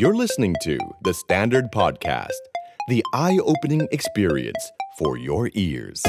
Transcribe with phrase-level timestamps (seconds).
[0.00, 2.42] You're listening to The Standard Podcast,
[2.86, 6.00] the eye opening experience for your ears.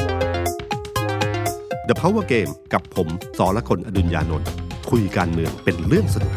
[1.89, 3.07] The Power Game กับผม
[3.37, 4.49] สอละคนอดุญญานนท์
[4.91, 6.33] คุยการเมืองเป็นเรื่องสนุก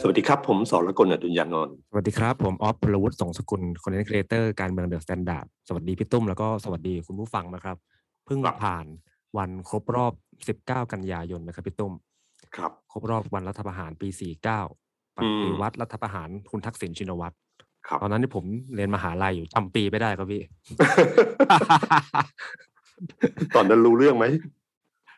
[0.00, 7.76] สวัสดีครับ ผมสอละคนอดุญญานนท์สวัสดีครับ ผมออฟพลวุฒิสงสกุล content creator การเมือง The Standard สวัสดีพี่ตุ้มแล้วก็สวัสดีคุณผู้ฟังนะครับ
[8.26, 8.86] เพิ่งผ่าน
[9.38, 10.12] วันครบรอบ
[10.50, 11.92] 19 กันยายนนะครับพี่ตุ้ม
[12.56, 17.34] ครับ ครบรอบวันรัฐประหารปี 49ปฏิวัติรัฐประหารคุณทักษิณชินวัตร
[17.86, 18.44] ครับตอนนั้นที่ผม
[18.74, 20.42] เรียนมหาลัยอยู่จำปีไม่ได้ครับพี่
[23.54, 24.26] ตอนนั้นรู้เรื่องไหม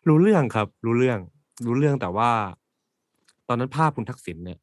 [0.08, 1.18] รู้เรื่องครับ รู้เรื่อง
[1.66, 2.30] รู้เรื่องแต่ว่า
[3.48, 4.58] ตอนนั้นภาพคุณทักษิณเนี่ย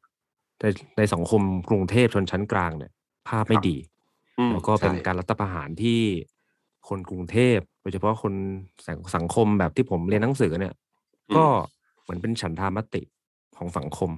[0.60, 0.64] ใน
[0.96, 2.92] ในสังคมกรุงเทพชนชั้นกลางเนี่ย
[3.28, 3.76] ภาพไม่ครับดี
[4.38, 6.00] อืมแล้วก็เป็นใช่การรัฐประหารที่
[6.88, 8.34] คนกรุงเทพ โดยเฉพาะคน
[8.86, 10.74] สังสังคมแบบที่ผมเรียนหนังสือเนี่ย
[11.36, 11.44] ก็
[12.02, 13.02] เหมือนเป็นฉันทามติ
[13.58, 14.10] ของสังคม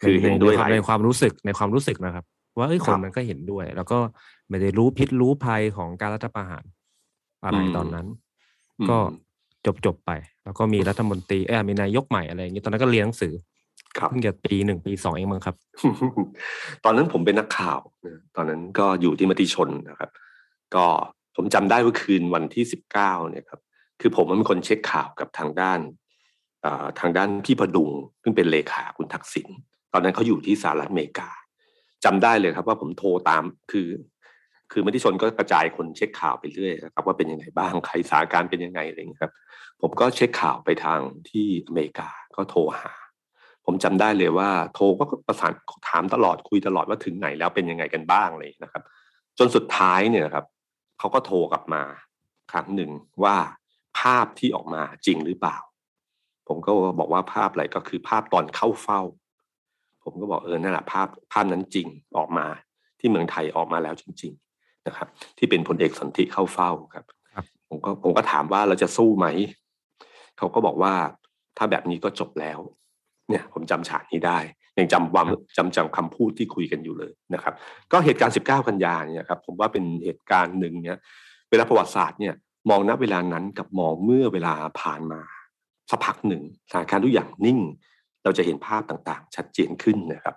[0.00, 2.24] คือเห็นด้วยในความหลายในความรู้สึกในความรู้สึกนะครับ
[2.58, 3.98] ว่าเอ้ยคครับนมันก็เห็นด้วย แล้วก็
[4.48, 6.64] ไม่ได้รู้พิษรู้ภัยของการรัฐประหาร
[7.44, 8.06] อะไรอืมตอนนั้น
[8.80, 8.96] อืมก็
[9.66, 10.10] จบจบไป
[10.44, 13.32] แล้วก็มีรัฐมนตรีเออมีนายกใหม่อะไรอย่างนี้ตอนนั้นก็เรียนหนังสือ
[13.98, 15.56] ครับเพิ่งจะปีหนึ่งปีสองเองมั้งครับ
[16.84, 20.10] ตอนนั้นผมเป็นนักข่าวนะตอนนั้นก็อยู่ที่มติชนนะครับ
[20.74, 20.86] ก็
[21.40, 23.60] ผมจำได้ว่าคืนวันที่สิบเก้าเนี่ยครับ
[24.00, 25.80] คือผมเป็นคนเช็คข่าวกับทางด้าน
[27.00, 27.90] ทางด้านพี่พดุง
[28.22, 29.48] ซึ่งเป็นเลขาคุณทักษิณ
[29.92, 31.28] ตอนนั้นเขาอยู่ที่สหรัฐอเมริกา
[32.04, 33.88] จำได้เลยครับว่าผมโทรตามคือ
[34.72, 39.32] คือมติชนก็กระจายคนเช็คข่าวไปเรื่อยนะครับว่าเป็นยังไงบ้างใครสาการเป็นยังไงอะไรอย่างเงี้ยครับ
[39.80, 42.92] ผมก็เช็คข่าวไปทางที่อเมริกาก็โทรหา
[43.66, 45.52] ผมจำได้เลยว่า โทรก็ประสาน
[45.88, 48.82] ถามตลอดคุยตลอดว่าถึงไหนแล้วเป็นยังไงกันบ้างเลยนะครับ
[49.38, 50.44] จนสุดท้ายเนี่ยครับ
[50.98, 51.82] เขาก็โทรกลับมา
[52.52, 52.90] ครั้งหนึ่ง
[53.24, 53.36] ว่า
[54.00, 55.58] ภาพที่ออกมาจริงหรือเปล่า
[56.48, 59.00] ผมก็บอกว่าภาพอะไรก็คือภาพตอนเข้าเฝ้า
[60.04, 61.88] ผมก็บอกเออนั่นแหละภาพภาพนั้นจริง
[62.18, 62.46] ออกมา
[62.98, 65.08] ที่เมืองไทยออกมาแล้วจริง ๆนะครับ
[65.38, 67.04] ที่เป็นพลเอกสนธิเข้าเฝ้าครับ
[67.34, 69.26] ครับผมก็ผมก็ถามว่าเราจะสู้ไหม
[70.38, 70.94] เขาก็บอกว่า
[71.56, 72.58] ถ้าแบบนี้ก็จบแล้ว
[73.28, 74.38] เนี่ย ผมจำฉากนี้ได้
[74.78, 77.54] ยังจำความจำจำคำพูดที่คุยกันอยู่เลยนะครับ
[77.92, 80.98] ก็เหตุการณ์ 19 กันยาเนี่ยครับผมว่าเป็นเหตุการณ์หนึ่งเนี่ย
[81.50, 82.34] เวลาประวัติศาสตร์เนี่ย
[82.70, 85.20] มองณเวลานั้นกับมองเมื่อเวลาผ่านมา
[85.90, 87.58] สักพักหนึ่งสถานการณ์ทุกอย่างนิ่ง
[88.24, 90.34] เราจะเห็นภาพต่างๆ ชัดเจนขึ้นนะครับ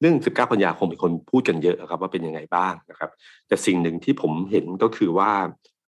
[0.00, 3.10] เรื่อง 19 กันยาคงมีคนพูดกันเยอะครับว่าเป็นยังไงบ้างนะครับ
[3.48, 5.32] แต่สิ่งหนึ่งที่ผมเห็นก็คือว่า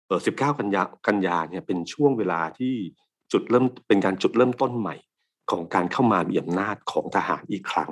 [0.08, 2.74] เออ19 กันยากันยาเนี่ยเป็นช่วงเวลาที่
[3.32, 4.96] จุดเริ่มเป็นการจุดเริ่มต้นใหม่
[5.54, 7.92] ของการเข้ามามีอำนาจของทหารอีกครั้ง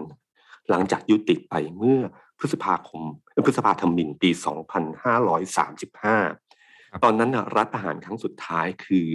[0.69, 1.99] หลังจากยุติไปเมื่อ
[2.39, 3.01] พฤษภาคม
[3.45, 4.29] พฤษภาธมินปี
[6.11, 9.07] 2535 ตอนนั้นนะรัฐประหารครั้งสุดท้ายคือ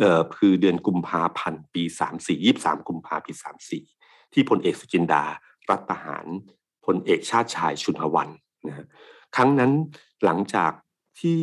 [0.00, 1.82] เอ่อคือเดือนกุมภาพันธ์ปี
[2.18, 3.32] 34 23 กุมภาพันธ์ปี
[3.84, 5.24] 34 ที่พลเอกสุจินดา
[5.70, 6.26] รัฐประหาร
[6.86, 8.28] พลเอกชาติชายชุนหวัน
[8.66, 8.86] นะ
[9.36, 9.72] ครั้งนั้น
[10.24, 10.72] หลังจาก
[11.20, 11.40] ที่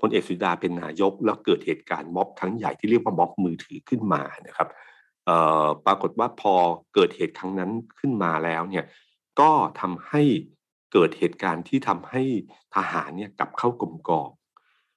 [0.00, 4.68] พลเอกสุจินดาเป็นนายกแล้วเกิดเหตุการณ์ม็อบครั้งใหญ่ที่เรียกว่าม็อบมือถือขึ้นมานะครับ
[5.86, 6.54] ปรากฏว่าพอ
[6.94, 8.84] เกิดเหตุครั้งนั้นขึ้นมาแล้วเนี่ย
[9.40, 9.50] ก็
[9.80, 10.22] ทำให้
[10.92, 12.22] เกิดเหตุการณ์ที่ทำให้
[12.74, 14.28] ทหารเนี่ยกลับเข้ากลมกอง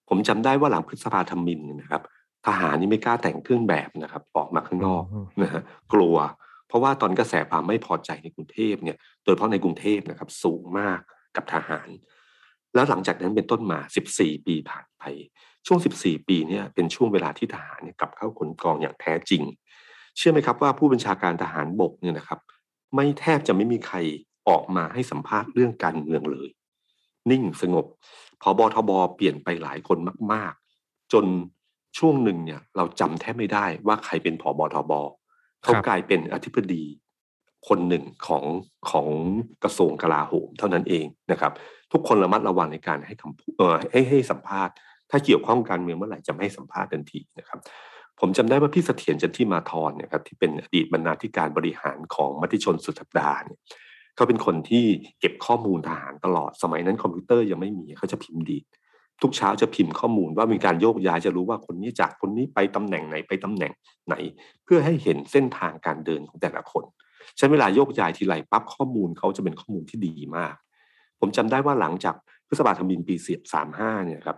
[0.09, 2.01] ผมจำได้ว่าหลังพฤษภาธมินเนี่ยนะครับ
[2.47, 5.61] ทหารนี่ไม่กล้าแต่งเครื่องแบบนะครับ ออกมาข้างนอกอืมนะฮะ
[5.93, 6.17] กลัว
[6.67, 10.99] เพราะว่าตอนกระแสความไม่พอใจในกรุงเทพเนี่ย โดยเฉพาะในกรุงเทพนะครับ สูงมาก
[11.35, 11.87] กับทหาร
[12.73, 13.79] แล้วหลังจากนั้นเป็นต้นมา
[14.13, 15.03] 14 ปีผ่านไป
[15.67, 19.43] ช่วง 14 ปีเนี่ยเป็นช่วงเวลาที่ทหารเนี่ยกลับเข้ากลกองอย่างแท้จริง
[20.17, 22.39] เชื่อไหมครับว่าผู้บัญชาการทหารบกเนี่ยนะครับ
[22.95, 23.97] ไม่แทบจะไม่มีใคร
[24.49, 26.49] ออกมาให้สัมภาษณ์เรื่องการเมืองเลย
[27.31, 27.85] นิ่งสงบ
[28.41, 29.97] พอบทบเปลี่ยนไปหลายคน
[30.33, 31.25] มาก ๆ จน
[31.97, 34.93] ช่วงหนึ่งเนี่ย เราจำแทบไม่ได้ว่าใครเป็นผอบทบ
[35.63, 36.83] เขาครับกลายเป็นอธิบดี
[37.67, 38.43] คนหนึ่งของ
[38.91, 39.07] ของ
[39.63, 41.51] กระทรวงกลาโหมเท่านั้นเองนะครับ
[41.91, 44.73] ทุกคนระมัดระวังในการให้คำพูดเอ่อให้ให้สัมภาษณ์
[45.09, 47.59] ถ้าเกี่ยวข้องกับการเมืองเมื่อไหร่จะไม่ให้สัมภาษณ์ทันทีนะครับ
[48.19, 53.59] ผมจำได้ว่าพี่เสถียรจันทิมาธรเนี่ยครับที่เป็นอดีตบรรณาธิการบริหารของมติชนสุดสัปดาห์เนี่ย
[54.15, 54.85] เขาเป็นคนที่
[55.19, 58.63] เก็บข้อมูลทหารตลอดสมัยนั้นคอมพิวเตอร์ยังไม่มีเขาจะพิมพ์ดีด
[59.21, 63.71] ทุกเช้าจะพิมพ์ข้อมูลว่ามีการโยกย้ายจะรู้ว่าคนนี้จากคนนี้ไปตำแหน่งไหนไปตำแหน่ง
[64.07, 64.15] ไหน
[64.63, 66.83] เพื่อให้เห็นเส้นทางการเดินของแต่ละคน
[67.37, 70.55] ใช้เวลาโยกย้ายทีไรปั๊บข้อมูลเขาจะเป็นข้อมูลที่ดีมาก
[71.19, 72.15] ผมจำได้ว่าหลังจาก
[72.47, 74.37] พฤษภาธมินปีเสียบสามห้าเนี่ยครับ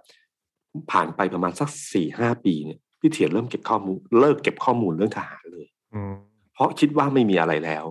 [0.91, 6.13] ผ่านไปประมาณสักสี่ห้าปีเนี่ย พี่เถียรเริ่มเก็บข้อมูลเลิกเก็บข้อมูลเรื่องทหารเลยอืม
[6.53, 7.85] เพราะคิดว่าไม่มีอะไรแล้ว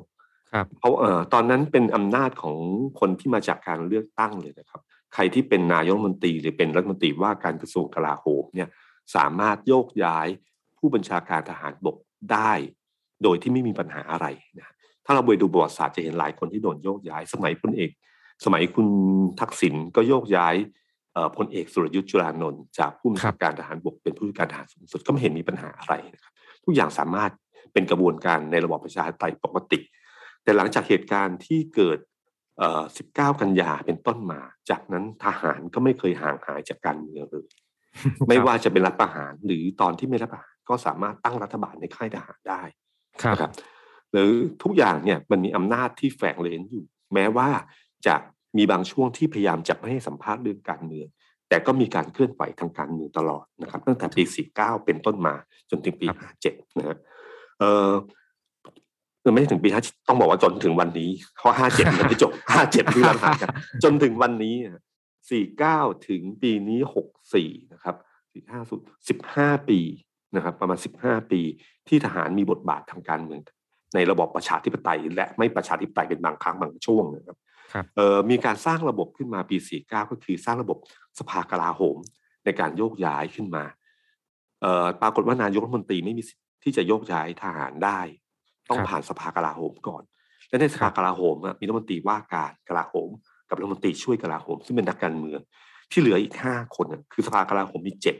[0.53, 2.59] ครับเพราะเอ่อตอนนั้นเป็นอำนาจของ
[3.01, 4.81] คนที่มาจากการเลือกตั้งเลยนะครับ
[5.15, 8.69] ใครที่เป็นนายกรัฐมนตรีหรือเป็นรัฐมนตรีว่าการกระทรวงกลาโหมเนี่ย
[9.17, 10.29] สามารถโยกย้าย
[10.79, 11.97] ผู้บัญชาการทหารบก
[12.33, 12.53] ได้
[13.23, 14.27] โดยที่ไม่มีปัญหาอะไร
[14.59, 14.73] นะ
[15.05, 17.91] ถ้าเราไปดูประวัติศาสตร์จะเห็นหลายคนที่โดนโยกย้าย สมัยพลเอก
[18.45, 18.89] สมัยคุณ
[19.41, 20.55] ทักษิณก็โยกย้าย
[21.37, 26.33] พลเอกสุรยุทธ์จุลานนท์จากผู้บัญชาการทหารบกเป็นผู้การทหารสูงสุดก็ไม่เห็นมีปัญหาอะไรนะครับ
[26.65, 27.31] ทุกอย่างสามารถ
[27.73, 29.81] เป็นกระบวนการในระบอบประชาธิปไตยปกติ
[30.43, 31.99] แต่หลังจากเหตุการณ์ที่เกิด
[32.71, 37.49] 19 กันยาเป็นต้นมา จากนั้นทหารก็ไม่เคยห่างหายจากการเมืองเลย
[38.29, 42.63] ไม่ว่าจะเป็นรัฐประหารหรือตอนที่ไม่รัฐประหารก็สามารถตั้งรัฐบาลในค่ายทหารได้
[43.23, 43.53] ครับ
[44.13, 44.31] หรือ
[44.63, 47.49] ทุกอย่างเนี่ยมันมีอำนาจที่แฝงเลนอยู่ แม้ว่า
[48.07, 48.17] จะ
[48.57, 51.07] มีบางช่วงที่พยายามจะไม่ให้สัมภาษณ์เรื่องการเมือง
[51.49, 54.23] แต่ก็มีการเคลื่อนไหวทางการเมืองตลอดนะครับ ตั้งแต่ปี
[54.55, 55.35] 49 เป็นต้นมา
[55.71, 56.07] จนถึงปี
[56.43, 56.97] 57 นะฮะ
[57.59, 57.91] เออ
[59.33, 63.51] ไม่ใช่ถึงปีห้าต้องบอกว่าจนถึงวันนี้เพราะห้าเจ็ดมันไม่จบห้าเจ็ดที่เราผ่านกัน
[63.85, 64.57] จนถึงวันนี้
[65.31, 65.79] สี่เก้า
[66.09, 67.97] ถึงปีนี้หกสี่นะครับ
[68.33, 69.81] สี่ห้าสุดสิบห้าปี
[70.37, 71.41] นะครับ ประมาณสิบห้าปี
[71.89, 73.41] ที่ทหารมีบทบาททางการเมือง
[73.95, 77.52] ในระบบประชาธิปไตย และไม่ประชาธิปไตยเป็นบางครั้งบางช่วงนะครับเอ่อ
[78.31, 80.79] มีการสร้างระบบขึ้นมาปีสี่เก้าก็คือสร้างระบบ
[81.19, 81.99] สภากลาโหม
[82.45, 83.65] ในการโยกย้ายขึ้นมา
[84.61, 88.01] เอ่อปรากฏว่านายกรัฐมนตรีไม่มีสิทธิ์ที่จะโยกย้ายทหารได้
[88.69, 90.03] ต้องผ่านสภากลาโหมก่อน
[90.49, 93.09] และในสภากลาโหมมีรัฐมนตรีว่าการกลาโหม
[93.49, 95.41] กับรัฐมนตรีช่วยกลาโหม ซึ่งเป็นนักการเมือง
[95.91, 98.17] ที่เหลืออีกห้าคนคือสภากลาโหมมีเจ็ด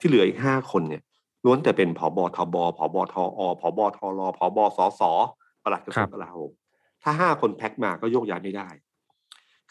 [0.00, 1.02] ที่เหลืออีกห้าคนเนี่ย
[1.44, 5.02] ล้วนแต่เป็นผบทบผบทอผบทรผบสส
[5.62, 6.50] ปลัดกระทรวงกลาโหม
[7.02, 8.68] ถ้าห้าคนแพ็กมาก็โยกย้ายไม่ได้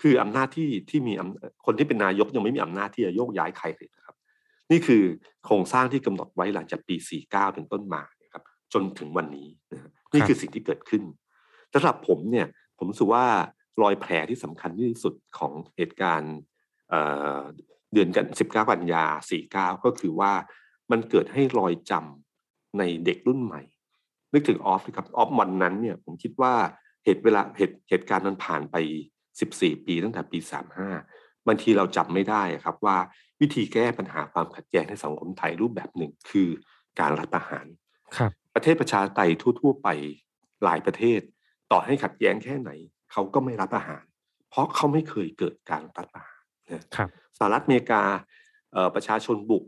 [0.02, 1.14] คืออำนาจที่ที่มี
[1.66, 4.16] คนที่เป็นนายกยังไม่มีอำนาจที่จะโยกย้ายใครเลยนะครับ
[4.72, 5.04] นี่คือ
[5.46, 6.96] โครงสร้างที่กำหนดไว้หลังจากปี
[7.26, 8.04] 49 เป็นต้นมา
[8.34, 8.44] ครับ
[8.74, 11.04] จนถึงวันนี้นะนี่คือสิ่งที่เกิดขึ้น
[11.74, 12.48] สำหรับผมเนี่ย
[12.78, 13.26] ผมรู้สึกว่า
[13.82, 16.36] รอยแผลที่สำคัญที่สุดของเหตุการณ์
[17.94, 19.06] เดือนกัน19กันยา
[19.44, 20.34] 49 ก็คือว่า
[20.92, 23.62] มันเกิดให้รอยจำในเด็กรุ่นใหม่
[24.34, 26.54] นึกถึงออฟครับออฟวันนั้นเนี่ยผมคิดว่า
[27.04, 28.76] เหตุเวลาเหตุเหตุการณ์มันผ่านไป
[29.40, 30.40] 14 ปีตั้งแต่ปี
[30.92, 32.98] 35บางทีเราจำไม่ได้ครับว่า
[33.42, 36.50] วิธีแก้ปัญหาความขัดแย้งในสังคมไทยรูปแบบหนึ่งคือ
[37.00, 37.66] การรัฐประหาร
[38.18, 39.88] ครับ ประเทศประชาธิปไตยทั่ว ๆ ไป
[40.64, 41.20] หลายประเทศ
[41.72, 42.72] ต่อให้ขัดแย้งแค่ไหน
[43.12, 44.06] เขาก็ไม่รัฐประหาร
[44.50, 46.44] เพราะเขาไม่เคยเกิดการรัฐประหาร
[46.96, 48.04] ครับสหรัฐอเมริกา
[48.96, 49.64] ประชาชนบุก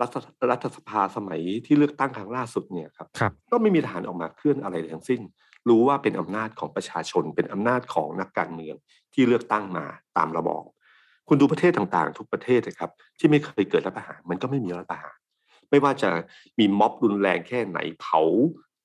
[0.00, 0.16] รัฐ
[0.50, 5.20] รัฐสภาสมัยที่เลือกตั้งครั้งล่าสุดเนี่ยครับรบก็ไม่มีทหารออกมาเคลื่อนอะไรทั้งสิ้น
[5.68, 8.76] รู้ว่าเป็นอำนาจของประชาชน เป็นอำนาจของนักการเมือง
[9.14, 9.84] ที่เลือกตั้งมา
[10.16, 10.64] ตามระบอบ
[11.28, 15.16] คุณดูประเทศต่างๆ ทุกประเทศนะครับที่ไม่เคยเกิดรัฐประหารมันก็ไม่มีรัฐประหาร
[15.70, 16.10] ไม่ว่าจะ
[16.58, 18.20] มีม็อบรุนแรงแค่ไหนเผา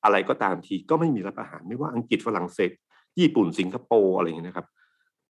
[0.04, 2.72] อะไรก็ตามทีก็ไม่มีรัฐประหาร ไม่ว่าอังกฤษฝรั่งเศส
[3.19, 4.68] ญี่ปุ่นสิงคโปร์อะไรอย่างเงี้ยนะครับ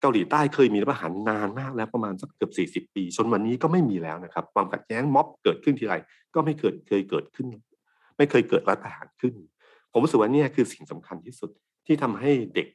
[0.02, 2.50] เกาหลีใต้เคยมีรัฐประหารนานมากแล้วประมาณสักเกือ
[2.84, 5.96] บ40 ปีจนวันนี้ก็ไม่มีแล้วนะครับ ความขัดแย้งม็อบเกิดขึ้นทีไร
[6.36, 7.48] ก็ไม่เกิดเคยเกิดขึ้น
[8.18, 9.34] ไม่เคยเกิดรัฐประหารขึ้น
[9.92, 11.50] ผมรู้สึกว่านี่คือสิ่งสำคัญที่สุด
[11.86, 12.68] ที่ทำให้เด็ก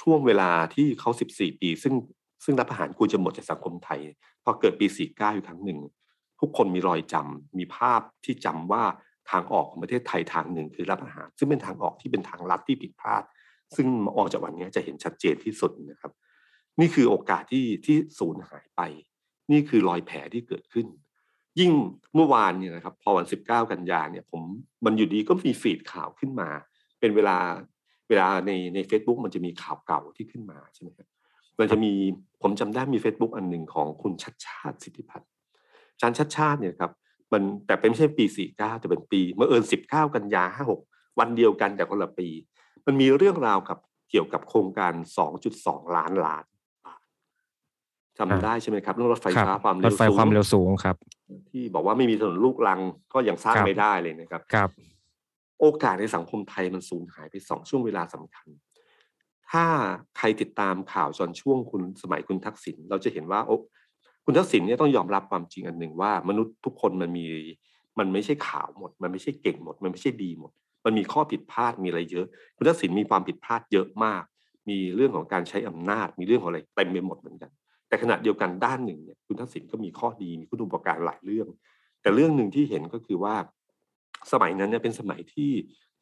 [0.00, 1.94] ช่วงเวลาที่เขา 14 ปี ซึ่ง
[2.44, 4.00] ซึ่งรัฐประหารควรจะหมดจากสังคมไทย
[4.44, 5.78] พอเกิดปี 49 อยู่ครั้งหนึ่ง
[6.40, 8.84] ทุกคนมีรอยจำมีภาพที่จำว่า
[9.30, 13.22] ทางออกของประเทศไทยทางหนึ่งคือรัฐประหาร ซึ่งเป็นทางออกที่เป็นทางลัดที่ผิดพลาด
[13.76, 16.12] ซึ่งออกจากวันนี้จะเห็นชัดเจนที่สุดนะครับ
[16.80, 18.80] นี่คือโอกาสที่ที่สูญหายไป
[19.50, 20.86] นี่คือรอยแผลที่เกิดขึ้น
[21.58, 21.70] ยิ่ง
[22.14, 24.42] เมื่อวานเนี่ยนะครับ พอวันสิบเก้ากันยาเนี่ย ผม
[24.84, 26.48] มันอยู่ดีก็มีฟีดข่าวขึ้นมา
[27.00, 27.36] เป็นเวลา
[28.08, 31.08] เวลาในใน Facebook มันจะมีข่าวเก่าที่ขึ้นมาใช่ไหมครับ
[31.58, 31.92] มันจะมี
[32.42, 35.28] ผมจำได้มี Facebook อันหนึ่งของคุณชัดชาติสิทธิพัฒน์
[35.92, 36.92] อาจารย์ชัดชาติเนี่ยครับ
[37.32, 40.80] มันแต่เป็นไม่ใช่ปีสี่เก้าแต่เป็นปีเมื่อเอิญสิบเก้ากันยาห้าหก
[41.18, 42.28] วันเดียวกันแต่คนละปี
[42.86, 43.78] มันมีเรื่องราวกับ
[44.10, 44.92] เกี่ยวกับโครงการ
[45.44, 46.44] 2.2 ล้านล้าน
[48.18, 50.96] จำได้ใช่ไหมครับเรื่องรถไฟฟ้าความเร็วสูงรถไฟความเร็วสูงครับ
[51.50, 52.80] ที่บอกว่าไม่มีถนนลูกรัง
[53.14, 54.70] ก็ยังสร้างไม่ได้เลยนะครับครับ
[55.60, 58.46] โอกาสในสังคมไทยมันสูญหายไปสองช่วงเวลาสำคัญ
[59.50, 59.64] ถ้า
[60.18, 63.56] ใครติดตามข่าวจนช่วงคุณสมัยคุณทักษิณเราจะเห็นว่าโอ้
[64.24, 67.26] คุณทักษิณเนี่ยต้องยอมรับความจริงอันหนึ่งว่า มนุษย์ทุกคนมันมี
[67.98, 70.52] มันไม่ใช่ขาวหมด มันไม่ใช่เก่งหมด มันไม่ใช่ดีหมด
[70.84, 74.22] มันมีข้อผิดพลาดมีอะไรเยอะ คุณทักษิณมีความผิดพลาดเยอะมาก
[74.68, 77.50] มีเรื่องของการใช้อำนาจ มีเรื่องของอะไรเต็มไปหมดเหมือนกัน
[77.88, 81.48] แต่ขณะเดียวกันด้านหนึ่งเนี่ยคุณทักษิณก็มีข้อดีมีคุณอุปการหลายเรื่อง
[82.02, 83.34] แต่เรื่องหนึ่งที่เห็นก็คือว่า
[84.32, 85.50] สมัยนั้นเนี่ยเป็นสมัยที่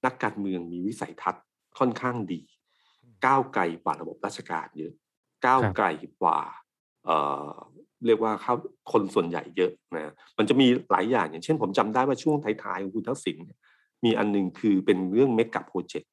[0.05, 1.45] นักการเมืองมีวิสัยทัศน์
[1.79, 2.41] ค่อนข้างดี
[3.27, 4.93] ก้าวไกลกว่าระบบราชการเยอะ
[5.47, 5.87] ก้าวไกล
[6.21, 6.39] กว่า
[7.05, 7.17] เอ่
[7.49, 7.51] อ
[8.07, 8.55] เรียกว่าเขา
[8.93, 13.59] คนส่วนใหญ่เยอะนะมันจะมีหลายอย่างอย่างเช่น ผมจำได้ว่าช่วงท้ายๆของคุณทักษิณเนี่ย
[14.05, 16.11] มีอันนึงคือเป็นเรื่องเมกะโปรเจกต์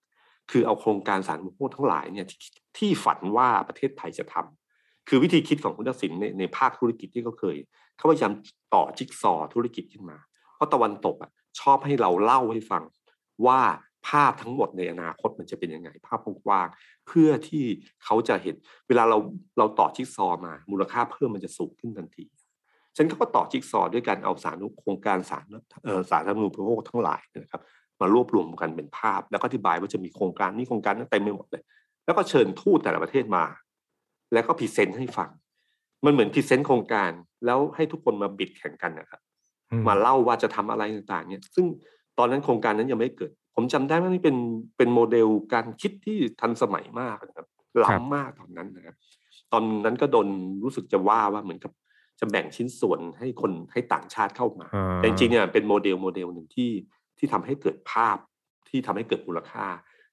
[0.51, 2.33] คือเอาโครงการสารมุกทั้งหลายเนี่ยท
[2.77, 4.60] ที่ฝันว่าประเทศไทยจะทำ
[5.07, 7.57] คือวิธีคิดของคุณทักษิณในในภาคธุรกิจที่เขาเคย
[7.97, 8.33] เขาพยายาม
[8.73, 10.17] ต่อจิ๊กซอธุรกิจขึ้นมา
[10.55, 12.83] เพราะตะวันตกอะชอบให้เราเล่าให้ฟัง
[13.45, 13.61] ว่า
[14.07, 16.67] ภาพทั้งหมดในอนาคตมันจะเป็นยังไง ภาพกว้าง
[17.07, 17.65] เพื่อที่
[18.03, 18.55] เขาจะเห็น
[18.87, 19.17] เวลาเรา
[19.57, 22.25] เราต่อจิ๊กซอมา มูลค่าเพิ่มมันจะสูงขึ้นทันที
[22.97, 25.45] ฉันก็ต่อจิ๊กซอว์ด้วยการเอาสารโครงการสาร
[25.83, 27.61] เอ่อสารพัดเมนูพวกทั้งหลายนะครับ
[28.01, 31.63] มารวบรวมกันเป็นภาพ แล้วก็อธิบายว่าจะมีโครงการนี้โครงการนั้นเต็มไปหมดเลย
[32.05, 33.43] แล้วก็เชิญทูตแต่ละประเทศมา
[34.33, 35.29] แล้วก็ present ให้ฟัง
[36.05, 37.11] มันเหมือน present โครงการ
[37.45, 39.21] แล้วให้ทุกคนมา bid แข่งกันนะครับ
[39.71, 41.65] อืมมาเล่าว่าจะทำอะไรต่างๆ เนี่ย ซึ่ง
[42.17, 44.37] ตอนนั้นโครงการนั้นยังไม่เกิด ผมจำได้ว่านี่เป็น
[44.77, 47.47] เป็นโมเดลการคิดที่ทันสมัยมากนะครับ
[47.83, 48.95] ล้ำมากตอนนั้นนะครับ
[49.51, 50.27] ตอนนั้นก็โดน
[50.63, 51.71] รู้สึกจะว่าว่าเหมือนกับ
[52.19, 56.71] จะแบ่งชิ้นส่วนให้คนให้ต่างชาติเข้ามาอ่าแต่จริงๆเนี่ยเป็นโมเดลโมเดลหนึ่งที่
[57.17, 58.17] ที่ทำให้เกิดภาพ
[58.69, 59.65] ที่ทำให้เกิดมูลค่า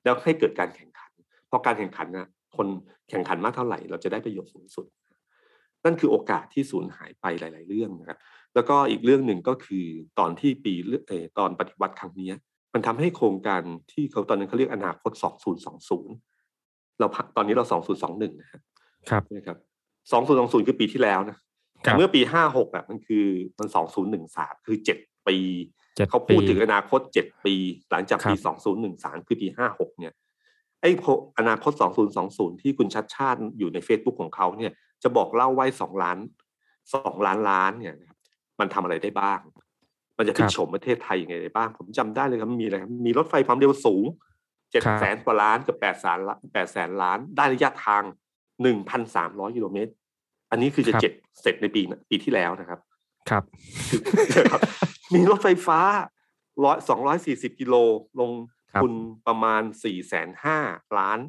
[0.05, 1.11] แล้วให้เกิดการแข่งขัน
[1.49, 2.69] เพราะการแข่งขันนะ คน
[3.11, 4.87] แข่งขันมากเท่าไหร่ เราจะได้ประโยชน์สูงสุด
[5.85, 8.19] นั่นคือโอกาสที่สูญหายไปหลาย ๆ เรื่องนะครับ
[8.55, 9.87] แล้วก็อีกเรื่องหนึ่งก็คือ
[10.19, 12.35] ตอนที่ปีเลือกเออตอนปฏิวัติครั้งเนี้ย
[12.75, 13.63] มันทำให้โครงการ
[13.93, 15.13] ที่เขาตอนนั้นเขาเรียกอนาคต
[15.87, 17.65] 2020 เราพักตอนนี้เรา
[18.03, 18.61] 2021 นะฮะ
[19.11, 19.59] ครับนะครับ
[20.13, 21.39] 2020 คือปีที่แล้วนะค
[21.83, 23.27] แต่รับเมื่อปี 56อะมันคือ
[23.59, 23.69] มัน
[24.17, 25.37] 2013 คือ 7 ปี
[25.97, 27.55] เจ็ดเขาพูดปีถึงอนาคต 7 ปี
[27.91, 28.57] หลังจากปีครับ
[29.23, 30.13] 2013 คือปี 56 เนี่ย
[30.81, 31.05] ไอ้โพ
[31.39, 31.73] อนาคต
[32.19, 36.19] 2020 ที่คุณชัดชาติอยู่ใน Facebook ของเขาเนี่ยจะบอกเล่าไว้2ล้าน
[36.73, 38.19] 2ล้านล้านเนี่ยนะครับ
[38.61, 39.41] มันทำอะไรได้บ้าง
[40.19, 44.05] มันจะพลิคกรับโฉมประเทศไทยยังไงได้บ้าง ผมจำได้เลยครับมีอะไรครับมีรถไฟความเร็วสูง
[44.71, 48.03] เจ็ดครับแสนกว่าล้านกับแปดแสนล้านแปดแสนล้าน ได้ระยะทาง
[48.63, 49.93] หนึ่งพันสามร้อยกิโลเมตร
[50.51, 52.81] อันนี้คือจะครับเจ็ดเสร็จในปีน่ะปีที่แล้วนะครับ
[53.31, 53.43] ครับ
[54.51, 54.61] ครับ
[55.15, 55.81] มีรถไฟฟ้า
[56.65, 57.75] ร้อยสองร้อยสี่สิบกิโล
[58.21, 58.31] ลง
[58.73, 58.93] ครับทุน
[59.29, 60.59] ประมาณสี่แสนห้า
[60.99, 61.21] ล้าน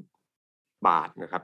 [0.87, 1.43] บาทนะครับ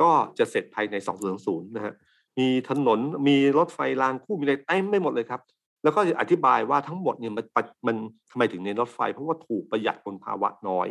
[0.00, 1.16] ก็จะเสร็จภายในสอง
[1.46, 1.94] ศูนย์นะฮะ
[2.38, 5.40] มีถนนมีรถไฟรางคู่มีอะไรเต็มไม่หมดเลยครับ
[5.82, 7.96] แล้วก็อธิบายว่าทั้งหมดเนี่ยมันปะมัน
[8.30, 10.88] ทำไมถึงในรถไฟ เพราะว่าถูกประหยัดมลภาวะน้อย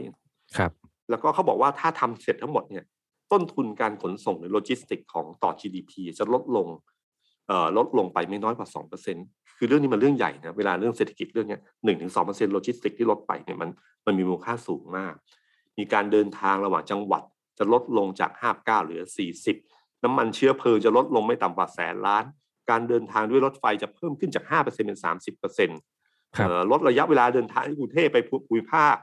[0.57, 0.71] ครับ
[1.09, 2.85] แล้วก็เขาบอกว่าถ้าทำเสร็จทั้งหมดเนี่ย
[3.31, 6.67] ต้นทุนการขนส่งหรือโลจิสติกของต่อ GDP จะลดลง
[7.47, 9.17] เอ่อลดลงไปไม่น้อยกว่าสองเปอร์เซ็น
[9.57, 13.69] คือเรื่องนี้มันเรื่องใหญ่นะเวลาเรื่องเศรษฐกิจเรื่องเนี้ยหนึ่งถึงสองเปอร์เซ็นโลจิสติกที่ลดไปเนี่ยมัน
[14.05, 15.13] มันมีมูลค่าสูงมาก
[15.77, 17.23] มีการเดินทางระหว่างจังหวัด
[17.57, 19.57] จะลดลงจากห้าเก้าเหลือสี่สิบ
[20.03, 22.23] น้ำมันเชื้อเพลิงจะลดลงไม่ต่ำกว่าแสนล้าน
[22.69, 25.79] การเดินทางด้วยรถไฟจะเพิ่มขึ้นจากห้าเปอร์เซ็นเป็นสามสิบเปอร์เซ็นต์
[26.37, 28.95] ครับเอ่อลดระยะเวลาเดินทางที่กรุงเทพไปภูมิภาค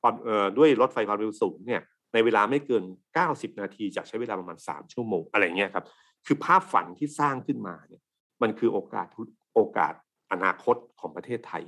[0.00, 1.82] ความเอ่อด้วยรถไฟความเร็วสูงเนี่ย
[2.12, 2.84] ในเวลาไม่เกิน
[3.22, 5.84] 90 นาทีจากใช้เวลาประมาณ 3 ชั่วโมง อะไรเงี้ยครับ
[6.26, 8.02] คือภาพฝันที่สร้างขึ้นมาเนี่ย
[8.42, 9.22] มันคือโอกาสทุ
[9.54, 9.94] โอกาส
[10.32, 11.64] อนาคตของประเทศไทย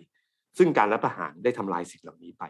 [0.58, 2.44] ซึ่งการรัฐประหารได้ทำลายสิ่งเหล่านี้ไป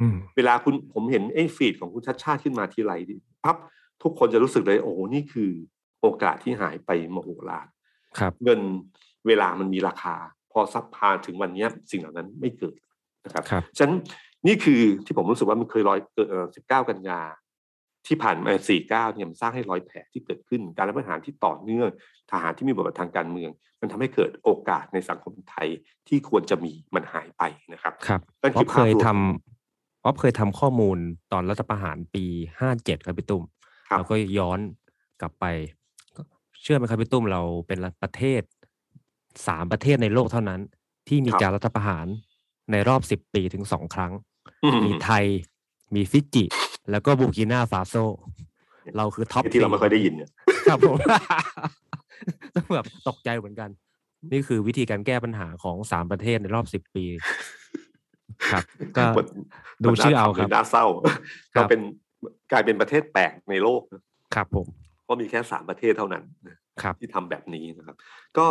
[0.00, 3.56] อืมเวลาคุณผมเห็นไอ้ฟีดของคุณชัดชาติขึ้นมาทีไรดิปั๊บ
[4.02, 5.50] ทุกคนจะรู้สึกเลยโอ้โหนี่คือ
[6.00, 7.66] โอกาสที่หายไปมโหฬาร
[8.18, 8.60] ครับเงิน
[9.26, 10.16] เวลามันมีราคา
[10.52, 12.78] พอซับพาถึงวันเนี้ยสิ่งเหล่านั้นไม่เกิด
[13.24, 13.98] นะครับครับฉะนั้น
[14.46, 17.20] นี่คือที่ผมรู้สึกว่ามันเคยร้อยเกิดสิบเก้ากันยา
[18.06, 21.88] ที่ผ่านมาสี่เก้าเนี่ยมันสร้างให้ร้อยแผลที่เกิดขึ้น การรัฐประหารที่ต่อเนื่อง
[22.30, 25.68] ทหารที่มีบทบาททางการเมือง มันทำให้เกิดโอกาสในสังคมไทย
[26.08, 27.42] ที่ควรจะมีมันหายไป
[27.72, 29.08] นะครับ ครับนั่นอ๊คืออฟภาเคพยรวมท
[29.56, 30.98] อ๊อฟเคยทำข้อมูล
[31.32, 32.24] ตอนรัฐประหารปี
[32.60, 33.42] ห้าเจ็ดครับพี่ตุ้ม
[33.88, 34.58] ครับแล้วก็ย้อน
[35.20, 35.44] กลับไป
[36.16, 36.22] ก็
[36.62, 38.42] เชื่อไหมครับพี่ตุ้มเราเป็นประเทศ
[39.46, 40.60] สามประเทศในโลกเท่านั้น
[41.08, 42.06] ที่มีการรัฐประหาร
[42.72, 44.12] ในรอบสิบปีถึงสองครั้ง
[44.64, 45.24] อืมมีไทย
[45.94, 46.44] มีฟิจิ
[46.90, 47.94] แล้วก็บูร์กินาฟาโซ
[48.96, 50.30] เราคือ top ที่เราไม่ค่อยได้ยินเนี่ย
[50.68, 50.96] ครับผม
[52.54, 53.70] ต้องแบบตกใจเหมือนกัน
[54.32, 57.04] นี่คือวิธีการแก้ปัญหาของสามประเทศในรอบสิบปี
[58.52, 58.62] ครับ
[58.96, 59.26] ก็มัน
[59.84, 61.12] ดูชื่อเอาครับมันน่าเศร้าครับ
[61.54, 61.80] ก็เป็น
[62.52, 64.02] กลายเป็นประเทศแปลกในโลกนะ
[64.34, 64.66] ครับผม
[65.04, 67.96] เพราะมีแค่สามประเทศเท่านั้นนะครับที่ทำแบบนี้นะครับ
[68.38, 68.46] ก็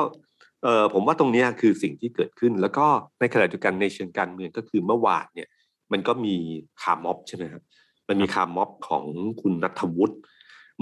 [0.63, 2.86] เอ่อผมว่าตรงเนี้ยคือสิ่งที่เกิดขึ้น แล้วก็
[3.20, 5.50] ในขณะเดียวกันในเชิงการเมืองก็คือเมื่อวานเนี่ย
[5.92, 6.36] มันก็มี
[6.82, 7.63] คาร์ม็อบใช่ไหมครับ
[8.07, 9.03] มันมีคาร์ม็อบของ
[9.41, 10.15] คุณณัฐวุฒิ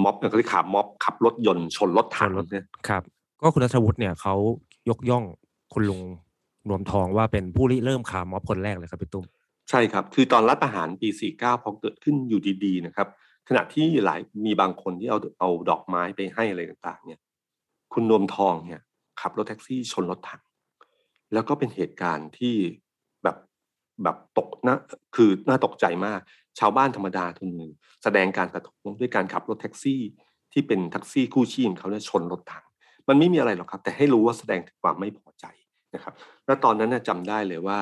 [0.03, 3.03] ม็อบเขาเรียกคาร์ม็อบขับรถยนต์ชนรถถังชนรถเนี่ยครับ
[3.41, 4.35] ก็คุณณัฐวุฒิเนี่ยเขา
[4.89, 5.23] ยกย่อง
[5.73, 6.01] คุณลุง
[6.69, 9.25] รวมทองว่าเป็นผู้ริเริ่มคาร์ม็อบคนแรกเลยครับพี่ตุ้ม
[9.69, 13.07] ใช่ครับ คือตอนรัฐประหารปี 49 พอเกิดขึ้นอยู่ดีๆนะครับ
[13.47, 17.19] ขณะที่หลายมีบางคนที่เอาเอาดอกไม้ไปให้อะไรต่างๆ เนี่ย
[17.93, 18.81] คุณนวมทองเนี่ย
[19.21, 20.41] ขับรถแท็กซี่ชนรถถัง
[21.33, 22.55] แล้วก็เป็นเหตุการณ์ที่
[23.23, 23.37] แบบ
[24.03, 24.77] แบบตกนะ
[25.15, 26.19] คือน่าตกใจมาก
[26.60, 27.72] ชาวบ้านธรรมดาคนหนึ่ง
[28.03, 30.01] แสดงการประท้วงด้วยการขับรถแท็กซี่
[30.53, 32.65] ที่เป็นแท็กซี่คู่ชีพของเขาเนี่ยชนรถถัง
[33.08, 35.46] มันไม่มีอะไรหรอกครับ แต่ให้รู้ว่าแสดงถึงความไม่พอใจ
[35.96, 36.13] นะครับ
[36.46, 37.79] แล้วตอนนั้นน่ะจำได้เลยว่า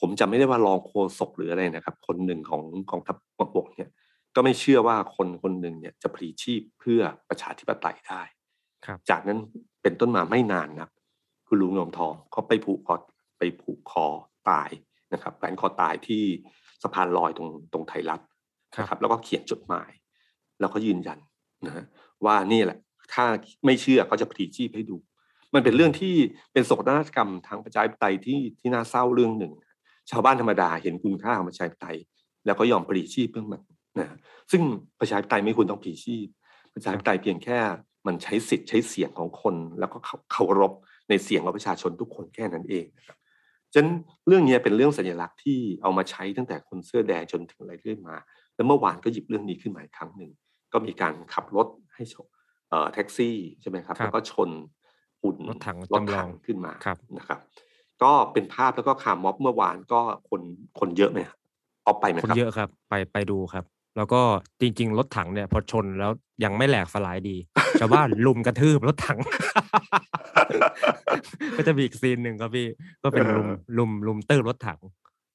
[0.00, 3.16] ผมจำไม่ได้ว่ารองโฆษกหรืออะไรนะครับ คนหนึ่งของของทัพ
[3.56, 3.90] บกเนี่ย
[4.34, 8.22] ก็ไม่เชื่อว่าคนคนหนึ่งเนี่ยจะพลีชีพเพื่อประชาธิปไตยได้
[8.86, 9.38] ครับจากนั้น
[9.82, 10.88] เป็นต้นมาไม่นานนะ
[11.46, 12.96] คุณลุงนมทองเขาไปผูกคอ
[13.38, 14.06] ไปผูกคอ
[14.50, 14.70] ตาย
[15.12, 16.24] นะครับแขวนคอตายที่
[16.82, 18.20] สะพานลอยตรงตรงไทยรัฐ
[18.78, 19.90] นะครับ แล้วก็เขียนจดหมาย
[20.60, 21.18] แล้วก็ยืนยัน
[21.66, 21.84] นะฮะ
[22.24, 22.78] ว่านี่แหละ
[23.12, 23.24] ถ้า
[23.64, 24.96] ไม่เชื่อเขาจะพลีชีพให้ดู
[25.54, 26.14] มันเป็นเรื่องที่
[26.52, 29.52] เป็นโศกนาฏกรรมทางประชาธิปไตยที่ที่น่าเศร้าเรื่องหนึ่ง
[30.10, 31.98] ชาวบ้านธรรมดาเห็นคุณค่าของประชาธิปไตย
[32.46, 33.62] แล้วก็ยอมปลีชีพเพื่อมัน
[33.98, 34.16] นะ
[34.50, 34.62] ซึ่ง
[35.00, 36.26] ประชาธิปไตยไม่ควรต้องปลีชีพ
[36.74, 37.58] ประชาธิปไตยเพียงแค่
[38.06, 39.98] มันใช้สิทธิ์ใช้เสียงของคน แล้วก็
[40.32, 40.72] เคารพ
[41.08, 43.16] ในเสียงของประชาชนทุกคนแค่นั้นเองนะครับ
[43.72, 43.90] ฉะนั้น
[44.26, 48.16] เรื่องนี้เป็นเรื่องสัญลักษณ์ที่เอามาใช้ตั้งแต่คนเสื้อแดงจนถึงอะไรเรื่อยมา
[48.54, 50.30] แล้วเมื่อวานก็หยิบเรื่องนี้ขึ้นมาอีกครั้งหนึ่ง
[50.72, 52.26] ก็มีการขับรถให้ชน
[52.92, 54.50] แท็กซี่ใช่ไหมครับ แล้วก็ชน
[55.22, 57.38] หุ่นรถถังรถจำลถัองงขึ้นมาครับนะครับ
[58.02, 60.00] ก็เป็นภาพแล้วก็คาร์ม็อบเมื่อวานก็
[60.30, 60.42] คน
[60.80, 61.38] คนเยอะไหมครับ
[61.84, 63.64] เอาไปไหมคนครับเยอะครับ ไปไปดูครับ
[63.96, 64.22] แล้วก็
[64.60, 66.10] จริง ๆ รถถังเนี่ยพอชนแล้ว
[66.44, 67.36] ยังไม่แหลกสลายดี
[67.80, 69.18] ชาวบ้านลุมกระทืบรถถัง
[71.56, 72.66] ก็จะมีอีก scene หนึ่งครับพี่
[73.02, 74.80] ก็เป็นรุมรุมรุมตื้บรถถัง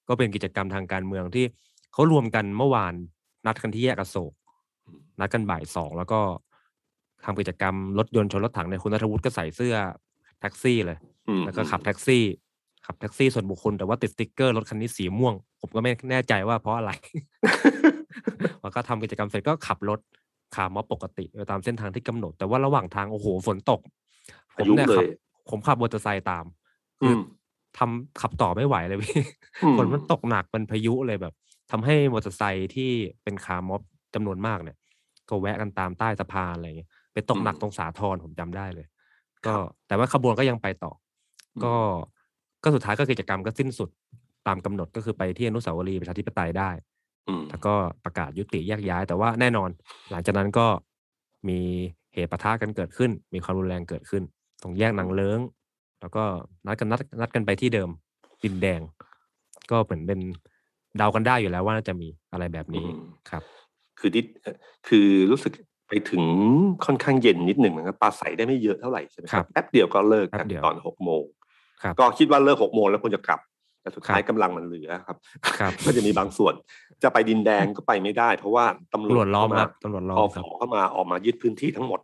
[0.07, 1.45] ก็เป็นกิจกรรมทางการเมืองที่
[1.93, 2.93] เขารวมกันเมื่อวาน
[3.45, 4.33] นัดกันที่แยกอโศก
[5.19, 6.19] นัดกันบ่ายสองแล้วก็
[7.25, 9.75] ทำกิจกรรมรถยนต์ชนรถถังเนี่ยคุณณัฐวุฒิก็ใส่เสื้อ
[10.39, 10.97] แท็กซี่เลย
[11.27, 12.23] อืมแล้วก็ขับแท็กซี่
[12.85, 16.91] ขับแท็กซี่ส่วนบุคคลแต่ว่าติดสติ๊กเกอร์รถคันนี้สีม่วง ผมก็ไม่แน่ใจว่าเพราะอะไร
[18.61, 19.99] แล้วก็ทำกิจกรรมเสร็จก็ขับรถ
[20.55, 23.81] คาร์ม็อบปกติไปตามเส้นทางที่กำหนด แต่ว่าระหว่างทางโอ้โหฝนตก
[24.57, 25.07] ผอามยุเนี่ยเลขับย
[25.49, 26.45] ผมขับมอเตอร์ไซค์ตาม
[27.03, 27.19] อืคือม
[27.77, 29.21] ทำขับต่อไม่ไหวเลยพี่
[29.63, 31.33] อืมฝนมันตกหนักเป็นพายุเลยแบบ
[31.71, 32.91] ทำให้มอเตอร์ไซค์ที่
[33.23, 33.81] เป็นขาม็อบ
[34.15, 34.77] จำนวนมากเนี่ย
[35.29, 38.87] ก็แวะกันตามใต้สะพานอะไรเงี้ยไปตกหนักตรงสาทรผมจำได้เลย
[39.45, 39.55] ก็
[39.87, 40.91] แต่ว่าขบวนก็ยังไปต่อ
[41.57, 41.73] อก็
[42.63, 43.89] ก็สุดท้ายก็กิจกรรมก็สิ้นสุด
[44.47, 46.94] ตามกำหนดก็คือไปที่อนุสาวรีย์ประชาธิปไตยได้อืม
[47.49, 47.73] แล้วก็
[48.05, 49.69] ประกาศยุติแยกย้าย แต่ว่าแน่นอน
[50.11, 50.67] หลังจากนั้นก็
[51.49, 51.59] มี
[52.13, 54.23] เหตุปะทะกันเกิดขึ้น มีความรุนแรงเกิดขึ้น
[54.61, 55.39] ตรงแยกนางเลิ้ง
[56.01, 56.23] แล้วก็
[56.65, 57.89] นัดกันนัดนัดกันไปที่เดิม
[58.43, 58.81] ดินแดง
[59.71, 60.19] ก็เหมือนเป็น
[60.97, 63.43] เดากันได้อยู่แล้วว่าน่าจะมีอะไรแบบนี้อืมครับ
[63.99, 64.55] คือดิเอ่อ
[64.87, 65.53] คือรู้สึก
[65.87, 66.23] ไปถึง
[66.85, 71.23] ค่อนข้างเย็นนิดหนึ่งเหมือนกันปลาใสได้ไม่เยอะเท่าไหร่ใช่ไหมคครัรับบแป๊บเดียวก็เลิกกันแป๊บเดียวตอนหกโมง
[71.83, 73.39] ครับก็คิดว่าเลิกหกโมงแล้วควรจะกลับ
[73.81, 75.17] แต่สุดท้ายครับกำลังมันเหลือครับ
[75.59, 76.53] ครับ ก็จะมีบางส่วน
[77.05, 81.99] จะไปดินแดงก็ไปไม่ได้ เพราะว่าตำรตำรววจจล้อมเข้าคมารับตำรวจล้ออมอกครับเข้ามาออกมายึดพื้นที่ทั้งหมด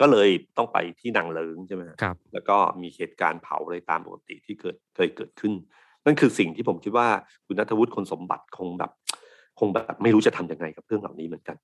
[0.00, 5.52] ก็เลยต้องไปที่นางเลิงใช่ไหมฮะครับ แล้วก็มีเหตุการณ์เผาอะไรตามปกติที่เกิดเคยเกิดขึ้น
[6.04, 7.08] นั่นคือสิ่งที่ผมคิดว่า
[7.46, 8.90] คุณนัทวุฒิคนสมบัติคงแบบ
[9.58, 11.56] คงแบบไม่รู้จะทำยังไงกับเรื่องเหล่านี้เหมือนกัน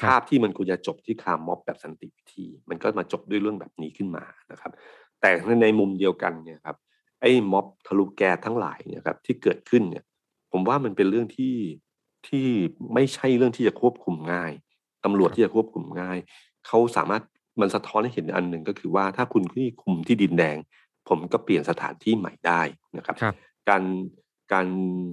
[0.00, 4.72] ครับภาพที่มันควรจะจบที่คาร์ม็อบแบบสันติวิธี มันก็มาจบด้วยเรื่องแบบนี้ขึ้นมานะครับ
[5.20, 5.30] แต่
[5.62, 6.76] ในมุมเดียวกันเนี่ยครับ
[7.20, 10.04] ไอ้ม็อบทะลุแก๊สทั้งหลายเนี่ยครับที่เกิดขึ้นเนี่ย
[10.52, 11.54] ผมว่ามันเป็นเรื่องที่
[12.28, 12.46] ที่
[12.94, 14.52] ไม่ใช่เรื่องที่จะควบคุมง่าย
[15.04, 16.18] ตำรวจที่จะควบคุมง่าย
[16.66, 17.22] เขาสามารถ
[17.60, 20.56] มันสะท้อนให้เห็นอันหนึ่งก็คือว่าถ้าคุณที่คุมที่ดินแดง
[21.08, 22.62] ผมก็เปลี่ยนสถานที่ใหม่ได้
[22.96, 23.34] นะครับครับ
[23.68, 23.82] การ
[24.52, 24.66] การ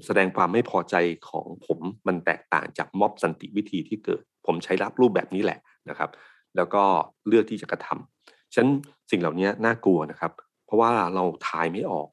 [0.06, 0.96] แสดงความไม่พอใจ
[1.30, 6.10] ของผมมันแตกต่างจากม็อบสันติวิธีที่เกิด ผมใช้รับรูปแบบนี้แหละนะครับ
[6.56, 6.84] แล้วก็
[7.28, 8.68] เลือกที่จะกระทำฉะนัน
[9.12, 10.32] สิ่งเหล่านี้น่ากลัวนะครับ
[10.66, 12.08] เพราะว่าเราทายไม่ออก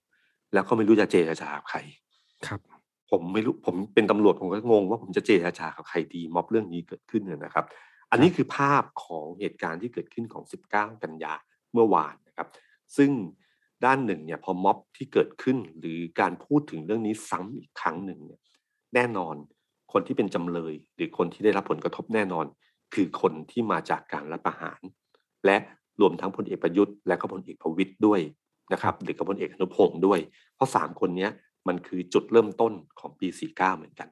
[0.54, 1.78] แล้วก็ไม่รู้จะเจรจากับใคร
[2.46, 2.60] ครับ
[3.10, 7.64] ผมไม่รู้ผมเป็นตำรวจผมก็งงว่าผมจะเจรจากับใครดีม็อบเรื่องนี้เกิดขึ้นเนี่ยนะครับ
[8.10, 10.44] อันนี้คือภาพของเหตุการณ์ที่เกิดขึ้นของ
[10.74, 11.34] 19 กันยา
[11.72, 12.48] เมื่อวานนะครับ
[12.96, 13.10] ซึ่ง
[13.84, 18.40] ด้านหนึ่งเนี่ยพอม็อบที่เกิดขึ้นหรือการพูดถึงเรื่องนี้ซ้ำอีกครั้งหนึ่งเนี่ย
[18.94, 19.34] แน่นอน
[19.92, 22.46] คนที่เป็นจำเลย หรือคนที่ได้รับผลกระทบแน่นอน
[22.94, 24.80] คือคนที่มาจากการรัฐประหาร
[25.46, 25.56] และ
[26.00, 28.20] รวมทั้งพลเอกประยุทธ์และก็พลเอกประวิตยด้วย
[28.72, 30.20] นะครับหรือกับพลเอกอนุพงศ์ด้วย
[30.54, 31.30] เพราะสามคนเนี้ย
[31.68, 34.08] มันคือจุดเริ่มต้นของปี 49 เหมือนกัน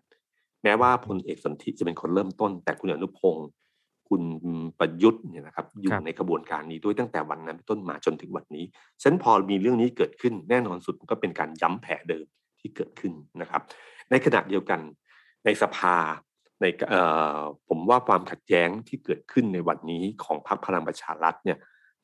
[0.63, 3.49] แม้ว่าพลเอกสนธิจะเป็นคนเริ่มต้น แต่คุณอนุพงศ์
[4.09, 4.23] คุณ
[4.79, 8.65] ประยุทธ์เนี่ยนะครับอยู่ครับในกระบวนการนี้ด้วยตั้งแต่วันนั้นเป็นต้นมาจนถึงวันนี้
[9.03, 12.27] ฉะนันพอมีเรื่องนี้เกิดขึ้นแน่นอนสุดมันก็เป็นการย้ำแผลเดิม
[12.61, 13.63] ที่เกิดขึ้นนะครับ
[14.11, 14.81] ในขณะเดียวกัน
[15.45, 15.97] ในสภา
[16.61, 17.03] ในเอ่
[17.39, 21.59] อผมว่าความขัดแย้งที่เกิดขึ้นในวันนี้ของพรรคพลังประชารัฐเนี่ย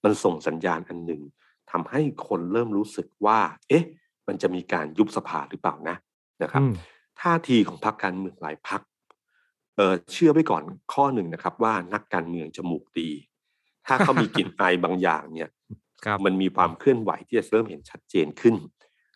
[0.04, 1.22] มันส่งสัญญาณอันหนึ่ง
[1.70, 3.84] ทำให้คนเริ่มรู้สึกว่า เอ๊ะ
[4.32, 5.96] มันจะมีการยุบสภาหรือเปล่านะ
[6.42, 6.74] นะครับอืม
[7.20, 8.80] ท่าทีของพรรคการเมืองหลายพรรค
[9.76, 13.10] เอ่อเชื่อไว้ก่อนข้อหนึ่งนะครับ ว่านักการเมืองจมูกดี
[13.86, 15.50] ถ้าเขามีกลิ่นอายบางอย่างเนี่ย
[16.04, 18.54] ครับมันมีความเคลื่อนไหวที่จะเริ่มเห็นชัดเจนขึ้น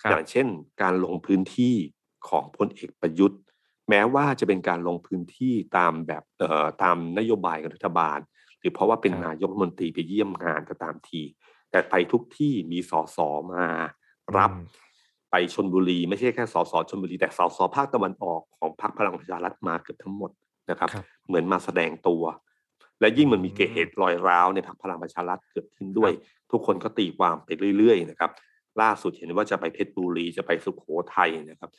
[0.02, 0.46] ครับอย่างเช่น
[0.82, 1.74] การลงพื้นที่
[2.28, 3.40] ของพลเอกประยุทธ์
[3.88, 8.18] แม้ว่าจะเป็นการลงพื้นที่ตามแบบเอ่อตามนโยบายของรัฐบาล
[8.58, 11.22] หรือเพราะว่าเป็นครับนายกรัฐมนตรีไปเยี่ยมงานก็ตามที
[11.70, 13.18] แต่ไปทุกที่มีสส
[13.52, 13.66] มา
[14.36, 14.85] รับอืมไป
[15.54, 20.30] ชนบุรี ไม่ใช่แค่สสชนบุรี แต่สสภาคตะวันออกของพรรคพลังประชารัฐมาเกือบทั้งหมด
[20.70, 22.22] นะครับครับเหมือนมาแสดงตัว
[23.00, 26.12] และยิ่งมันมีอืมเกิดเหตุรอยร้าวในพรรคพลังประชารัฐเกิดขึ้นด้วย
[26.50, 28.30] ทุกคนก็ตีความไปเรื่อยๆนะครับ
[28.80, 31.70] ล่าสุดเห็นว่าจะไปเพชรบุรีจะไปสุโขทัยนะครับ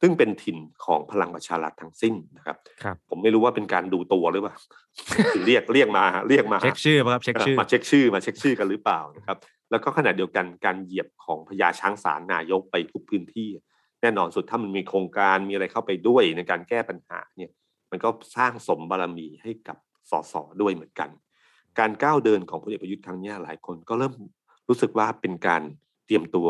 [0.00, 4.56] ซึ่งเป็นถิ่นของพลังประชารัฐทั้งสิ้นนะครับครับผมไม่รู้ว่าเป็นการดูตัวหรือเปล่า
[5.34, 9.36] ถึงเรียกเรียกมาเรียกมาเช็คชื่อป่ะครับเช็คชื่อมาเช็คชื่อมาเช็คชื่อกันหรือเปล่านะครับ
[9.70, 13.48] แล้วก็ขณะเดียวกันการเหยียบของพญาช้างสารนายกไปทุกพื้นที่
[14.00, 17.50] แน่นอนสุดถ้ามันมีโครงการมีอะไรเข้าไปด้วยในการแก้ปัญหาเนี่ย
[17.90, 19.76] มันก็สร้างสมบารมีให้กับ
[20.10, 21.10] สสด้วยเหมือนกัน
[21.78, 24.14] การก้าวเดินของพลเอกประยุทธ์ครั้งเนี้ยหลายคนก็เริ่ม
[24.68, 25.62] รู้สึกว่าเป็นการ
[26.06, 26.48] เตรียมตัว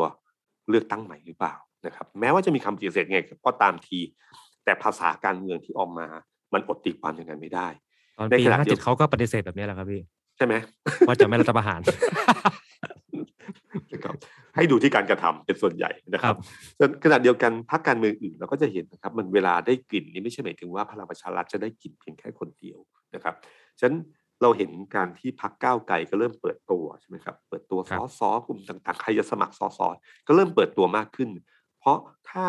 [0.71, 1.55] เลือกตั้งใหม่หรือเปล่า
[1.87, 3.99] นะครับ แม้ว่าจะมีคำปฏิเสธไงก็ตามที
[4.65, 6.07] แต่ภาษาการเมืองที่ออกมา
[6.53, 7.69] มันอดตีความอย่างนั้นไม่ได้
[8.19, 10.01] ตอนในปีขณะห้าเดีเจ็ยดวเขาก็ปฏิเสธแบบนี้แหละครับพี่
[10.37, 10.55] ใช่ไหม
[11.09, 11.95] ว่าจะไม่รัฐประหารนะ
[12.29, 12.38] ครับ
[14.59, 16.37] ให้ดูที่การกระทำเป็นส่วนใหญ่นะคครัรับบ
[16.79, 22.79] ส่วนขณะเดียวกันพรรคการเมืองอื่นเราก็จะเห็นนะครับ มันเวลาได้กลิ่นนี่ไม่ใช่หมายถึงว่าพลังประชารัฐจะได้กลิ่นเพียงแค่คนเดียว
[23.15, 23.35] นะครับ
[23.79, 23.97] ฉะนั้น
[24.43, 29.81] เราเห็นการที่พรรคก้าวไกลก็เริ่มเปิดตัวใช่ไหมครับ เปิดตัวครัสบสกลุ่มต่างๆ ใครจะสมัครสส
[30.27, 31.31] ก็เริ่มเปิดตัวมากขึ้น
[31.81, 31.99] เพราะ
[32.31, 32.47] ถ้า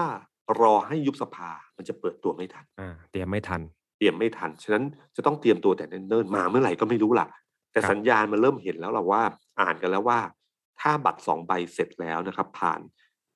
[0.62, 3.62] รอให้ยุบสภา มันจะเปิดตัวไม่ทันอ่าเตรียมไม่ทัน
[3.98, 4.84] เตรียมไม่ทัน ฉะนั้น
[5.16, 7.28] จะต้องเตรียมตัวแต่เนิ่นๆมาเมื่อไหร่ก็ไม่รู้ล่ะ
[7.72, 9.24] แต่ครับสัญญาณมันเริ่มเห็นแล้วเราว่า
[9.62, 10.20] อ่านกันแล้วว่า
[10.82, 12.80] ถ้าบัตรสองใบเสร็จแล้วนะครับ ผ่าน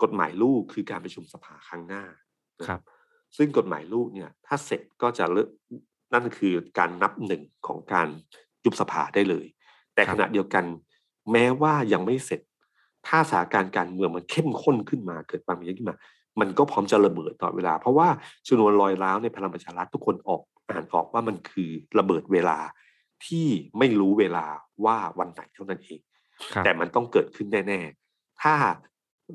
[0.03, 2.03] กฎหมายลูกคือการประชุมสภาครั้งหน้า
[2.60, 2.82] นะครับ
[3.38, 5.49] ซึ่งกฎหมายลูกเนี่ย ถ้าเสร็จก็จะเลิก
[6.13, 8.08] นั่นคือการนับหนึ่งของการ
[8.65, 9.45] ยุบสภาได้เลย
[9.95, 10.65] แต่ครับขณะเดียวกัน
[11.32, 12.41] แม้ว่ายังไม่เสร็จ
[13.08, 15.95] ถ้าสถานการณ์การเมืองมันเข้มข้นขึ้นมาเกิดความอย่างขึ้นมา
[16.39, 18.08] มันก็พร้อมจะระเบิดตลอดเวลา เพราะว่า
[18.47, 22.58] ชนวนลอยร้าวในพลังประชารัฐทุกคนออกอ่านออกว่ามันคือระเบิดเวลา
[23.25, 24.45] ที่ไม่รู้เวลา
[24.86, 26.23] ว่าวันไหนเท่านั้นเองครับ
[26.63, 28.54] แต่มันต้องเกิดขึ้นแน่ๆ ถ้า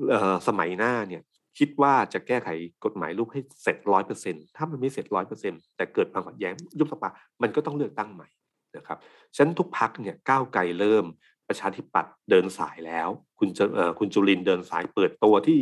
[0.09, 1.21] เอ่อสมัยหน้าเนี่ย
[1.57, 2.49] คิดว่าจะแก้ไข
[2.85, 7.09] กฎหมายลูกให้เสร็จร้อยเปอร์เซ็นถ้ามันไม่เสร็จร้อยเปอร์เซ็นแต่เกิดความขัดแย้งยุบสภา
[7.41, 8.27] มันก็ต้องเลือกตั้งใหม่
[8.75, 8.97] นะครับ
[9.35, 11.05] ฉะนันทุกพักเนี่ยก้าวไกลเริ่ม
[11.47, 13.09] ประชาธิปัตย์เดินสายแล้ว
[13.39, 15.59] คุณจะเอ่อคุณจุลินทร์เดินสายเปิดตัวที่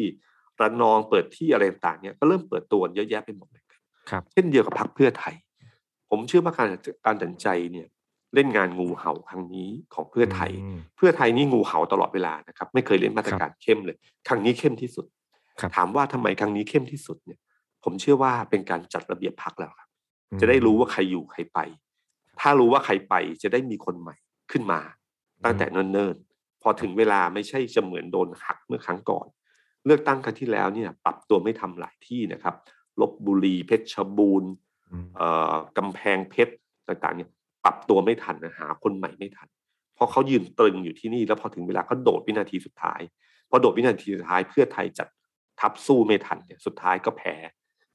[0.62, 3.74] ระนองเปิดที่อะไรต่างๆเนี่ยก็เริ่มเปิดตัวเยอะแยะไปหมดเลยค
[4.14, 5.36] รับเช่นเดียวกับพรรคเพื่อไทย
[6.10, 6.68] ผมเชื่อว่าการ
[7.06, 7.88] การตัดสินใจเนี่ย
[8.38, 13.98] เล่นงานงูเห่าครั้งนี้ของเพื่อไทยอืมเพื่อไทยนี่งูเห่าตลอดเวลานะครับ ไม่เคยเล่นมาตรการเข้มเลย
[14.28, 15.06] ครั้งนี้เข้มที่สุด
[15.60, 17.40] ครับถามว่าทำไมครั้งนี้เข้มที่สุดเนี่ย
[17.84, 19.90] ผมเชื่อว่าเป็นการจัดระเบียบพักแล้วครับ
[20.32, 21.60] อืมจะได้รู้ว่าใครอยู่ใครไป
[22.40, 24.16] ถ้ารู้ว่าใครไปจะได้มีคนใหม่
[24.52, 24.80] ขึ้นมา
[25.44, 29.28] ตั้งแต่เนิ่นๆพอถึงเวลาไม่ใช่จะเหมือนโดนหักเมื่อครั้งก่อน
[29.86, 32.56] เลือกตั้งครั้งที่แล้วเนี่ย ปรับตัวไม่ทำหลายที่นะครับ
[33.02, 34.52] ลบบุรีเพชรบูรณ์
[34.92, 36.54] อืมเอ่อกำแพงเพชร
[36.88, 37.30] ต่างๆเนี่ย
[37.68, 39.48] ปรับตัวไม่ทันนะหาคนใหม่ไม่ทัน
[39.96, 43.02] เพราะเขายืนตรึงอยู่ที่นี่แล้วพอถึงเวลาเขาโดดวินาทีสุดท้าย
[43.50, 45.08] พอโดดวินาทีสุดท้ายเพื่อไทยจัด
[45.60, 47.36] ทับสู้ไม่ทันเนี่ยสุดท้ายก็แพ้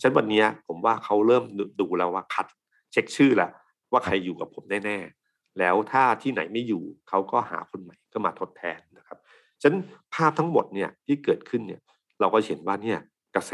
[0.03, 1.45] ฉันวันนี้ผมว่าเขาเริ่ม
[1.81, 2.47] ดูแล้วว่าคัด
[2.93, 3.51] เช็คชื่อแล้ว
[3.93, 9.19] ว่าใครอยู่กับผมแน่ๆแล้วถ้าที่ไหนไม่อยู่เขาก็หาคนใหม่ก็มาทดแทนนะครับ
[9.63, 9.83] ฉะนั้น
[10.15, 11.81] ภาพทั้งหมดเนี่ยที่เกิดขึ้นเนี่ย
[12.21, 12.99] เราก็เห็นว่าเนี่ย
[13.35, 13.53] กระแส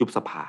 [0.00, 0.42] ยุบสภา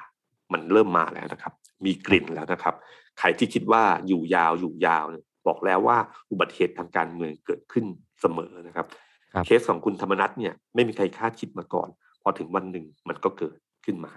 [0.54, 1.54] มันเริ่มมาแล้วนะครับ
[1.86, 2.76] มีกลิ่นแล้วนะครับ
[3.20, 5.98] ใครที่คิดว่าอยู่ยาวอยู่ยาวเนี่ยบอกแล้วว่า
[6.32, 7.86] อุบัติเหตุทางการเมืองเกิดขึ้น
[8.22, 8.86] เสมอนะครับ
[9.34, 11.90] ครับเคสของคุณธรรมนัฐเนี่ยไม่มีใครคาดคิดมาก่อน
[12.22, 14.14] พอถึงวันหนึ่งมันก็เกิดขึ้นมา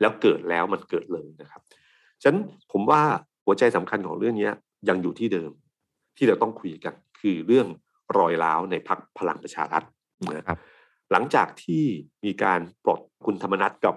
[0.00, 1.60] แล้วเกิดแล้วมันเกิดเลยนะครับ
[2.22, 3.02] ฉะนั้นผมว่า
[3.44, 4.52] หัวใจสำคัญของเรื่องเนี้ย
[4.88, 5.50] ยังอยู่ที่เดิม
[6.16, 7.66] ที่เราต้องคุยกันคือเรื่อง
[8.18, 9.82] รอยร้าวในพักพลังประชารัฐ
[10.38, 10.58] นะครับ
[11.12, 11.84] หลังจากที่
[12.24, 13.94] มีการปลดคุณธรรมนัฐกับ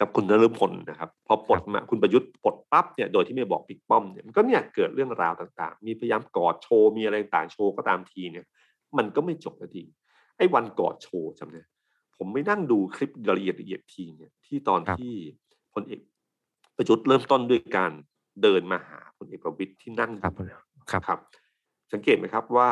[0.00, 8.46] กับคุณนฤพลนะครับ พอปลดมาคุณประยุทธ์ปลดปั๊บเนี่ยโดยที่ไม่บอกปิกป้อมเนี่ยมันก็เนี่ยเกิดเรื่องราวต่างๆ มีพยายามกอดโชว์มีอะไรต่างๆโชว์ก็ตามทีเนี่ย
[8.96, 9.84] มันก็ไม่จบนาที
[10.36, 11.66] ไอ้วันกอดโชว์จำเนี่ย
[12.16, 15.14] ผมไม่นั่งดูคลิปละเอียดละเอียดทีเนี่ยที่ตอนครับที่
[15.74, 16.00] พลเอก
[16.76, 17.92] ประยุทธ์เริ่มต้นด้วยการ
[18.42, 20.34] เดินมาหาพลเอกประวิตยที่นั่งอยู่ครับ
[20.90, 21.18] ครับครับ
[21.92, 22.70] สังเกตไหมครับว่า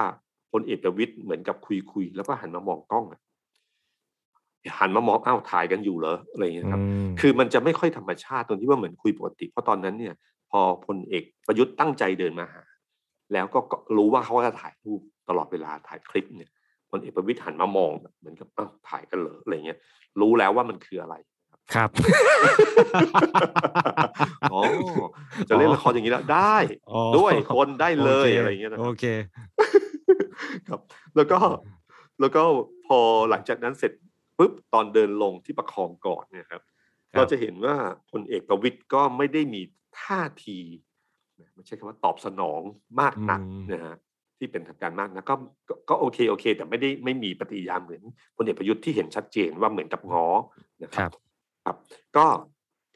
[0.52, 3.20] พลเอกประวิตยเหมือนกับคุยคุยๆแล้วก็หันมามองกล้องอะ
[4.78, 10.14] หันมามองอ้าวถ่ายกันอยู่เหรออะไรอย่างเงี้ยครับอืมคือมันจะไม่ค่อยธรรมชาติตรงที่ว่าเหมือนคุยปกติ เพราะตอนนั้นเนี่ย
[10.50, 12.62] พอพลเอกประยุทธ์ตั้งใจเดินมาหา
[13.32, 13.58] แล้วก็
[13.96, 16.50] รู้ว่าเขาจะถ่ายรูปตลอดเวลาถ่ายคลิปเนี่ย
[16.90, 19.78] พลเอกประวิตยหันมามองแบบเหมือนกับอ้าวถ่ายกันเหรออะไรเงี้ย
[20.20, 21.14] รู้แล้วว่ามันคืออะไร
[21.74, 21.90] ครับ
[24.52, 24.60] อ๋อ
[25.48, 26.56] จะเล่นละครอย่างนี้แล้วได้
[26.90, 29.04] อ๋อด้วยคนได้เลยโคอะไรอย่างเงี้ยนะครับโอเค
[30.68, 30.80] ครับ
[31.16, 31.38] แล้วก็
[32.20, 32.42] แล้วก็
[32.86, 32.98] พอ
[33.30, 33.92] หลังจากนั้นเสร็จ
[34.40, 36.62] ปุ๊บตอนเดินลงที่ประคองก่อนเนี่ยครับ
[37.12, 37.76] ครับ เราจะเห็นว่า
[38.10, 39.62] พลเอกประวิตยก็ไม่ได้มี
[40.00, 40.58] ท่าที
[41.54, 42.60] ไม่ใช่คำว่าตอบสนอง
[43.00, 43.96] มากนักอืมนะฮะ
[44.38, 45.34] ที่เป็นทางการมากนะก็
[45.68, 48.02] ก็ก็โอเคโอเค แต่ไม่ได้ไม่มีปฏิกิริยาเหมือน
[48.36, 50.26] พลเอกประยุทธ์ที่เห็นชัดเจนว่าเหมือนกับง้อ
[50.82, 51.12] นะคครัรับบ
[51.64, 51.76] ครับ
[52.16, 52.26] ก็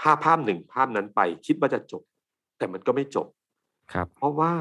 [0.01, 2.03] ภาพภาพหนึ่งภาพนั้นไปคิดว่าจะจบ
[2.59, 3.27] แต่มันก็ไม่จบ
[3.93, 4.53] ครับ เพราะว่า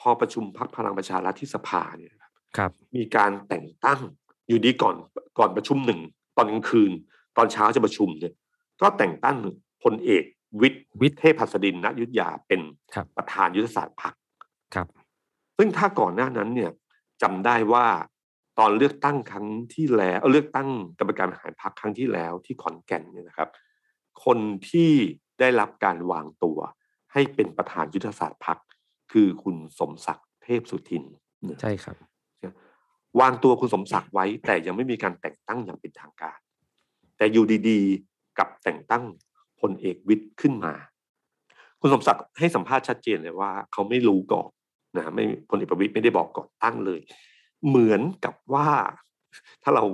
[0.00, 4.00] พอประชุมพักพลังประชารัฐที่สภาเนี่ยครับครับมีการแต่งตั้ง
[4.48, 4.96] อยู่ดีก่อน
[5.38, 6.00] ก่อนประชุมหนึ่ง
[6.38, 6.90] ตอนกลางคืน
[7.36, 8.34] ตอนเช้าจะประชุมเนี่ย
[8.80, 9.38] ก็แต่งตั้ง
[9.82, 10.24] พลเอก
[10.60, 12.60] วิทย์วิทย์เทพหัสดินณยุทธยาเป็น
[12.94, 14.14] ครับประธานยุทธศาสตร์พรรค
[14.74, 14.86] ครับ
[15.58, 16.70] ซึ่งถ้าก่อนหน้านั้นเนี่ย
[17.22, 17.86] จำได้ว่า
[18.58, 23.48] ตอนเลือกตั้งครั้งที่แล้วเอ่อเลือกตั้งกรรมการบริหารพรรคครั้งที่แล้วที่ขอนแก่นเนี่ยนะครับ
[24.24, 24.38] คน
[24.70, 24.92] ที่
[25.40, 26.58] ได้รับการวางตัว
[27.12, 28.58] ให้เป็นประธานยุทธศาสตร์พรรค
[29.12, 31.04] คือคุณสมศักดิ์เทพสุทิน
[31.48, 31.96] นะใช่ครับ
[33.20, 36.38] วางตัวคุณสมศักดิ์ไว้ แต่ยังไม่มีการแต่งตั้งอย่างเป็นทางการ
[37.16, 39.04] แต่อยู่ดีๆกับแต่งตั้ง
[39.60, 40.74] พลเอกวิทย์ขึ้นมา
[41.80, 44.50] คุณสมศักดิ์ให้สัมภาษณ์ชัดเจนเลยว่า เขาไม่รู้ก่อน
[44.96, 47.00] นะไม่พลเอกประวิตยไม่ได้บอกก่อนตั้งเลย
[47.68, 48.68] เหมือนกับว่า
[49.62, 49.84] ถ้าเรา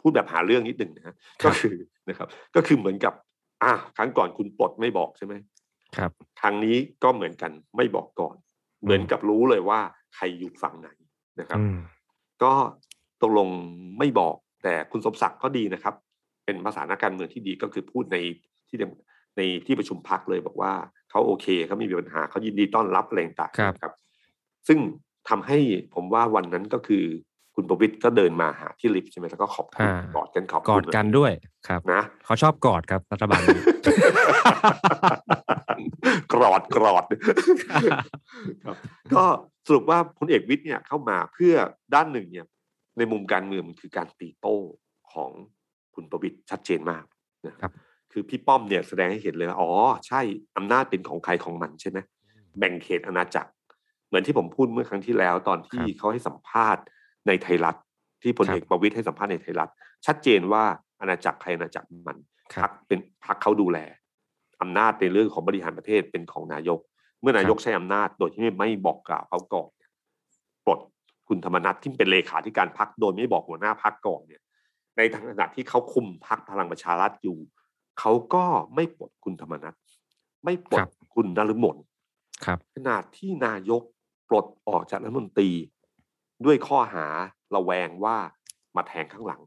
[0.00, 1.12] พูดแบบหาเรื่องนิดหนึ่งนะครั
[1.44, 1.76] ก็บคือ
[2.08, 3.14] นะครับ ก็คือเหมือนกับ
[3.62, 5.34] อะครั้งก่อนคุณปลดไม่บอกใช่ไหม
[5.96, 8.36] ครับ ครั้งนี้ก็เหมือนกันไม่บอกก่อน
[8.82, 9.80] เหมือนกับรู้เลยว่า
[10.14, 10.88] ใครอยู่ฝั่งไหน
[11.40, 11.78] นะครับอืม
[12.44, 12.52] ก็
[13.22, 13.48] ตกลง
[13.98, 15.94] ไม่บอกแต่คุณสมศักดิ์ก็ดีนะครับ
[16.44, 18.16] เป็นภาษานักการเมืองที่ดีก็คือพูดใน
[18.68, 18.90] ที่เดียว
[19.36, 20.72] ในที่ประชุมพักเลยบอกว่า
[21.10, 23.92] เขาโอเคเขาไม่มีปัญหาเขายินดีต้อนรับอะไรต่างๆครับนะครับ
[24.68, 24.78] ซึ่ง
[25.28, 25.58] ทำให้
[25.94, 27.04] ผมว่าวันนั้นก็คือ
[27.54, 31.32] คุณประวิตยก็เดินมาหาที่ลิฟต์ใช่ไหมแล้วก็ขอบคุณอ่ากอดกันขอบกอคุดณกันด้วย
[31.68, 33.60] ครับนะเขาชอบกอดครับรัฐบาลนี้
[36.32, 37.04] กรอดกรอด
[38.64, 38.76] ครับ
[39.14, 39.24] ก็
[39.66, 41.54] สรุปว่าพลเอกวิทย์เนี่ยเข้ามาเพื่อ
[41.94, 42.46] ด้านหนึ่งเนี่ย
[42.98, 44.56] ในมุมการเมืองมันคือการตีโต้
[45.12, 45.30] ของ
[45.94, 47.04] คุณประวิตยชัดเจนมาก
[47.48, 47.72] นะครับ
[48.12, 49.70] คือพี่ป้อมเนี่ยแสดงให้เห็นเลยว่าอ๋อ
[50.06, 50.20] ใช่
[50.56, 51.98] อำนาจเป็นของใครของมันใช่ไหม
[52.58, 53.50] แบ่งเขตอาณาจักร
[54.08, 56.82] เหมือนที่ผมพูดเมื่อครั้งที่แล้ว ตอนที่ครับเขาให้สัมภาษณ์
[57.26, 57.76] ในไทยรัฐ
[58.22, 59.70] ที่พลครับเอกประวิตยให้สัมภาษณ์ในไทยรัฐ
[60.06, 60.64] ชัดเจนว่า
[61.00, 62.18] อาณาจักรใครอาณาจักรมัน
[62.54, 63.78] ครัพับกเป็นพักเขาดูแล
[64.60, 66.78] อำนาจในเรื่องของบริหารประเทศเป็นของนายก
[67.22, 69.90] เมื่อนายกใช้อำนาจโดยที่ไม่บอกกล่าวเขาก่อนเนี่ย
[70.64, 70.80] ปลด
[71.28, 74.42] คุณธรรมนัฐที่เป็นเลขาธิการพักโดยไม่บอกหัวหน้าพักก่อนเนี่ย
[74.96, 77.38] ในขณะที่เขาคุมพักพลังประชารัฐอยู่
[78.00, 79.74] เขาก็ไม่ปลดคุณธรรมนัฐ
[80.44, 81.76] ไม่ปลคดรับคุณนฤมล
[82.44, 83.82] ครับขนาดที่นายก
[84.28, 85.50] ปลดออกจากรัฐมนตรี
[86.44, 87.06] ด้วยข้อหา
[87.54, 88.16] ระแวงว่า
[88.76, 89.42] มาแทงข้างหลัง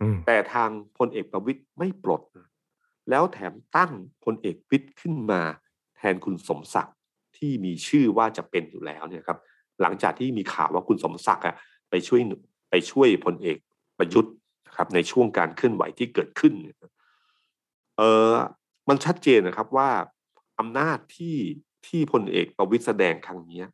[0.00, 2.48] อืมแต่ทางพลเอกประวิตยไม่ปลดนะ
[3.10, 3.92] แล้วแถมตั้ง
[4.24, 5.42] พลเอกวิทย์ขึ้นมา
[5.96, 6.95] แทนคุณสมศักดิ์
[7.36, 9.38] ที่มีชื่อว่าจะเป็นอยู่แล้วเนี่ยครับ
[9.82, 11.54] หลังจากที่มีข่าวว่าคุณสมศักดิ์อะ
[11.90, 12.36] ไปช่วยหนุ
[12.70, 13.56] ไปช่วยพลเอก
[13.98, 14.34] ประยุทธ์
[14.66, 16.76] นะครับในช่วงการเคลื่อนไหวที่เกิดขึ้นเนี่ย
[17.98, 18.34] เออ
[18.88, 19.90] มันชัดเจนนะครับว่า
[20.58, 21.36] อำนาจที่
[21.86, 23.66] ที่พลเอกประวิตยแสดงครั้งเนี้ย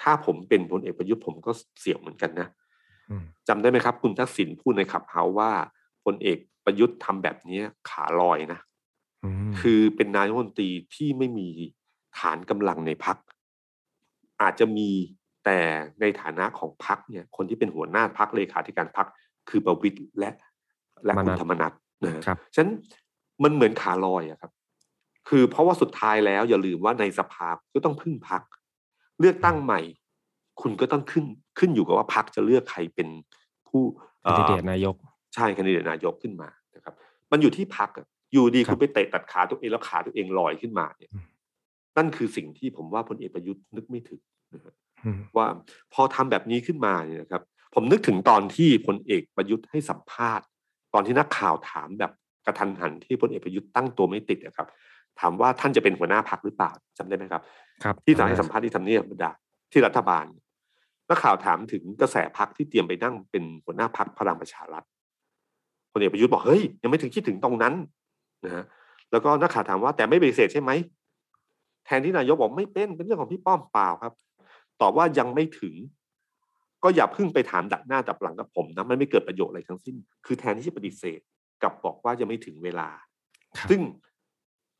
[0.00, 2.48] ถ้าผมเป็นพลเอกประยุทธ์ผมก็เสี่ยงเหมือนกันนะ
[3.10, 5.52] อืมจำได้ไหมครับ คุณทักษิณพูดในขับเฮาว่า
[6.04, 8.60] พลเอกประยุทธ์ทำแบบนี้ขาลอยนะ
[9.24, 11.48] อืมคือเป็นนายกรัฐมนตรีที่ไม่มี
[12.18, 13.16] ฐานกำลังในพัก
[14.42, 14.90] อาจจะมี
[15.44, 15.58] แต่
[16.00, 19.06] ในฐานะของพักเนี่ย คนที่เป็นหัวหน้าพักเลขาธิการพัก
[19.48, 20.30] คือประวิตยและ
[21.04, 21.72] และคุณธรรมนัฐ
[22.04, 22.72] นะฮะครับฉะนั้น
[23.42, 24.52] มันเหมือนขาลอยอะครับ
[25.28, 28.42] คือเพราะว่าสุดท้ายแล้วอย่าลืมว่าในสภาก็ต้องพึ่งพัก
[29.20, 29.80] เลือกตั้งใหม่
[30.62, 31.24] คุณก็ต้องขึ้น
[31.58, 33.08] ขึ้นอยู่กับว่าพักจะเลือกใครเป็น
[33.68, 33.82] ผู้
[34.22, 34.94] แคนดิเดตอ่อนายก
[35.34, 36.94] ใช่แคนดิเดตนายกขึ้นมานะครับ
[37.30, 37.90] มันอยู่ที่พัก
[38.32, 41.26] อยู่ดีครับคุณไปเตะตัดขาตัวเองแล้วขาตัวเองลอยขึ้นมาเนี่ยอืม
[41.96, 44.20] นั่นคือสิ่งที่ผมว่าพลเอกประยุทธ์นึกไม่ถึง
[44.54, 45.46] นะครับอืมว่า
[45.92, 47.42] พอทำแบบนี้ขึ้นมาเนี่ยนะครับ
[47.74, 50.46] ผมนึกถึงตอนที่พลเอกประยุทธ์ให้สัมภาษณ์
[50.94, 52.12] ตอนที่นักข่าวถามแบบ
[52.46, 54.68] กระทันหันที่พลเอกประยุทธ์ตั้งตัวไม่ติดนะครับ
[55.20, 57.42] ถามว่าท่านจะเป็นหัวหน้าพักหรือเปล่าจำได้ไหมครับ
[57.84, 59.32] ครับ ที่ตอนให้สัมภาษณ์ที่ทำเนียบดา
[59.72, 60.26] ที่รัฐบาล
[61.08, 64.84] นักข่าวถามถึงกระแสพักที่เตรียมไปนั่งเป็นหัวหน้าพักพลังประชารัฐ
[65.92, 67.74] พลเอกประยุทธ์บอกเฮ้ยยังไม่ถึงคิดถึงตรงนั้น
[68.44, 68.64] นะฮะ
[69.10, 70.70] แล้วก็นักข่าวถามว่าแต่ไม่ปฏิเสธใช่ไหม
[71.86, 74.12] แทนที่นายกบอกไม่เป็นเป็นเรื่องของพี่ป้อมเปล่าครับ
[74.80, 75.74] ตอบว่ายังไม่ถึง
[76.82, 79.96] ก็อย่าเพิ่งไปถามดักหน้าดับหลังกับผมนะมันไม่เกิดประโยชน์อะไรทั้งสิ้น
[80.26, 81.20] คือแทนที่จะปฏิเสธ
[81.62, 82.88] กลับบอกว่ายังไม่ถึงเวลา
[83.58, 83.80] ครับซึ่ง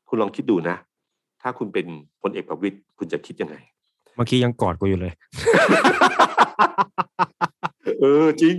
[0.09, 0.77] คุณลองคิดดูนะ
[1.41, 1.87] ถ้าคุณเป็น
[2.21, 3.55] พลเอกประวิตยคุณจะคิดยังไง
[4.15, 5.13] เมื่อกี้ยังกอดกูอยู่เลย
[7.99, 8.55] เออจริง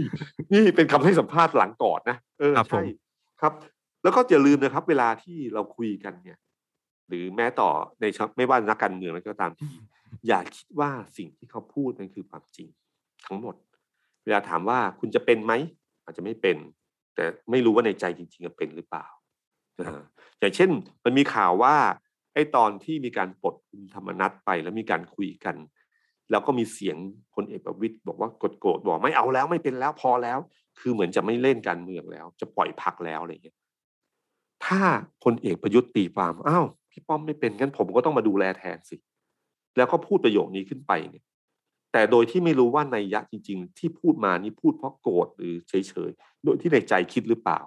[0.52, 2.82] นี่เป็นคำให้สัมภาษณ์หลังก่อนนะเออครับผมใช่
[3.40, 3.52] ครับ
[4.02, 6.38] แล้วก็อย่าลืมนะครับ เวลาที่เราคุยกันเนี่ย
[7.08, 9.66] หรือแม้ต่อในชไม่ว่านักการเมืองแล้วก็ตามที
[10.28, 12.68] อย่าคิดว่าสิ่งที่เขาพูดนั้นคือความจริง
[13.26, 13.54] ทั้งหมด
[14.24, 15.52] เวลาถามว่าคุณจะเป็นไหม
[16.04, 16.56] อาจจะไม่เป็น
[17.14, 19.06] แต่ไม่รู้ว่าในใจจริงๆจะเป็นหรือเปล่า
[19.80, 20.04] นะฮะ
[20.38, 20.70] อย่างเช่น
[21.04, 21.76] มันมีข่าวว่า
[22.34, 25.56] ไอ้ตอนที่มีการปลดคุณธรรมนัฐไปแล้วมีการคุยกัน
[26.30, 26.96] แล้วก็มีเสียง
[27.34, 30.38] พลเอกประวิตยบอกว่ากดโกรธบอกไม่เอาแล้วไม่เป็นแล้วพอแล้ว
[30.78, 33.56] คือเหมือนจะไม่เล่นการเมืองแล้ว จะปล่อยพักแล้วอะไรอย่างเงี้ย
[34.66, 34.80] ถ้า
[35.24, 36.66] พลเอกประยุทธ์ตีความอ้าว
[36.98, 38.96] พี่ป้อมไม่เป็นงั้นผมก็ต้องมาดูแลแทนสิ
[39.76, 41.24] แล้วก็พูดประโยคนี้ขึ้นไปเนี่ย
[41.92, 47.60] แต่โดยที่ไม่รู้ว่าในยยะจริง ๆ ที่พูดมานี่พูดเพราะโกรธหรือเฉยๆโดยที่ในใจคิดหรือเปล่า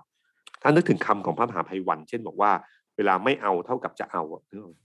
[0.61, 2.51] ถ้านึกถึงคำของพระมหาภัยวัน เช่นบอกว่า
[2.95, 4.81] เวลาไม่เอาเท่ากับจะเอาอะนึกออกไหม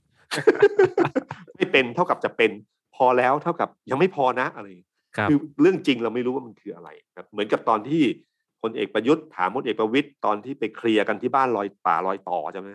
[1.56, 2.50] ไม่เป็นเท่ากับจะเป็น
[2.96, 8.02] พอแล้วเท่ากับยังไม่พอนะอะไรอย่างเงี้ยครับคือเรื่องจริงเราไม่รู้ว่ามันคืออะไรครับเหมือนกับตอนที่
[8.62, 12.68] พลเอกประยุทธ์ถามพลเอกประวิตยตอนที่ไปเคลียร์กันที่บ้านลอยป่าลอยต่อใช่ไหม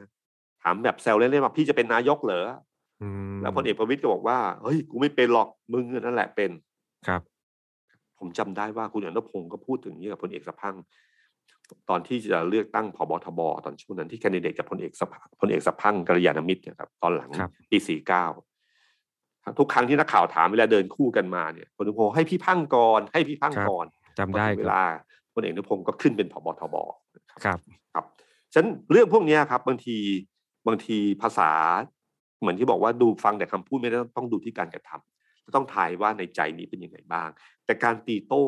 [0.63, 2.47] ถามแบบแซวเล่นๆว่าพี่จะเป็นนายกเหรอ
[3.01, 6.51] อืมแล้วพลเอกประวิตยก็บอกว่าเฮ้ยกูไม่เป็นหรอกมึงนั่นแหละเป็น
[7.07, 7.21] ครับ
[8.19, 10.75] ผมจำได้ว่าคุณอนุพงศ์ก็พูดถึงนี้กับพลเอกสะพัง
[11.89, 18.25] ตอนที่จะเลือกตั้งผบทบตอนช่วงนั้นที่แคนดิเดตกับพลเอกสะพังพลเอกสะพังกัลยาณมิตรเนะครับตอนหลังครับปีสี่เก้า
[19.59, 23.85] ทุกครั้งที่นักข่าวถามเวลาเดินคู่กันมาเนี่ยพลเอกอนุพงศ์ให้พี่พังก่อนให้พี่พังก่อน
[24.19, 24.85] จำได้พอถึงคเวรับลา
[25.33, 26.75] พลเอกอนุพงศ์ก็ขึ้นเป็นผบทบ
[27.15, 27.57] นะครับครับ
[27.93, 28.05] ครับ
[28.53, 29.97] ฉะนั้นเรื่องพวกเนี้ยครับบางที
[30.67, 31.51] บางทีภาษา
[32.39, 37.29] เหมือนที่บอกว่าดูฟังแต่คำพูดไม่ได้ต้องดูที่การกระทำต้องทายว่าในใจนี้เป็นยังไงบ้าง
[37.65, 38.43] แต่การตีโต้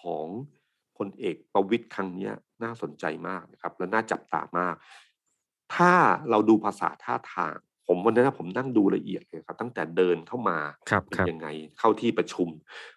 [0.00, 0.26] ของ
[0.98, 4.74] พลเอกประวิตยครั้งเนี้ยน่าสนใจมากนะครับ และน่าจับตามาก
[5.74, 5.92] ถ้า
[6.30, 10.58] เราดูภาษาท่าทาง ผมวันนั้นนะผมนั่งดูละเอียดเลยครับ ตั้งแต่เดินเข้ามา
[10.90, 11.46] ครับเป็นครับยังไง
[11.78, 12.48] เข้าที่ประชุม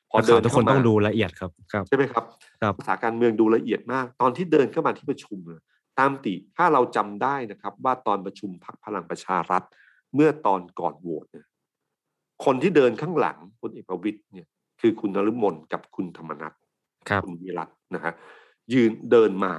[0.10, 2.24] พพออเดิเดินนทุกคนเข้ามาต้องดูละเอียดครับครับใช่ไหมครับ
[2.62, 5.62] ครับ ภาษาการเมืองดูละเอียดมาก ตอนที่เดินเข้ามาที่ประชุมเนี่ย
[6.00, 9.64] ตามติถ้าเราจำได้นะครับ ว่าตอนประชุมพักพลังประชารัฐ
[10.16, 11.48] เมื่อตอนก่อนโหวตเนี่ย
[12.46, 14.48] คนที่เดินข้างหลังพลเอกประวิตยเนี่ย
[14.82, 16.54] คือคุณนฤมลกับคุณธรรมนัฐ
[17.10, 18.14] ครับคุณวิรัตนะฮะ
[18.74, 19.54] ยืนเดินมา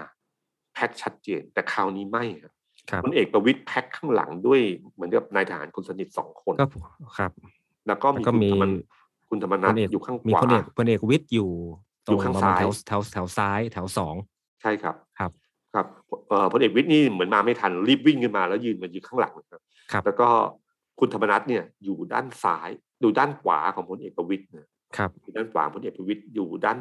[0.74, 2.52] แพ็คชัดเจน แต่คราวนี้ไม่ครับ
[2.90, 4.60] ครับพลเอกประวิตยแพ็คข้างหลังด้วย
[4.94, 6.66] เหมือนกับนายทหารคนสนิทสองคนก็
[7.18, 7.30] ครับ
[7.86, 8.84] แล้วก็แล้มีวก็คุณมีธรรมนัฐ
[9.30, 11.50] คุณธรรมนัพฐลเอกอยู่ข้างขมีวาพลเอกพลเอกวิทย์อยู่
[12.06, 14.14] ตอยู่รงข้างประมาณซ้ายแถวแถวแถวซ้ายแถวสอง
[14.62, 15.30] ใช่ครับครับ
[15.74, 15.86] ครับ
[16.28, 20.28] เอ่อพลเอกวิทย์นี่เหมือนมาไม่ทันรีบวิ่งขึ้นมาแล้วยืนมายืนข้างหลังนะครับครับแล้วก็
[20.98, 26.78] คุณธรรมนัฐเนี่ยอยู่ด้านซ้ายอยู่ด้านขวาของพลเอกประวิตยนะครับอยู่ด้านขวาพลเอกประวิตยอยู่ด้าน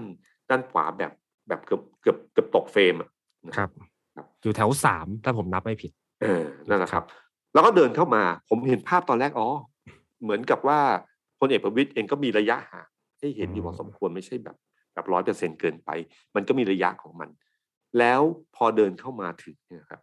[0.50, 1.12] ด้านขวาแบบ
[1.48, 3.10] แบบเกือบเกือบเกือบตกเฟรมอะ
[3.48, 3.70] นะครับ
[4.16, 7.04] ครับ อยู่แถวสามถ้าผมนับไม่ผิด เออนั่นแหละครับ
[7.54, 9.48] แล้วก็เดินเข้ามา ผมเห็นภาพตอนแรกอ๋อ
[10.24, 10.80] เหมือนกับว่า
[11.40, 12.88] พลเอกประวิตยเองก็มีระยะห่าง
[13.20, 14.56] ให้เห็นอยู่พอสมควรไม่ใช่แบบ
[14.94, 15.90] แบบร้อยเปอร์เซ็นเกินไป
[16.36, 17.30] มันก็มีระยะของมัน
[18.00, 18.22] แล้ว
[18.56, 20.02] พอเดินเข้ามาถึงเนี่ยครับ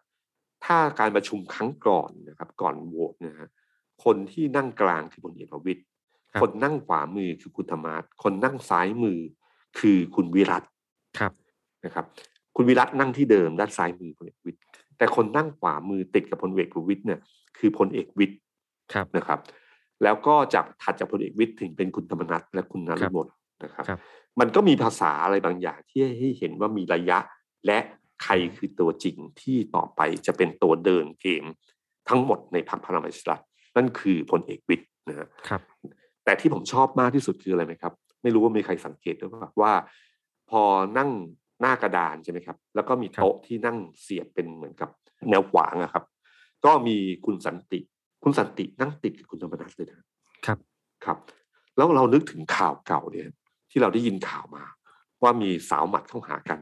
[0.64, 3.48] ถ้าการประชุมครั้งก่อนนะครับก่อนโหวตนะฮะ
[4.04, 5.82] คนที่นั่งกลางคือพลเอกประวิตย
[6.32, 9.18] ครับคนนั่งขวามือคือคุณธรรมาศคนนั่งซ้ายมือ
[9.78, 10.64] คือคุณวิรัต
[11.18, 11.32] ครับ
[11.84, 12.06] นะครับ
[12.56, 14.60] คุณวิรัตนั่งที่เดิมด้านซ้ายมือพลเอกประวิตย
[14.98, 17.20] แต่คนนั่งขวามือติดกับพลเอกประวิตยเนี่ย
[17.58, 18.38] คือพลเอกวิทย์
[18.92, 19.40] ครับนะครับ
[20.02, 23.26] แล้วก็จากถัดจากพลเอกวิทย์ถึงเป็นคุณธรรมนัฐและคุณนฤมล
[23.64, 23.98] นะครับครับ
[24.40, 27.18] มันก็มีภาษาอะไรบางอย่างที่ให้เห็นว่ามีระยะ
[27.66, 27.78] และ
[28.22, 31.44] ใครคือตัวจริงที่ต่อไปจะเป็นตัวเดินเกม
[32.08, 33.42] ทั้งหมดในพรรคพลังประชารัฐ
[33.76, 35.62] นั่นคือพลเอกวิทย์นะฮะครับ
[36.24, 37.92] แต่ที่ผมชอบมากที่สุดคืออะไรไหมครับ
[38.22, 39.72] ไม่รู้ว่ามีใครสังเกตด้วยว่าว่า
[40.50, 40.62] พอ
[40.98, 41.10] นั่ง
[41.60, 44.90] หน้ากระดานใช่ไหมครับ แล้วก็มีโต๊ะที่นั่งเสียบเป็นเหมือนกับ
[45.30, 46.04] แนวขวางอะครับ
[46.64, 47.80] ก็มีคุณสันติ
[48.22, 49.98] คุณสันตินั่งติดกับคุณธรรมนัฐเลยนะ
[50.46, 50.58] ครับ
[51.04, 51.18] ครับ
[51.76, 53.28] แล้วเรานึกถึงข่าวเก่าเนี่ย
[53.70, 54.64] ที่เราได้ยินข่าวมา
[55.22, 56.58] ว่ามีสาวหมัดเข้าหากัน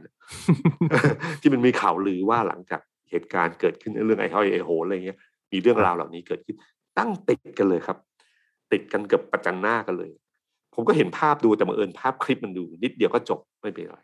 [1.40, 5.18] ที่มันมีข่าวลือว่าหลังจากเหตุการณ์เกิดขึ้นเรื่องไอ้ห้อยไอ้โหนอะไรเงี้ย
[5.52, 6.56] มีเรื่องราวเหล่านี้เกิดขึ้น
[6.98, 7.98] ตั้งติดกันเลยครับ
[8.72, 10.10] ติดกันเกือบประจันหน้ากันเลย
[10.74, 14.00] ผมก็เห็นภาพดูแต่บังเอิญภาพคลิปมันดู นิดเดียวก็จบไม่เป็นไร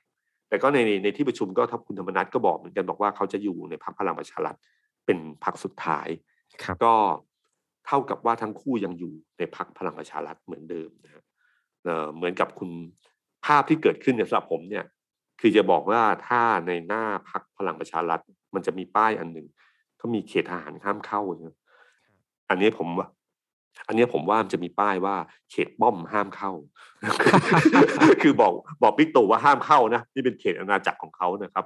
[0.48, 4.56] แต่ก็ในในในที่ประชุมก็ทับคุณธรรมนัฐก็บอกเหมือนกันบอกว่าเขาจะอยู่ในพรรคพลังประชารัฐ
[5.06, 6.08] เป็นพรรคสุดท้าย
[6.64, 6.94] ครับก็
[7.86, 11.22] เท่ากับว่าทั้งคู่ยังอยู่ในพรรคพลังประชารัฐเหมือนเดิมนะฮะ
[11.84, 12.70] เอ่อเหมือนกับคุณ
[13.46, 14.84] ภาพที่เกิดขึ้นเนี่ยสำหรับผมเนี่ย
[15.40, 18.20] คือจะบอกว่าถ้าในหน้าพรรคพลังประชารัฐ
[18.54, 19.46] มันจะมีป้ายอันหนึ่ง
[20.00, 21.52] ก็มีเขตทหารห้ามเข้าใช่ไหม
[22.48, 23.08] อันนี้ผมว่า
[23.86, 25.16] อันนี้ผมว่ามันจะมีป้ายว่า
[25.50, 26.52] เขตป้อมห้ามเข้า
[28.22, 28.52] คือบอก
[28.82, 31.64] บอกบิ๊กตู่ว่าห้ามเข้านะนี่เป็นเขตอาณาจักรของเขานะครับ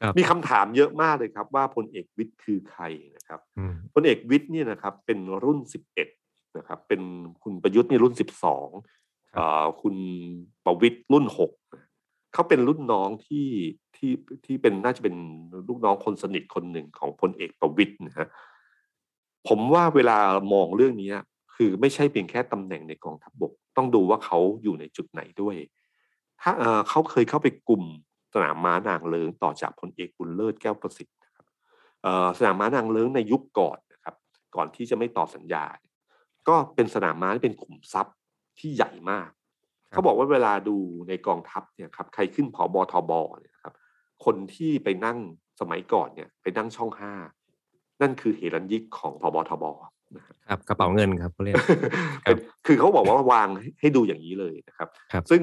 [0.00, 2.82] ครับมีคำถามเยอะมากเลยครับ ว่าพลเอกวิทย์คือใคร
[3.16, 6.08] นะครับอืมพลเอกวิทย์เนี่ยนะครับ เป็นรุ่นสิบเอ็ด
[6.58, 7.00] นะครับ เป็น
[7.42, 9.03] คุณประยุทธ์นี่รุ่นสิบสองเอ่อ
[9.82, 9.96] คุณ
[10.64, 11.52] ประวิทย์รุ่นหก
[12.32, 13.46] เขาเป็นรุ่นน้องที่
[13.96, 14.12] ที่
[14.44, 15.14] ที่เป็นน่าจะเป็น
[15.68, 18.28] ลูกน้องคนสนิทคนหนึ่งของพลเอกประวิทย์นะฮะ
[19.48, 20.18] ผมว่าเวลา
[20.52, 21.10] มองเรื่องนี้
[21.54, 25.56] คือไม่ใช่เพียงแค่ตำแหน่งในกองทัพบก ต้องดูว่าเขาอยู่ในจุดไหนด้วย
[26.42, 26.52] ถ้า
[26.88, 27.84] เขาเคยเข้าไปกลุ่ม
[28.34, 31.46] สนามม้านางเลิงต่อจากพลเอกบุญเลิศแก้วประสิทธิ์นะครับ
[32.38, 34.14] สนามม้านางเลิงในยุคก่อนนะครับ
[34.56, 35.64] ก่อนที่จะไม่ต่อสัญญา
[36.48, 38.14] ก็เป็นสนามม้าที่เป็นขุมทรัพย์
[38.58, 39.30] ที่ใหญ่มาก
[39.90, 40.76] เขาบอกว่าเวลาดู
[41.08, 43.74] ในกองทัพเนี่ยครับใครขึ้นผอบทบเนี่ยนะครับ
[44.24, 45.18] คนที่ไปนั่ง
[45.60, 47.12] สมัยก่อนเนี่ย ไปนั่งช่องห้า
[48.02, 49.64] นั่นคือเฮรัญยิกของผบทบ
[50.16, 51.78] นะฮะครับกระเป๋าเงินครับเขาเรียกครับ
[52.22, 52.36] เป็น
[52.66, 55.42] คือเขาบอกว่าวางให้ให้ดูอย่างนี้เลยนะครับครับซึ่ง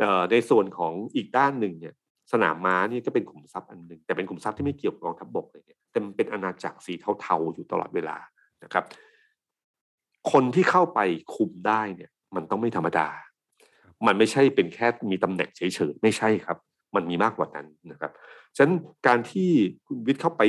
[0.00, 1.94] เอ่อในส่วนของอีกด้านหนึ่งเนี่ย
[2.32, 8.16] สนามม้านี่ก็เป็นขุมทรัพย์อันหนึ่งแต่เป็นขุมทรัพย์ที่ไม่เกี่ยวกับกองทัพบกเลยเนี่ยเต็มเป็นอาณาจักรสีเทาๆอยู่ตลอดเวลา
[8.64, 8.84] นะครับ
[10.32, 11.00] คนที่เข้าไป
[11.34, 13.08] คุมได้เนี่ย มันต้องไม่ธรรมดา
[14.06, 16.58] มันไม่ใช่เป็นแค่มีตำแหน่งเฉยๆไม่ใช่ครับ
[16.94, 18.12] มันมีมากกว่านั้นนะครับ
[18.56, 18.74] ฉะนั้น
[19.06, 19.50] การที่
[19.86, 20.42] คุณวิทย์เข้าไป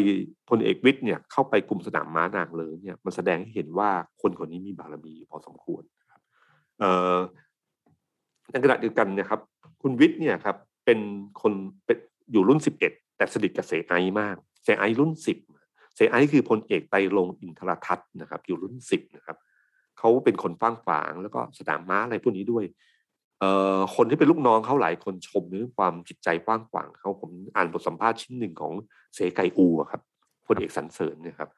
[0.50, 3.90] พลเอกวิทย์เนี่ยเข้าไปกลุ่มสนามม้านางเลิงเนี่ยมันแสดงให้เห็นว่า
[4.22, 6.22] คนคนนี้มีบารมีพอสมควรนะครับ
[6.80, 7.18] เอ่อ
[8.52, 9.40] ในขณะเดียวกันนะครับ
[9.82, 11.00] คุณวิทย์เนี่ยครับเป็น
[11.42, 11.54] คน
[11.86, 11.98] เป็น
[12.32, 15.38] อยู่รุ่นสิบเอ็ดแต่สนิทกับเสไอมากเสไอรุ่นสิบ
[15.96, 19.38] เสไอคือพลเอกไตรรงค์อินทรทัศน์นะครับ อยู่รุ่นสิบนะครับ
[20.00, 22.66] เขาเป็นคนฟ้างฝางแล้วก็สนามม้าอะไรพวกนี้ด้วย
[23.40, 28.74] เอ่อคนที่เป็นลูกน้องเขาหลายคนชมเรื่องความจิตใจกว้างขวางเขาผมอ่านบทสัมภาษณ์ชิ้นหนึ่งของ
[29.16, 30.02] เสไกอูอะครับ
[30.48, 31.50] พลเอกสันเสริญเนี่ยครับ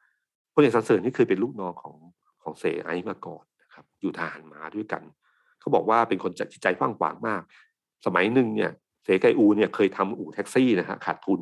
[0.54, 1.94] พลเอกสันเสริญนี่เคยเป็นลูกน้องของ
[2.42, 5.02] ของเสไอมาก่อนนะครับ อยู่ทหารม้าด้วยกัน
[5.60, 7.42] เขาบอกว่าเป็นคนจิตใจกว้างขวางมาก
[8.06, 8.70] สมัยหนึ่งเนี่ย
[9.04, 11.40] เสไกอูเนี่ยเคยทำอู่แท็กซี่นะฮะขาดทุน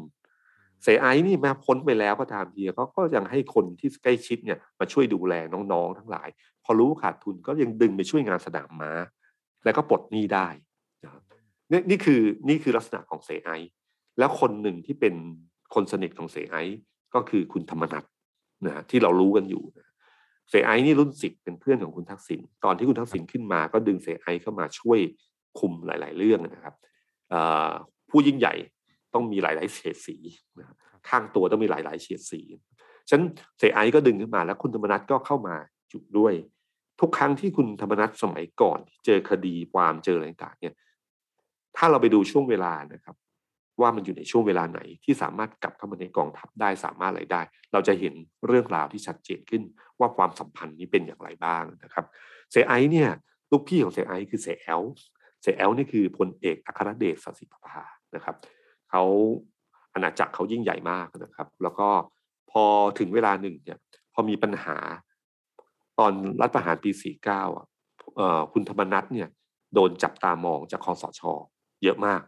[0.82, 5.34] เสไอนี่มาพ้นไปแล้วก็ตามทีเขาก็ยังให้คนที่ใกล้ชิดเนี่ยมาช่วยดูแล
[5.72, 6.28] น้องๆทั้งหลาย
[6.64, 8.92] พอรู้ขาดทุนก็ยังดึงไปช่วยงานสนามม้า
[9.64, 10.48] แล้วก็ปลดหนี้ได้
[11.04, 11.22] นะครับ
[11.70, 13.50] นี่นี่คือนี่คือลักษณะของเสไอ
[14.18, 15.14] แล้วคนหนึ่งที่เป็น
[15.74, 16.56] คนสนิทของเสไอ
[17.14, 18.04] ก็คือคุณธรรมนัท
[18.66, 19.88] นะที่เรารู้กันอยู่นะ
[20.50, 24.98] เสไอนี่รุ่นสิบเป็นเพื่อนของคุณทักษิณตอนที่คุณทักษิณขึ้นมา ก็ดึงเสไอเข้ามาช่วย
[25.58, 26.74] คุมหลาย ๆ เรื่องนะครับ
[28.10, 28.54] ผู้ยิ่งใหญ่
[29.14, 30.16] ต้องมีหลาย ๆ เฉดสี
[30.58, 30.66] นะ
[31.08, 32.40] ข้างตัวต้องมีหลาย ๆ เฉดสี
[33.08, 35.54] ฉะนั้นเสไอก็ดึงขึ้นมาแล้วคุณธรรมนัทก็เข้ามา
[35.92, 36.34] จุด้วย
[37.00, 40.74] ทุกครั้งที่คุณธรรมนัทสมัยก่อนเจอคดีความเจออะไรต่างเนี่ย
[41.76, 43.16] ถ้าเราไปดูช่วงเวลานะครับ
[43.80, 47.42] ว่ามันอยู่ในช่วงเวลาไหนที่สามารถกลับเข้ามาในกองทัพได้สามารถอะไรได้
[47.72, 48.14] เราจะเห็น
[48.46, 49.62] เรื่องราวที่ชัดเจนขึ้น
[50.00, 52.04] ว่าความสัมพันธ์นี้เป็นอย่างไรบ้างนะครับ
[52.50, 53.10] เสธ.ไอซ์เนี่ย
[53.50, 54.82] ลูกพี่ของเสธ.ไอซ์คือเสธ.แอ๊ว
[55.42, 57.82] เสธ.แอ๊วนี่คือพลเอกอัครเดชศศิประภา
[58.14, 58.36] นะครับ
[58.90, 59.02] เขา
[59.94, 61.88] อาณาจักรเขายิ่งใหญ่มากนะครับ แล้วก็
[62.50, 62.64] พอ
[62.98, 63.78] ถึงเวลาหนึ่งเนี่ย
[64.14, 64.76] พอมีปัญหา
[65.98, 66.90] ตอนรัฐประหารปี
[67.24, 67.66] 49อะ
[68.52, 69.28] คุณธรรมนัฐเนี่ย
[69.74, 71.22] โดนจับตามองจากคอสช
[71.84, 72.20] เยอะมาก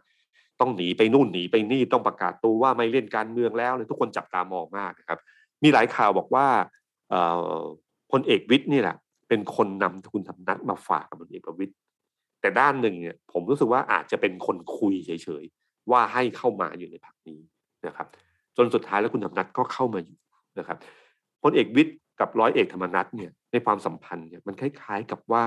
[0.59, 5.19] ต้องหนีไปนู่นหนีไปนี่ต้องประกาศตัวว่าไม่เล่นการเมืองแล้วเลยทุกคนจับตามองมากนะครับ
[5.63, 6.47] มีหลายข่าวบอกว่า
[8.11, 8.95] พลเอกวิทย์นี่แหละ
[9.27, 11.73] เป็นคนนำคุณธรรมนัฐมาฝากกับพลเอกประวิตย
[12.41, 17.39] แต่ด้านหนึ่งเนี่ยผมรู้สึกว่าอาจจะเป็นคนคุยเฉยๆว่าให้เข้ามาอยู่ในพรรคนี้
[17.87, 18.07] นะครับ
[18.57, 20.17] จนสุดท้ายแล้วคุณธรรมนัฐก็เข้ามาอยู่
[20.59, 20.77] นะครับ
[21.43, 25.45] พลเอกวิทย์กับร้อยเอกธรรมนัฐเนี่ย ในความสัมพันธ์เนี่ยมันคล้ายๆกับว่า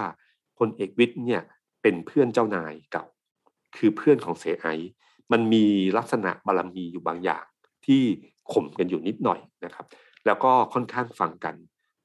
[0.59, 1.43] พลเอกวิทย์เนี่ย
[1.83, 3.05] เป็นเพื่อนเจ้านายเก่า
[3.77, 4.67] คือเพื่อนของเสไอ
[5.33, 5.65] มันมี
[5.99, 7.45] ลักษณะบารมีอยู่บางอย่าง
[7.87, 8.03] ที่
[8.53, 9.87] ข่มกันอยู่นิดหน่อยนะครับ
[10.27, 11.55] แล้วก็ค่อนข้างฟังกัน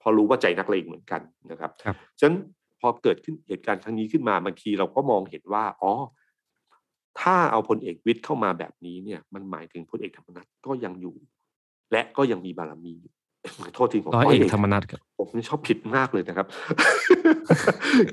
[0.01, 1.21] พอรู้ว่าใจนักเลงเหมือนกัน
[1.51, 1.71] นะครับ
[2.19, 2.37] ฉะนั้น
[2.79, 5.91] พอเกิดขึ้นเหตุการณ์ครั้งนี้ขึ้นมาบางทีเราก็มองเห็นว่าอ๋อ
[7.21, 11.15] ถ้าเอาพลเอกวิทย์เข้ามาแบบนี้เนี่ยมันหมายถึงพลเอกธรรมนัฐก็ยังอยู่
[11.91, 13.13] และก็ยังมีบารมีอยู่
[13.75, 16.47] โทษทีผมร้อยเอกธรรมนัฐครับผมชอบผิดมากเลยนะครับ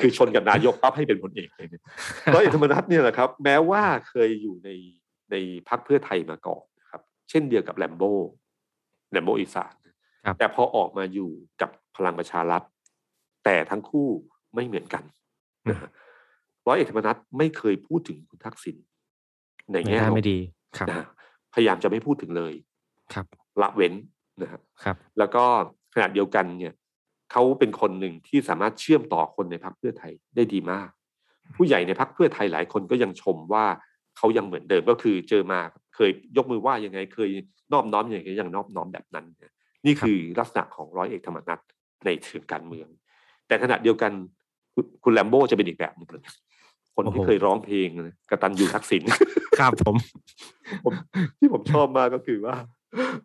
[0.01, 1.67] คือชนกับนายกปั๊บให้เป็นพลเอกเลย
[2.35, 4.71] ร้อยเอกธรรมนัฐเนี่ยแหละครับ แม้ว่าเคยอยู่ใน
[5.31, 5.37] ใน
[5.69, 8.13] พรรคเพื่อไทยมาก่อนนะครับ เช่นเดียวกับแลมโบ้
[9.13, 9.75] แลมโบอีสาน
[10.39, 11.31] แต่พอออกมาอยู่
[11.61, 12.63] กับพลังประชารัฐ
[13.45, 14.09] แต่ทั้งคู่
[14.55, 15.05] ไม่เหมือนกัน
[15.71, 15.89] นะ
[16.67, 18.77] ร้อยเอกธรรมนัฐไม่เคยพูดถึงคุณทักษิณ
[19.73, 20.39] ในแง่ไม่ดี
[20.79, 20.89] ครับ
[21.55, 22.55] พยายามจะไม่พูดถึงเลย
[23.15, 23.27] ครับ
[23.63, 23.93] ละเว้น
[24.43, 25.45] นะครับครับ แล้วก็
[25.95, 26.75] ขณะเดียวกันเนี่ย
[27.33, 30.89] เขาเป็นคนหนึ่งที่สามารถเชื่อมต่อคนในพรรคเพื่อไทยได้ดีมาก
[31.57, 33.65] ผู้ใหญ่ในพรรคเพื่อไทยหลายคนก็ยังชมว่า
[34.17, 35.61] เขายังเหมือนเดิมก็คือเจอมา
[35.95, 37.31] เคยยกมือว่ายังไง เคย
[37.73, 39.27] นอบน้อมอย่างไรยังนอบน้อมแบบนั้น
[39.87, 41.59] นี่คือลักษณะของร้อยเอกธรรมนัฐ
[42.05, 42.89] ในเชิงการเมือง
[43.47, 44.13] แต่ขณะเดียวกัน
[45.05, 46.23] คุณแลมโบ้จะเป็นอีกแบบนึงเลย
[46.97, 47.89] คนที่เคยร้องเพลง
[48.31, 49.03] กระตันยูทักษิณ
[49.59, 49.97] ครับผม
[50.85, 50.93] ผม
[51.39, 52.55] ที่ผมชอบมากก็คือว่า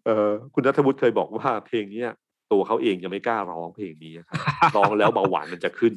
[0.06, 2.10] เออคุณนัทวุฒิเคยบอกว่าเพลงเนี้ย
[2.52, 4.38] ตัวเขาเองยังไม่กล้าร้องเพลงนี้ครับ
[4.78, 5.94] ร้องแล้วเบาหวานมันจะขึ้น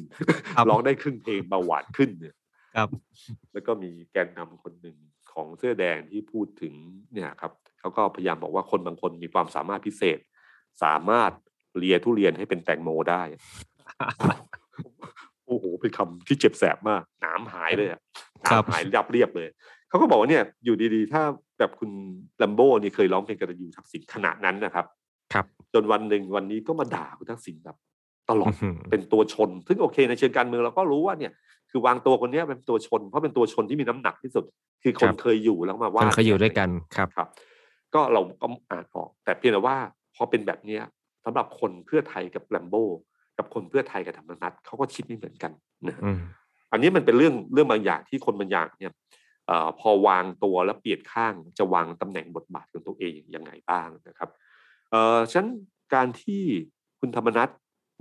[0.69, 2.35] ร้องได้ครึ่งเพลงเบาหวานขึ้นเนี่ย
[2.75, 2.89] ครับ
[3.53, 4.97] แล้วก็มีแกนนำคนหนึ่ง
[5.33, 6.73] ของเสื้อแดงที่พูดถึง
[7.13, 10.19] เนี่ยครับเขาก็พยายามบอกว่าคนบางคนมีความสามารถพิเศษ
[10.83, 11.31] สามารถ
[11.77, 13.23] เลียทุเรียนให้เป็นแตงโมได้
[15.45, 18.01] โอ้โหเป็นคำที่เจ็บแสบมากหนามหายเลยอะ
[18.43, 19.49] หนามหายยับเรียบเลย
[19.89, 21.23] เขาก็บอกว่าเนี่ย อยู่ดีๆ ถ้า
[21.61, 21.91] แบบคุณ
[22.41, 24.85] ลัมโบ้นี่เคยร้องเพลงกระยูทักษิณขนาดนั้นนะครับ
[25.33, 27.77] ครับ จนวันหนึ่งวันนี้ก็มาด่าคุณทักษิณแบบ
[28.29, 28.53] ตลอด
[28.91, 31.31] เป็นตัวชน ซึ่งโอเค ในเชิงการเมืองเราก็รู้ว่าเนี่ย
[31.69, 34.45] คือวางตัวคนนี้เป็นตัวชน เพราะเป็นตัวชนที่มีน้ำหนักที่สุด
[34.83, 37.27] คือคนเคยอยู่แล้วมาว่าเคยอยู่ด้วยกันครับครับ
[37.93, 39.77] ก็เราก็อ่านออก แต่เพียงแต่ว่า
[40.15, 40.81] พอเป็นแบบเนี้ย
[41.25, 42.83] สำหรับคนเพื่อไทยกับแลมโบ้
[43.37, 45.51] กับคนเพื่อไทยกับธรรมนัตเขาก็คิดไม่เหมือนกัน
[45.87, 45.97] นะ
[46.71, 48.93] อันนี้มันเป็นเรื่องเรื่องบางอย่างที่คนบางอย่างเนี่ย
[49.49, 54.29] อพอวางตัวแล้วเปลี่ยนข้างจะวางตำแหน่งบทบาทของตัวเองยังไงบ้างนะครับ
[54.91, 55.47] เอ่อฉะนัน
[55.93, 56.43] การที่
[56.99, 57.49] คุณธรรมนัฐ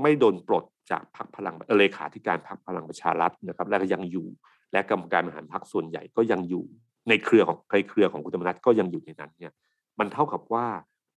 [0.03, 4.27] ไม่โดนปลดจากพรรคพลังเลขาธิการพรรคพลังประชารัฐนะครับ และก็ยังอยู่
[4.73, 6.65] และกรรมการบริหารพรรคส่วนใหญ่ก็ยังอยู่
[7.09, 9.53] ในเครือของในเครือของคุณธรรมนัฐก็ยังอยู่ในนั้นเนี่ย
[9.99, 10.67] มันเท่ากับว่า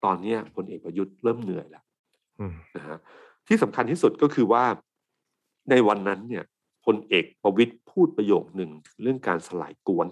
[0.05, 1.85] ตอนเนี้ยพลเอกประยุทธ์เริ่มเหนื่อยแล้ว
[2.41, 2.99] อืมนะฮะ
[3.49, 4.65] ที่สำคัญที่สุดก็คือว่า
[5.71, 6.45] ในวันนั้นเนี่ย
[6.85, 10.07] พลเอกประวิตยพูดประโยคหนึ่งถึงเรื่องการสลายกวน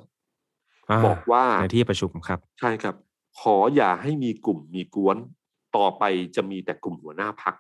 [0.94, 2.94] าบอกว่าในที่ประชุมครับ ใช่ครับ
[3.40, 5.16] ขออย่าให้มีกลุ่มมีกวน
[5.76, 6.04] ต่อไป
[6.36, 7.54] จะมีแต่กลุ่มหัวหน้าพัก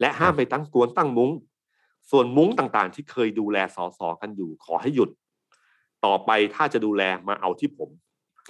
[0.00, 1.30] และห้ามไปตั้งกวนตั้งมุ้ง
[2.10, 5.10] ส่วนมุ้งต่างๆ ที่เคยดูแลสอสอกันอยู่ ขอให้หยุด
[6.04, 7.88] ต่อไปถ้าจะดูแลมาเอาที่ผม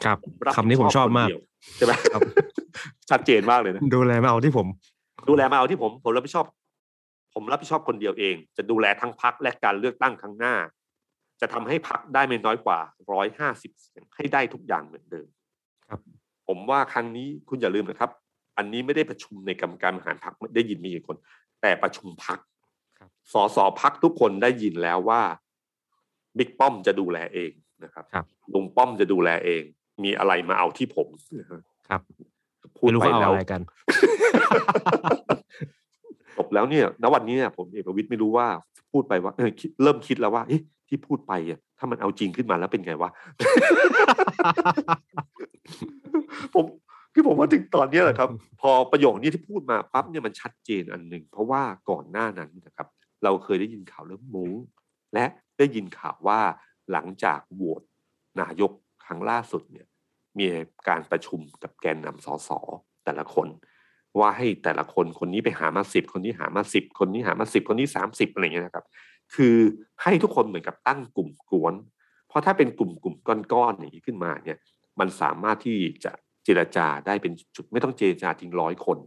[0.05, 1.43] ครับรับคำนี้ผมชอบมากนเดียว
[1.77, 2.21] ใช่ไหมครับ
[3.11, 4.67] ชัดเจนมากเลยนะดูแลมาเอาที่ผม
[5.29, 6.47] ดูแลมาเอาที่ผม ผมรับผิดชอบ
[7.35, 10.55] ผมรับผิดชอบคนเดียวเอง จะดูแลทั้งพักและการเลือกตั้งครั้งหน้า
[11.41, 12.78] จะทำให้พักได้ไม่น้อยกว่า
[13.12, 15.28] ร้อยห้าสิบเสียงให้ได้ทุกอย่างเหมือนเดิม
[15.87, 16.01] ครับ
[16.49, 18.11] ผมว่าครั้งนี้คุณอย่าลืมนะครับ
[18.59, 21.16] อันนี้ไม่ได้ประชุมในกรรมการบริหารพักได้ยินมีกี่คน
[21.62, 22.39] แต่ประชุมพัก
[22.99, 25.22] ครับสสพักทุกคนได้ยินแล้วว่า
[26.39, 27.53] บิ๊กป้อมจะดูแลเอง
[27.85, 28.24] นะครับครับ
[28.55, 29.62] ลุงป้อมจะดูแลเอง
[30.05, 31.09] มีอะไรมาเอาที่ผม
[31.89, 32.01] ครับ
[32.76, 33.61] พูดไม่รู้ไปเขาเอาแล้วอะไรกัน
[36.37, 38.47] จบแล้วเนี่ยณวันนี้เนี่ยผมเอกวิตยไม่รู้ว่า
[38.93, 39.51] พูดไปว่าเออ
[39.82, 40.43] เริ่มคิดแล้วว่า
[40.89, 43.11] ที่พูดไปอะถ้ามันเอาจริงขึ้นมาแล้วเป็นไงวะ
[46.55, 46.64] ผม
[47.14, 48.28] คือผมว่าถึงตอนนี้แหละครับ
[48.61, 52.89] พอประโยคนี้ที่พูดมาปั๊บเนี่ยมันชัดเจนอันหนึ่งเพราะว่าก่อนหน้านั้นนะครับ
[53.24, 54.53] เราเคยได้ยินข่าวเรื่องมุ้ง
[55.14, 55.24] และ
[55.59, 56.41] ได้ยินข่าวว่า
[56.93, 57.82] หลังจากโหวต
[58.41, 58.72] นายก
[59.05, 59.87] ครั้งล่าสุดเนี่ย
[60.39, 60.47] มี
[60.89, 62.51] การประชุมกับแกนนำสส
[63.05, 63.49] แต่ละคน
[64.21, 68.85] ว่าให้แต่ละคนคนนี้ไปหามาสิบคนนี้หามาสิบคนนี้หามาสิบคนนี้สามสิบอะไรอย่างเงี้ยนะครับ
[69.35, 69.57] คือ
[70.03, 71.75] ให้ทุกคนเหมือนกับตั้งกลุ่มกวน
[72.29, 73.17] เพราะถ้าเป็นกลุ่มกลุ่ม
[73.53, 74.59] ก้อนๆอย่างนี้ขึ้นมาเนี่ย
[75.01, 76.12] มันสามารถที่จะ
[76.45, 78.99] เจรจาได้เป็นจุดไม่ต้องเจรจาทิ้งร้อยคน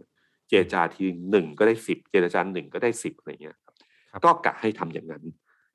[0.49, 3.75] เจรจาทีหนึ่งก็ได้สิบเจรจาหนึ่งก็ได้สิบอะไรเงี้ยครับ
[4.11, 5.23] ครับก็กะให้ทำอย่างนั้น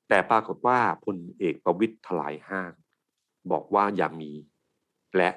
[0.09, 2.73] แต่ปรากฏว่าพลเอกประวิตยถลายห้าง
[3.53, 4.33] บอกว่าอย่ามี
[5.17, 5.31] และ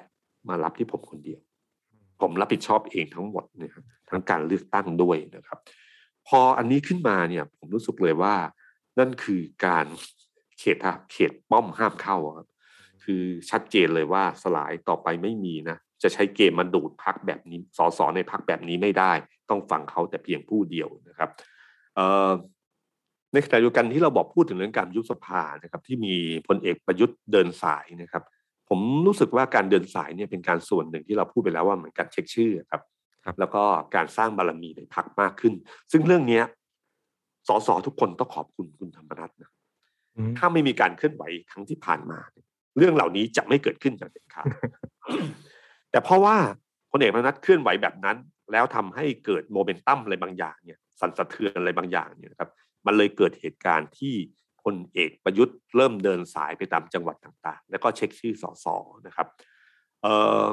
[0.48, 1.40] มารับที่ผมคนเดียว
[2.20, 5.58] ผมรับผิดชอบเองทั้งหมดเนี่ยครับทั้งการเลือกตั้งด้วยนะครับ
[6.28, 8.34] พออันนี้ขึ้นมาเนี่ย ผมรู้สึกเลยว่า
[8.98, 9.86] นั่นคือการ
[10.58, 10.76] เขต
[11.12, 12.48] เขตป้อมห้ามเข้าครับ
[13.04, 19.12] คือชัดเจนเลยว่าสลายต่อไปไม่มีนะจะใช้เกมมาดูดพักแบบนี้สสในพักแบบนี้ไม่ได้
[19.50, 21.30] ต้องฟังเขาแต่เพียงผู้เดียวนะครับ
[23.32, 26.14] ในขณะเดียวกันที่เราบอกพูดถึงเรื่องการยุบสภานะครับ ที่มี
[26.48, 28.22] พลเอกประยุทธ์เดินสายนะครับ
[28.68, 32.82] ผมรู้สึกว่าการเดินสายเนี่ยเป็นการส่วนหนึ่งที่เราพูดไปแล้วว่าเหมือนการเช็คชื่อครับ
[33.24, 33.62] ครับแล้วก็
[33.94, 35.54] การสร้างบารมีในพักมากขึ้น
[35.92, 36.44] ซึ่งเรื่องเนี้ย
[37.48, 39.50] สสทุกคนต้องขอบคุณคุณธรรมนัฐนะ
[40.16, 42.46] อืมถ้าไม่มีการเคลื่อนไหวครั้งที่ผ่านมาเนี่ย
[42.78, 44.46] เรื่องเหล่านี้จะไม่เกิดขึ้นอย่างเด็ดขาด
[45.90, 46.36] แต่เพราะว่า
[46.90, 48.16] พลเอกประยุทธ์เคลื่อนไหวแบบนั้น
[48.52, 52.50] แล้วทำให้เกิดโมเมนตัมอะไรบางอย่างเนี่ยสั่นสะเทือนอะไรบางอย่างเนี่ยนะครับ
[52.86, 54.14] มันเลยเกิดเหตุการณ์ที่
[54.66, 58.66] พลเอกประยุทธ์เริ่มเดินสายไปตามจังหวัดต่างๆ แล้วก็เช็คชื่อสส
[59.06, 59.26] นะครับ
[60.02, 60.44] เอ่อ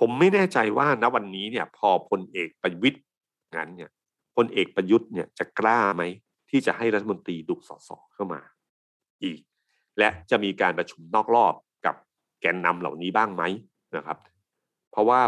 [0.00, 2.98] ผมไม่แน่ใจว่าณวันนี้เนี่ยพอพลเอกประวิตย
[3.58, 3.90] นั้นเนี่ย
[4.36, 6.02] พลเอกประยุทธ์เนี่ยจะกล้าไหม
[6.50, 8.40] ที่จะให้รัฐมนตรีดุสสเข้ามา
[9.24, 9.40] อีก
[9.98, 11.54] และจะมีการประชุมนอกรอบ
[11.86, 11.94] กับ
[12.40, 13.42] แกนนำเหล่านี้บ้างไหม
[13.96, 14.18] นะครับ
[14.90, 15.20] เพราะว่า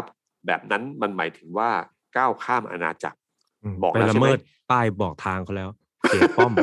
[0.47, 1.69] แบบนั้นมันหมายถึงว่า
[2.17, 3.19] ก้าวข้ามอาณาจักร
[3.63, 4.39] อืมบอกไปแล้วละใช่ไหมเมิด
[4.71, 5.69] ป้ายบอกทางเขาแล้ว
[6.07, 6.53] เขตป้อม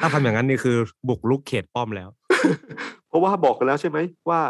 [0.00, 0.76] ถ้าทำอย่างนั้นนี่คือ
[1.08, 2.08] บุกลุกเขตป้อมแล้ว
[3.08, 4.40] เพราะว่าบอกกันแล้วใช่ไหมว่า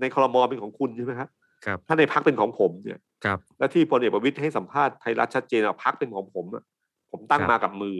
[0.00, 1.28] ในคลมอเป็นของคุณใช่ไหมครับ
[1.64, 6.64] ครับ ถ้าในพักเป็นของผมเนี่ยครับ และที่พลเอกประวิตยให้สัมภาษณ์ไทยรัฐชัดเจนว่าพักเป็นของผมอะ
[7.10, 7.96] ผมตั้งครับมากับมือ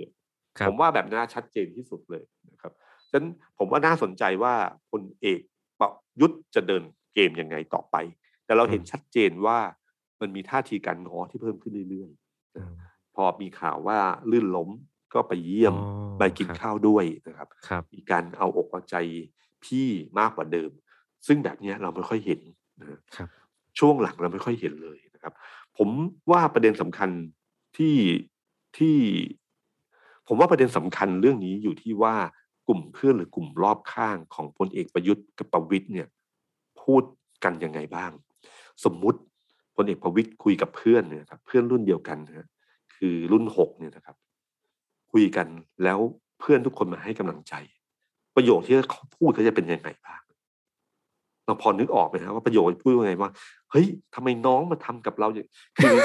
[0.59, 2.73] ครับผมว่าแบบน่าชัดเจนที่สุดเลยนะครับ
[3.11, 3.27] ฉะนั้น
[3.59, 4.55] ผมว่าน่าสนใจว่า
[4.91, 5.41] พลเอก
[5.81, 6.83] ประยุทธ์จะเดิน
[7.15, 7.97] เกมยังไงต่อไป
[8.45, 9.59] แต่เราเห็นชัดเจนว่า
[10.21, 12.11] มันมีท่าทีการง้อที่เพิ่มขึ้นเรื่อย
[12.57, 13.99] อืมๆพอมีข่าวว่า
[14.31, 14.71] ลื่นล้ม
[15.15, 18.97] ก็ไปเยี่ยมอ๋อไปกินครับข้าวด้วยนะครับครับมีการเอาอกเอาใจ
[19.65, 19.89] พี่
[20.19, 20.71] มากกว่าเดิม
[21.27, 22.41] ซึ่งแบบเนี้ยเราไม่ค่อยเห็น
[22.81, 23.29] นะฮะครับ
[23.79, 25.33] ช่วงหลังเราไม่ค่อยเห็นเลยนะครับ
[25.79, 25.89] ผม
[26.31, 27.11] ว่าประเด็นสำคัญ
[27.77, 27.97] ที่
[28.79, 28.97] ที่
[30.27, 32.17] ผมว่าประเด็นสำคัญเรื่องนี้อยู่ที่ว่า
[32.69, 36.09] กลุ่มเพื่อนหรือกลุ่มรอบข้างของพลเอกประยุทธ์กับประวิตยเนี่ย
[36.83, 37.03] พูด
[37.45, 38.11] กันยังไงบ้าง
[38.85, 39.21] สมมุติ
[39.77, 42.47] พลเอกประวิตยคุยกับเพื่อนเนี่ยนะครับ เพื่อนรุ่นเดียวกันนะฮะ
[42.95, 44.17] คือรุ่นหกเนี่ยนะครับ
[45.15, 45.49] คุยกัน
[45.85, 45.99] แล้ว
[46.41, 47.55] เพื่อนทุกคนมาให้กำลังใจ
[48.37, 50.21] ประโยคที่เขาพูดเขาจะเป็นยังไงบ้าง
[51.45, 53.31] เราพอนึกออกไหมครับว่าประโยคพูดว่าไงว่า
[53.71, 55.97] เฮ้ยทำไมน้องมาทำกับเราอย่างคือ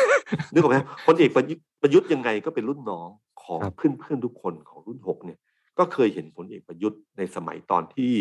[0.51, 3.09] นึกออกไหมพลเอกประยุทธ์ประยุทธ์ยังไงก็เป็นรุ่นน้อง
[3.43, 5.39] ของครับเพื่อนเพื่อนๆทุกคนของรุ่นหกเนี่ย
[5.77, 8.11] ก็เคยเห็นพลเอกประยุทธ์ในสมัยตอนที่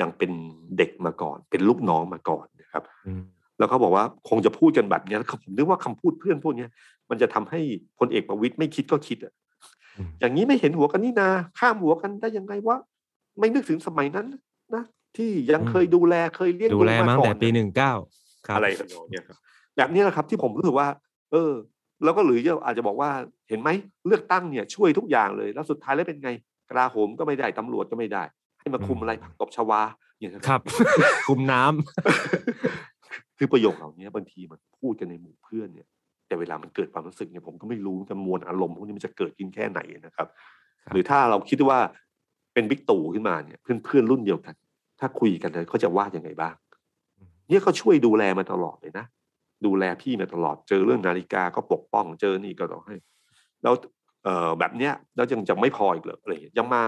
[0.00, 0.30] ยังเป็น
[0.78, 3.22] เด็กมาก่อน เป็นลูกน้องมาก่อนนะครับอืม
[3.58, 6.68] แล้วเขาบอกว่าคงจะพูดกันแบบเนี้ยแล้วผมนึกว่าคำพูดเพื่อนพวกเนี้ย
[7.10, 7.60] มันจะทำให้
[7.98, 9.18] พลเอกประวิตยไม่คิดก็คิด
[9.94, 11.28] อะอืมอย่างนี้ไม่เห็นหัวกันนี่นา
[11.58, 12.76] ข้ามหัวกันได้ยังไงวะ
[13.38, 14.26] ไม่นึกถึงสมัยนั้น
[14.74, 14.84] นะ
[15.16, 17.92] ที่ยังเคยดูแลเคยเลี้ยงดูแลมาตั้งแต่ก่อนปีนะหนึ่งเก้า
[18.46, 19.36] ครับอะไรกันเนี่ยครับ
[19.76, 20.88] แบบนี้แหละครับ ที่ผมรู้สึกว่า
[21.32, 21.52] เออ
[22.04, 23.10] แล้วก็หรือจะอาจจะบอกว่า
[23.48, 23.70] เห็นไหม
[24.06, 26.30] เลือกตั้งเนี่ย ช่วยทุกอย่างเลย แล้วสุดท้ายแล้วเป็นไง
[26.70, 28.22] กลาโหมก็ไม่ได้ตำรวจก็ไม่ได้
[28.60, 29.80] ให้มาคุมอะไรผักตบชวา
[30.18, 30.60] อย่างนี้ยครับ
[31.28, 35.88] คุมน้ำคือประโยคเหล่านี้บางทีมันพูดกันในหมู่เพื่อนเนี่ย
[36.26, 40.28] แต่เวลามันเกิดความรู้สึกเนี่ยผมก็ไม่รู้จำนวนอารมณ์พวกนี้มันจะเกิดขึ้นแค่ไหนนะครับ
[40.82, 41.78] ครับหรือถ้าเราคิดว่า
[42.54, 44.54] เป็นบิ๊กตู่ขึ้นมาเนี่ยเพื่อนเพื่อนๆรุ่นเดียวกัน
[45.00, 46.54] ถ้าคุยกันเลยเขาจะว่ายังไงบ้าง
[47.48, 49.06] เนี่ยเขาช่วยดูแลมาตลอดเลยนะ
[49.66, 52.96] ดูแลพี่มาตลอดเจอเรื่องนาฬิกาก็ปกป้องเจอนี่ก็ต้องให้
[53.62, 53.74] แล้ว
[54.24, 56.82] เอ่อแบบเนี้ยแล้วยังจะไม่พออีกเหรออะไรอย่างเงี้ยยังมา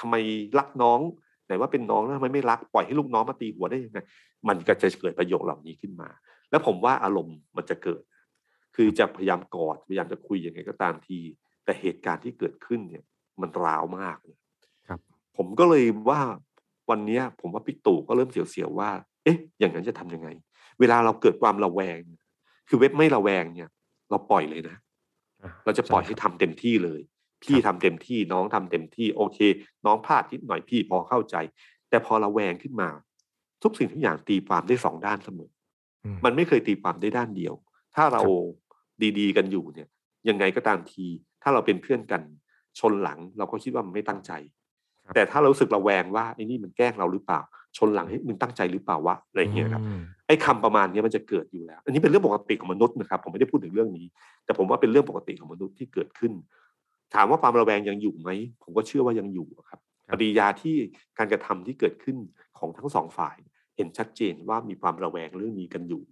[0.00, 0.14] ทำไม
[0.58, 1.00] รักน้อง
[1.46, 3.98] ไหนว่าเป็นน้องแล้วทำไมไม่รักปล่อยให้ลูกน้องมาตีหัวได้ยังไง
[4.48, 6.08] มันก็จะเกิดประโยคเหล่านี้ขึ้นมา
[6.50, 8.02] แล้วผมว่าอารมณ์มันจะเกิด
[8.76, 11.18] คือจะพยายามกอดพยายามจะคุยยังไงก็ตามที
[11.64, 13.04] แต่เหตุการณ์ที่เกิดขึ้นเนี่ย
[13.40, 14.38] มันร้าวมากเลย
[14.88, 15.00] ครับ
[15.36, 16.20] ผมก็เลยว่า
[16.90, 18.90] วันเนี้ยผมว่าพี่ตู่ก็เริ่มเสียวๆว่า
[19.24, 20.28] เอ๊ะ อย่างนั้นจะทำยังไง
[20.80, 21.98] เวลาเราเกิดความระแวง
[22.68, 23.70] คือเว็บไม่ระแวงเนี่ย
[24.10, 24.76] เราปล่อยเลยนะ
[25.64, 27.00] เราจะปล่อยให้ทำเต็มที่เลย
[27.42, 29.38] พี่ทำเต็มที่น้องทำเต็มที่ โอเค
[29.86, 31.36] น้องพลาดนิดหน่อยพี่พอเข้าใจ
[31.88, 32.88] แต่พอระแวงขึ้นมา
[33.62, 35.50] ทุกสิ่งทุกอย่างตีความได้สองด้านเสมอ
[36.04, 37.54] อืมมันไม่เคยตีความได้ด้านเดียว
[37.94, 38.22] ถ้าเรา
[39.18, 39.88] ดีๆ กันอยู่เนี่ย
[40.28, 41.06] ยังไงก็ตามที
[41.42, 42.22] ถ้าเราเป็นเพื่อนกัน
[42.78, 44.32] ชนหลัง เราก็คิดว่ามันไม่ตั้งใจ
[45.04, 47.40] ครับแต่ถ้าเรารู้สึกระแวงว่าไอ้นี่มันแกล้งเราหรือเปล่า
[47.76, 54.06] ชนหลังให้ยมึงตั้งใจหรือเปล่าวะอะไรอย่างเงี้ยครับอืมไอ้คำประมาณเนี้ยมันจะเกิดอยู่แล้ว อันนี้เป็นเรื่องปกติของมนุษย์นะครับ ผมไม่ได้พูดถึงเรื่องนี้
[54.44, 56.32] แต่ผมว่าเป็นเรื่องปกติของมนุษย์ที่เกิดขึ้น
[57.14, 58.30] ถามว่าความระแวงยังอยู่ไหม
[58.62, 60.76] ผมก็เชื่อว่ายังอยู่อะครับคปรับฏิกิริยาที่
[61.18, 62.16] การกระทำที่เกิดขึ้น
[62.58, 63.36] ของทั้งสองฝ่าย
[63.76, 66.02] เห็นชัดเจนว่ามีความระแวงเรื่องนี้กันอยู่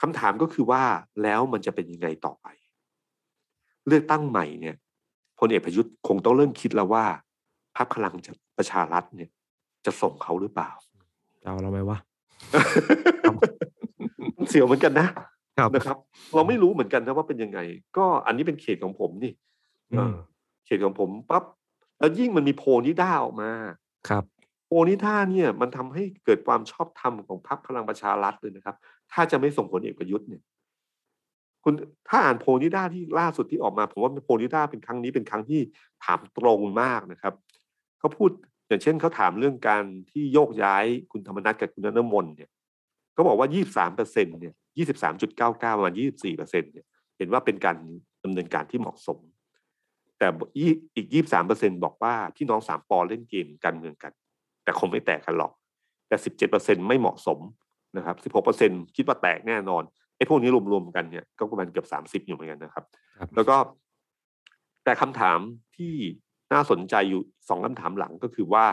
[0.00, 0.82] คำถามก็คือว่า
[1.22, 2.46] แล้วมันจะเป็นยังไงต่อไป
[3.86, 4.76] เลือกตั้งใหม่เนี่ย
[5.38, 7.04] พลเอกประยุทธ์คงต้องเริ่มคิดแล้วว่า
[7.76, 8.14] พรรคพลัง
[8.58, 9.30] ประชารัฐเนี่ย
[9.86, 10.70] จะส่งเขาหรือเปล่า
[11.42, 11.98] จะเอาเราไหมวะ
[14.36, 15.08] มันเสียวเหมือนกันนะ
[15.58, 15.96] ครับนะครับ
[16.34, 17.58] เราไม่รู้เหมือนกันนะว่าเป็นยังไง
[17.96, 19.32] ก็อันนี้เป็นเขตของผมนี่
[19.92, 20.14] อืมเออ
[20.66, 21.44] เขตของผมปั๊บ
[21.98, 23.50] แล้วยิ่งมันมีโพลนิด้าออกมา
[24.08, 24.24] ครับ
[24.72, 28.76] โพลนิด้าเนี่ยมันทำให้เกิดความชอบธรรมของพรรคพลังประชารัฐเลยนะครับ
[29.12, 30.42] ถ้าจะไม่ส่งผลเอกประยุทธ์เนี่ย
[31.64, 31.74] คุณ
[32.08, 35.60] ถ้าอ่านโพนิด้าที่ล่าสุดที่ออกมา ผมว่าโพนิด้าเป็นครั้งนี้เป็นครั้งที่
[36.04, 37.34] ถามตรงมากนะครับ
[37.98, 38.30] เขาพูด
[38.68, 42.50] อย่างเช่นเขาถามเรื่องการที่โยกย้ายคุณธรรมนัฐกับคุณนรมนเนี่ย
[43.12, 44.54] เขาบอกว่า 23เปอร์เซ็นเนี่ย
[45.10, 46.86] 23.99ประมาณ24เปอร์เซ็นเนี่ย
[47.18, 47.76] เห็นว่าเป็นการ
[48.24, 49.18] ดำเนินการที่เหมาะสม
[50.18, 54.12] แต่ยี่อีก 23เปอร์เซ็นบอกว่าพี่น้องสามปอเล่นเกมการเมืองกัน
[54.70, 55.52] แต่คงไม่แตกกันหรอก
[56.08, 57.38] แต่17เปอร์เซ็นไม่เหมาะสม
[57.96, 59.82] นะครับ16เปอร์เซ็นคิดว่าแตกแน่นอน
[60.16, 62.84] ไอ้พวกนี้รวมๆกันเนี่ยก็ประมาณเกือบ30อยู่เหมือนกันนะครับ
[63.18, 63.56] ครับแล้วก็
[64.84, 65.38] แต่คำถาม
[65.76, 65.94] ที่
[66.52, 68.66] น่าสนใจอยู่สองคำถามหลังก็คือว่า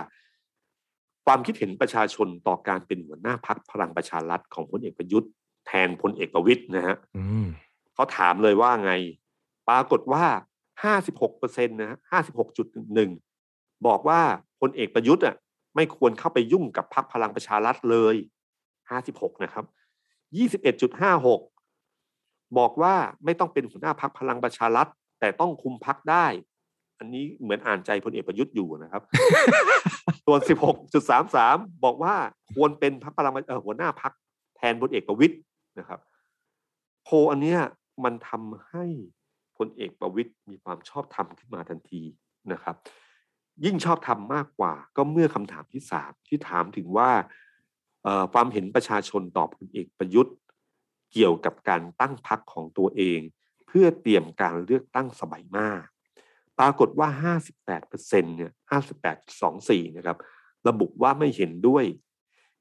[1.26, 5.32] ความคิดเห็นประชาชนต่อการเป็นหัวหน้าพักพลังประชารัฐของพลเอกประยุทธ์
[5.68, 7.45] แทนพลเอกประวิตยนะฮะอืม
[7.93, 8.91] เขาถามเลยว่าไง
[9.70, 10.26] ปรากฏว่า
[10.84, 11.98] 56เปอร์เซ็นต์นะฮะ
[12.72, 14.20] 56.1บอกว่า
[14.62, 15.36] พลเอกประยุทธ์อะ
[15.78, 18.15] ไม่ควรเข้าไปยุ่งกับพรรคพลังประชารัฐเลย
[18.80, 19.65] 56นะครับ
[21.25, 24.88] 21.56บอกว่าไม่ต้องเป็นหัวหน้าพรรคพลังประชารัฐ
[25.19, 26.25] แต่ต้องคุมพรรคได้
[26.99, 29.03] อันนี้เหมือนอ่านใจพลเอกประยุทธ์อยู่นะครับ
[30.25, 30.39] ส่วน
[31.11, 32.15] 16.33บอกว่า
[32.53, 34.13] ควรเป็นพรรคพลังเอ่อหัวหน้าพรรค
[34.55, 35.36] แทนพลเอกประวิตย
[35.80, 35.99] นะครับ
[37.03, 37.59] โพลอันเนี้ย
[38.03, 38.86] มันทำให้
[39.57, 42.01] พลเอกประวิตยมีความชอบธรรมขึ้นมาทันที
[42.51, 42.75] นะครับ
[43.66, 47.10] ยิ่งชอบธรรมากกว่า ก็เมื่อคำถามที่สามที่ถามถึงว่า
[48.34, 50.36] ความเห็นประชาชนต่อพลเอกประยุทธ์
[51.14, 53.20] เกี่ยวกับการตั้งพรรคของตัวเอง
[53.68, 55.70] เพื่อเตรียมการเลือกตั้งสมัยหน้า
[56.60, 58.51] ปรากฏว่า 58เปอร์เซ็นเนี่ย
[59.24, 60.18] 58.24นะครับ
[60.68, 61.84] ระบุว่าไม่เห็นด้วย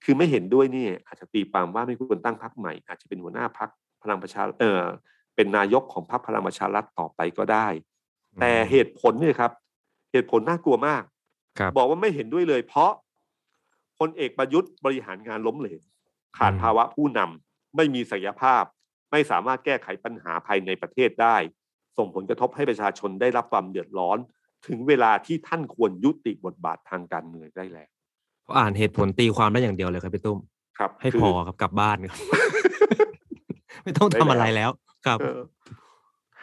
[0.05, 3.70] คือไม่เห็นด้วยนี่อาจจะตีความว่าไม่ควรตั้งพรรคใหม่ อาจจะเป็นหัวหน้าพรรค
[4.03, 4.82] พลังประชาเออ
[5.34, 7.66] เป็นนายกของพรรคพลังประชารัฐต่อไปก็ได้
[8.40, 9.53] แต่เหตุผลเนี่ยครับ
[10.16, 11.02] เหตุผลน่ากลัวมาก
[11.58, 12.92] ครับบอกว่าไม่เห็นด้วยเลย เพราะ
[13.98, 15.80] พลเอกประยุทธ์บริหารงานล้มเหลว
[16.38, 18.62] ขาดอืมภาวะผู้นำไม่มีศักยภาพ
[19.10, 21.36] ไม่สามารถแก้ไขปัญหาภายในประเทศได้
[21.98, 24.18] ส่งผลกระทบให้ประชาชนได้รับความเดือดร้อน
[24.66, 27.88] ถึงเวลาที่ท่านควรยุติบทบาททางการเมืองได้แล้ว
[28.42, 30.38] เพราะอ่านเหตุผลตีความได้อย่างเดียวเลยครับพี่ตุ้ม
[30.78, 32.18] ครับ ให้คืพอครับกลับบ้านครับ
[33.82, 34.70] ไม่ต้องทำอะไรแล้ว
[35.06, 35.18] ครับ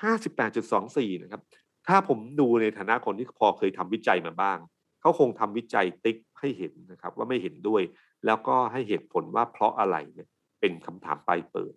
[0.01, 1.41] ห้าสิบแปดจุดสองสี่นะครับ
[1.88, 4.57] ถ้าผมดูในฐานะคนที่พอเคยทำวิจัยมาบ้าง
[5.01, 7.81] เขาคงทำวิจัยติ๊กให้เห็นนะครับ ว่าไม่เห็นด้วย
[8.25, 10.27] แล้วก็ให้เหตุผลว่าเพราะอะไรเนี่ย
[10.59, 11.73] เป็นคำถามปลายเปิด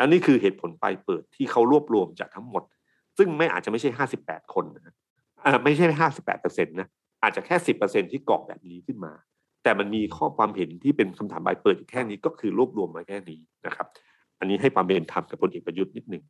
[0.00, 2.62] อันนี้คือเหตุผลปลายเปิดที่เขารวบรวมจากทั้งหมด
[3.18, 4.94] ซึ่งไม่อาจจะไม่ใช่ห้าสิบแปดคนนะ
[5.64, 6.88] ไม่ใช่ห้าสิบแปดเปอร์เซ็นต์นะ
[7.22, 9.12] อาจจะแค่สิบเปอร์เซ็นที่กรอกแบบนี้ขึ้นมา
[9.62, 13.86] แต่มันมีข้อความเห็นที่เป็นคำถามปลายเปิดแค่นี้ก็คือรวบรวมมาแค่นี้นะครับ
[14.38, 16.22] อันนี้ให้ความเป็นธรรมกับพลเอกประยุทธ์นิดหนึ่ง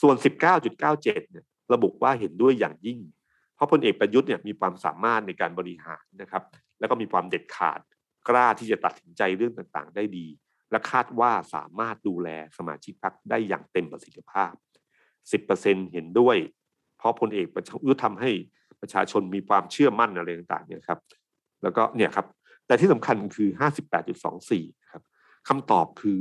[0.00, 0.14] ส่วน
[0.62, 2.98] 19.97 เนี่ย ระบุว่าเห็นด้วยอย่างยิ่ง
[3.54, 6.42] เพราะพลเอกประยุทธ์เนี่ยมีความสามารถในการบริหารนะครับ
[6.78, 7.80] แล้วก็มีความเด็ดขาด
[8.28, 10.26] กล้าที่จะตัดสินใจเรื่องต่างๆ ได้ดี
[10.70, 14.52] และคาดว่าสามารถดูแลสมาชิกพรรคได้อย่างเต็มประสิทธิภาพ
[15.22, 16.36] 10%เห็นด้วย
[16.98, 18.30] เพราะพลเอกประยุทธ์ทำให้
[18.80, 21.00] ประชาชนมีความเชื่อมั่นอะไรต่างๆเนี่ยครับ
[21.62, 22.26] แล้วก็เนี่ยครับ
[22.66, 23.48] แต่ที่สำคัญคือ
[24.20, 25.02] 58.24ครับ
[25.48, 26.20] คำตอบคือ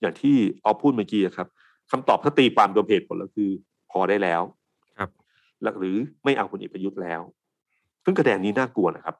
[0.00, 1.48] อย่างที่ออพูดเมื่อกี้ครับ
[1.90, 3.50] คำตอบถ้าตีความโดยเหตุผลแล้วคือ
[3.90, 4.42] พอได้แล้ว
[5.78, 7.20] หรือไม่เอาพลเอกประยุทธ์แล้ว
[8.04, 9.16] ซึ่งกระแดนนี้น่ากลัวนะครับ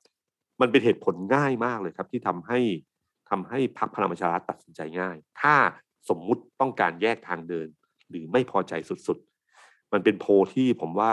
[0.61, 2.61] มันเป็นเหตุผลง่ายมากเลยครับ ที่ทำให้
[3.31, 5.55] ทำให้พรรคพลังประชารัฐตัดสินใจง่าย ถ้า
[6.09, 7.69] สมมุติต้องการแยกทางเดิน
[8.11, 8.73] หรือไม่พอใจ
[9.07, 11.13] สุดๆ มันเป็นโพลที่ผมว่า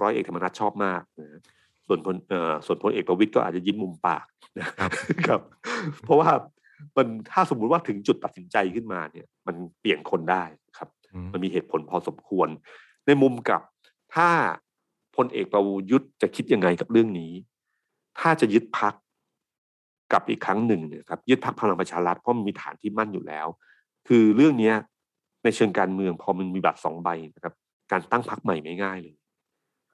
[0.00, 1.40] ร้อยเอกธรรมนัฐชอบมากนะ
[1.86, 4.24] ส่วนพลเอ่อส่วนพลเอกประวิตยก็อาจจะยิ้มมุมปาก
[4.60, 4.90] นะครับ
[5.26, 5.40] ครับ
[6.04, 6.30] เพราะว่า
[6.96, 10.44] มันถ้าสมมุติว่าถึงจุดตัดสินใจขึ้นมาเนี่ย มันเปลี่ยนคนได้
[10.78, 12.48] ครับอืมมันมีเหตุผลพอสมควร
[13.06, 13.60] ในมุมกับ
[14.14, 14.30] ถ้า
[15.16, 17.32] พลเอกประยุทธ์จะคิดยังไงกับเรื่องนี้
[18.18, 18.94] ถ้าจะยึดพัก
[20.12, 23.46] กับอีกครั้งหนึ่งเนี่ยครับยึดพักพลังประชารัฐเพราะมันมีฐานที่มั่นอยู่แล้ว
[24.08, 24.74] คือเรื่องเนี้ย
[25.44, 27.54] ในเชิงการเมืองพอมันมีบัตรสองใบนะครับ
[27.92, 29.16] การตั้งพักใหม่ไม่ง่ายเลย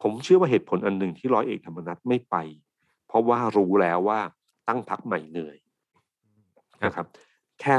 [0.03, 2.37] ผมเชื่อว่าเหตุผลอันหนึ่งที่ร้อยเอกธรรมนัฐไม่ไป
[3.07, 4.21] เพราะว่ารู้แล้วว่า
[4.69, 5.59] ตั้งพักใหม่เหนื่อย
[6.85, 7.07] นะครับ
[7.61, 7.75] แค่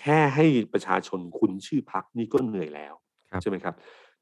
[0.00, 2.94] แค่ให้ประชาชนคุ้นชื่อพักนี่ก็เหนื่อยแล้ว
[3.30, 3.74] ครับใช่ไหมครับ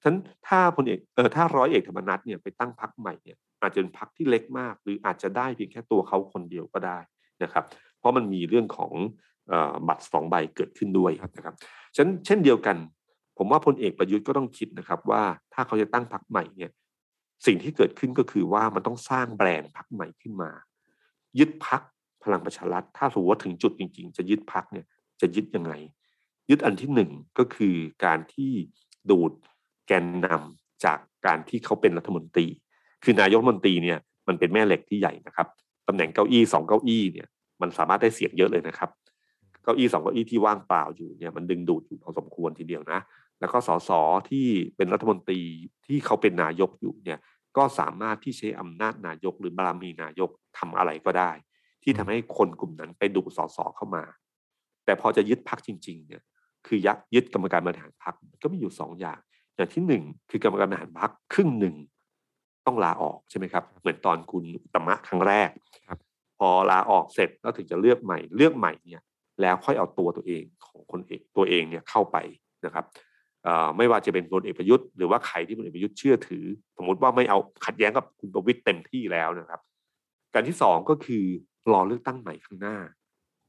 [0.02, 0.18] ฉะนั้น
[0.48, 6.98] ถ้าพลเอกเออถ้าร้อยเอกธรรมนัฐเนี่ยไปตั้งพักใหม่เนี่ยอาจจะเป็นพักที่เล็กมาก หรืออาจจะได้เพียงแค่ตัวเขาคนเดียวก็ได้
[7.42, 7.64] นะครับ
[7.98, 8.92] เพราะมันมีเรื่องของ
[9.48, 11.54] เอ่อบัตรสองใบเกิดขึ้นด้วยนะครับ
[11.94, 12.76] ฉะนั้นเช่นเดียวกัน
[13.38, 15.22] ผมว่าพลเอกประยุทธ์ก็ต้องคิดนะครับว่า
[15.54, 16.70] ถ้าเขาจะตั้งพักใหม่เนี่ย
[17.46, 20.50] สิ่งที่เกิดขึ้นก็คือว่ามันต้องสร้างแบรนด์พักใหม่ขึ้นมา
[21.38, 21.82] ยึดพัก
[22.24, 24.86] พลังประชารัฐถ้าสมมติว่าถึงจุดจริง ๆ จะยึดพักเนี่ย
[25.20, 25.72] จะยึดยังไง
[26.50, 28.52] ยึดอันที่หนึ่งก็คือการที่
[29.10, 29.32] ดูด
[29.86, 32.46] แกนนำจากการที่เขาเป็นรัฐมนตรี
[33.04, 35.46] คือนายกรัฐมนตรีเนี่ยมันเป็นแม่เหล็กที่ใหญ่นะครับ
[35.88, 37.28] ตำแหน่งเก้าอี้สองเก้าอี้เนี่ย
[37.60, 38.90] มันสามารถได้เสียงเยอะเลยนะครับ
[39.62, 43.00] เก้าอี้สองเก้าอี้ที่ว่างเปล่าอยู่เนี่ยมันดึงดูดอยู่พอสมควรทีเดียวนะ
[43.40, 43.90] แล้วก็สส
[44.30, 45.40] ที่เป็นรัฐมนตรี
[45.86, 47.18] ที่เขาเป็นนายกอยู่เนี่ย
[47.56, 51.30] ก็สามารถที่ใช้อำนาจนายกหรือบารมีนายกทำอะไรก็ได้
[51.82, 54.04] ที่ทำให้คนกลุ่มนั้นไปดูดสสเข้ามา
[54.84, 56.22] แต่พอจะยึดพักจริง ๆ เนี่ย
[56.66, 59.20] คือยักยึดกรรมการบริหารพักก็มีอยู่สองอย่าง
[59.56, 61.74] อย่างที่หนึ่งคือกรรมการบริหารพักครึ่งหนึ่ง
[62.66, 65.50] ต้องลาออกใช่ไหมครับ เหมือนตอนคุณอุตมะครั้งแรก
[65.88, 65.98] ครับ
[66.38, 69.02] พอลาออกเสร็จแล้วถึงจะเลือกใหม่ เลือกใหม่เนี่ย
[69.40, 72.16] แล้วค่อยเอาตัวตัวเองของคนเอกตัวเองเนี่ยเข้าไป
[72.66, 72.84] นะครับ
[73.44, 76.44] เอ่อไม่ว่าจะเป็นพลเอกประยุทธ์หรือว่าใครที่พลเอกประยุทธ์เชื่อถือ
[76.76, 79.60] สมมติว่าไม่เอาขัดแย้งกับคุณประวิตยเต็มที่แล้วนะครับ
[80.34, 81.24] การที่สองก็คือ
[81.72, 82.76] รอเลือกตั้งใหม่ข้างหน้า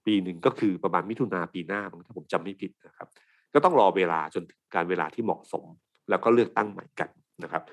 [0.06, 3.08] ปีหนึ่งก็คือประมาณมิถุนาปีหน้ามั้งถ้าผมจำไม่ผิดนะครับ
[3.54, 5.66] ก็ต้องรอเวลาจนถึงการเวลาที่เหมาะสม
[6.10, 7.10] แล้วก็เลือกตั้งใหม่กัน
[7.44, 7.64] นะครับ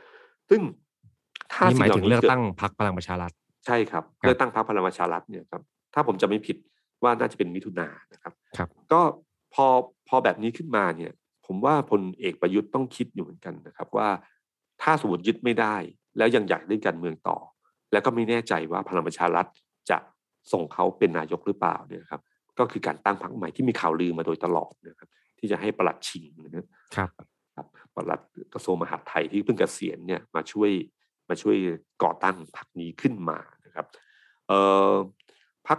[0.50, 0.60] ซึ่ง
[1.52, 3.32] ถ้านี่หมายสิ่ถึงนี้เลือกกิดตั้งพรรคพลังประชารัฐ
[3.66, 5.62] ใช่ครับครับเลือกตั้งพรรคพลังประชารัฐเนี่ยครับ
[5.94, 6.56] ถ้าผมจะไม่ผิด
[7.02, 9.00] ว่าน่าจะเป็นมิถุนายนนะครับครับ ก็
[9.54, 9.66] พอ
[10.08, 11.12] พอแบบนี้ขึ้นมาเนี่ย
[11.46, 14.08] ผมว่าพลเอกประยุทธ์ต้องคิดอยู่เหมือนกันนะครับว่า
[14.82, 15.76] ถ้าสมมติยึดไม่ได้
[16.18, 17.38] แล้วยังอยากเล่นการเมืองต่อ
[17.92, 19.46] แล้วก็ไม่แน่ใจว่าพลังประชารัฐ
[19.90, 19.98] จะ
[20.52, 22.22] ส่งเขาเป็นนายกหรือเปล่าเนี่ยครับ
[22.58, 25.08] ก็คือการตั้งพรรคใหม่ที่มีข่าวลือมาโดยตลอดนะครับ
[25.38, 26.64] ที่จะให้ประหลัดชิงนะ
[26.96, 27.08] ครับ
[27.54, 28.20] ครับครับปลัด
[28.54, 30.70] กระทรวงมหาดไทยที่เพิ่งเกษียณเนี่ยมาช่วย
[31.28, 31.56] มาช่วย
[32.02, 33.86] ก่อตั้งพรรคนี้ขึ้นมานะครับ
[34.46, 34.58] เอ่
[34.90, 34.94] อ
[35.68, 35.78] พรรค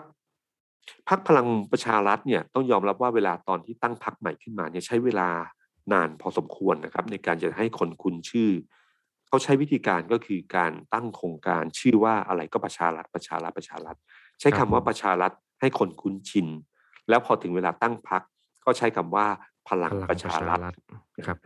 [1.10, 5.30] พรรคพลังประชารัฐเนี่ยต้องยอมรับว่าเวลาตอนที่ตั้งพรรคใหม่ขึ้นมาเนี่ยใช้เวลา
[5.94, 8.52] นานพอสมควรนะครับ ในการจะให้คนคุ้นชื่อ
[9.28, 13.98] เขาใช้วิธีการก็คือการตั้งโครงการชื่อว่าอะไรก็ประชารัฐประชารัฐประชารัฐ
[14.40, 16.48] ใช้ครัคำบว่าประชารัฐให้คนคุ้นชิน
[17.10, 18.22] แล้วพอถึงเวลาตั้งพรรค
[18.66, 19.28] ก็ใช้คำว่า
[19.70, 20.60] พลังพลังประชารัฐ
[21.28, 21.38] ครับ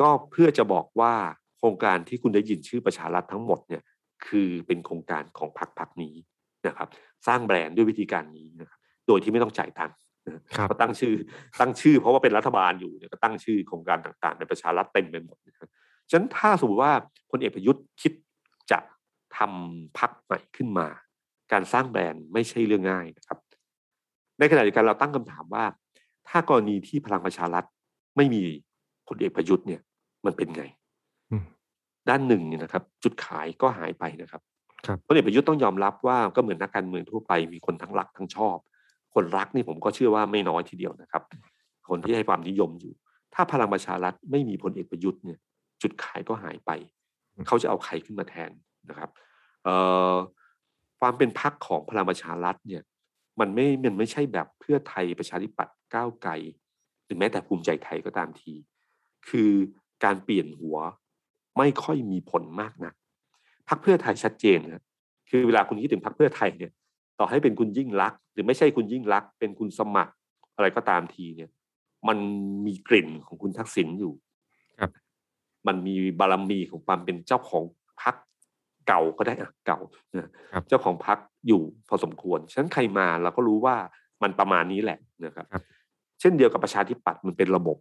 [0.00, 1.14] ก็เพื่อจะบอกว่า
[1.58, 3.82] โครงการที่คุณได้ยินชื่อประชารัฐทั้งหมดเนี่ย
[4.26, 6.14] คือเป็นโครงการของพรรคพรรคนี้
[6.66, 6.88] นะครับ
[7.26, 11.14] สร้างแบรนด์ด้วยวิธีการนี้นะครับโดยที่ไม่ต้องจ่ายตังค์นะครับเขาตั้งชื่อ
[11.60, 15.68] ตั้งชื่อ เพราะว่าเป็นรัฐบาลอยู่เนี่ยก็ตั้งชื่อโครงการต่างๆ ในประชารัฐเต็มไปหมดนะครับ
[16.10, 16.92] ฉะนั้นถ้าสมมติว่า
[17.30, 18.12] พลเอกประยุทธ์คิด
[18.70, 18.78] จะ
[19.36, 20.88] ทำพรรคใหม่ขึ้นมา
[21.52, 23.38] การสร้างแบรนด์ไม่ใช่เรื่องง่ายนะครับ
[24.38, 25.64] ในขณะเดียวกันเราตั้งคำถามว่า
[26.28, 27.64] ถ้ากรณีที่พลังประชารัฐ
[28.16, 28.44] ไม่มี
[29.08, 29.80] พลเอกประยุทธ์เนี่ย
[30.26, 30.64] มันเป็นไง
[31.30, 31.44] อืม
[32.08, 34.42] ด้านหนึ่งเนี่ยนะครับ จุดขายก็หายไปนะครับ
[34.86, 38.56] ครับพลเอกประยุทธ์ต้องยอมรับว่าก็เหมือนนักการเมืองทั่วไปมีคนทั้งรักทั้งชอบ
[39.14, 41.22] คนรักนี่ผมก็เชื่อว่าไม่น้อยทีเดียวนะครับ
[41.88, 42.92] คนที่ให้ความนิยมอยู่
[43.34, 45.38] ถ้าพลังประชารัฐไม่มีพลเอกประยุทธ์เนี่ย
[45.82, 46.70] จุดขายก็หายไป
[47.46, 48.50] เขาจะเอาใครขึ้นมาแทน
[48.88, 49.10] นะครับ
[49.64, 49.74] เอ่
[50.12, 50.14] อ
[51.00, 52.82] ความเป็นพักของพลังประชารัฐเนี่ย
[53.40, 56.32] มันไม่มันไม่ใช่แบบเพื่อไทยประชาธิปัตย์ก้าวไกล
[57.04, 58.52] หรือแม้แต่ภูมิใจไทยก็ตามที
[59.28, 59.50] คือ
[60.04, 60.76] การเปลี่ยนหัว
[61.58, 62.92] ไม่ค่อยมีผลมากนะ
[63.68, 64.82] พักเพื่อไทยชัดเจนนะ
[65.30, 66.72] คือเวลาคุณคิดถึงพักเพื่อไทยเนี่ย
[67.18, 70.12] ต่อให้เป็นคุณยิ่งรักษณ์หรือไม่ใช่คุณยิ่งรักษณ์เป็นคุณสมัคร
[70.56, 71.50] อะไรก็ตามทีเนี่ย
[72.08, 72.18] มัน
[72.66, 74.14] มีกลิ่นของคุณทักษิณอยู่
[74.80, 74.90] ครับ
[75.66, 77.64] มันมีบารมีของความเป็นเจ้าของ
[78.02, 78.14] พัก
[78.86, 79.80] เก่าก็ได้อะเก่า
[80.18, 83.76] นะครับเจ้าของพักอยู่พอสมควรฉะนั้นใครมาเราก็รู้ว่า
[84.22, 85.62] มันประมาณนี้แหละนะครับครับ
[86.20, 87.76] เช่นเดียวกับประชาธิปัตย์มันเป็นระบบ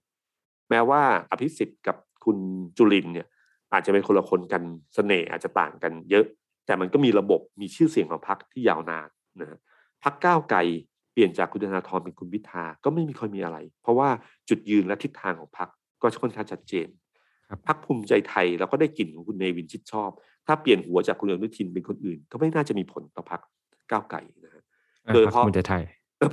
[0.74, 1.02] แม้ว่า
[1.32, 2.38] อภิสิทธิ์กับคุณ
[2.78, 3.28] จุลินทร์เนี่ย
[3.74, 4.64] อาจจะเป็นคนละคนกัน
[4.96, 6.26] เสน่ห์อาจจะต่างกันเยอะ
[6.66, 9.10] แต่มันก็มีระบบมีชื่อเสียงของพรรคที่ยาวนาน
[9.42, 9.60] นะฮะ
[10.04, 10.60] พรรคก้าวไกล
[11.14, 14.10] เปลี่ยนจากคุณธนาธรเป็นคุณพิธาก็ไม่มีค่อยมีอะไร เพราะว่า
[14.50, 15.70] จุดยืนและทิศทางของพรรค
[16.02, 16.88] ก็ค่อนข้างชัดเจน
[17.50, 20.10] ครับพรรคภูมิใจไทยเราก็ได้กลิ่นของคุณเนวินชิดชอบ
[20.48, 23.42] ถ้าเปลี่ยนหัวจากคุณอนุทินเป็นคนอื่น ก็ไม่น่าจะมีผลต่อพรรค
[23.92, 24.64] ก้าวไกลนะฮะ
[25.14, 25.44] โดยเฉพาะ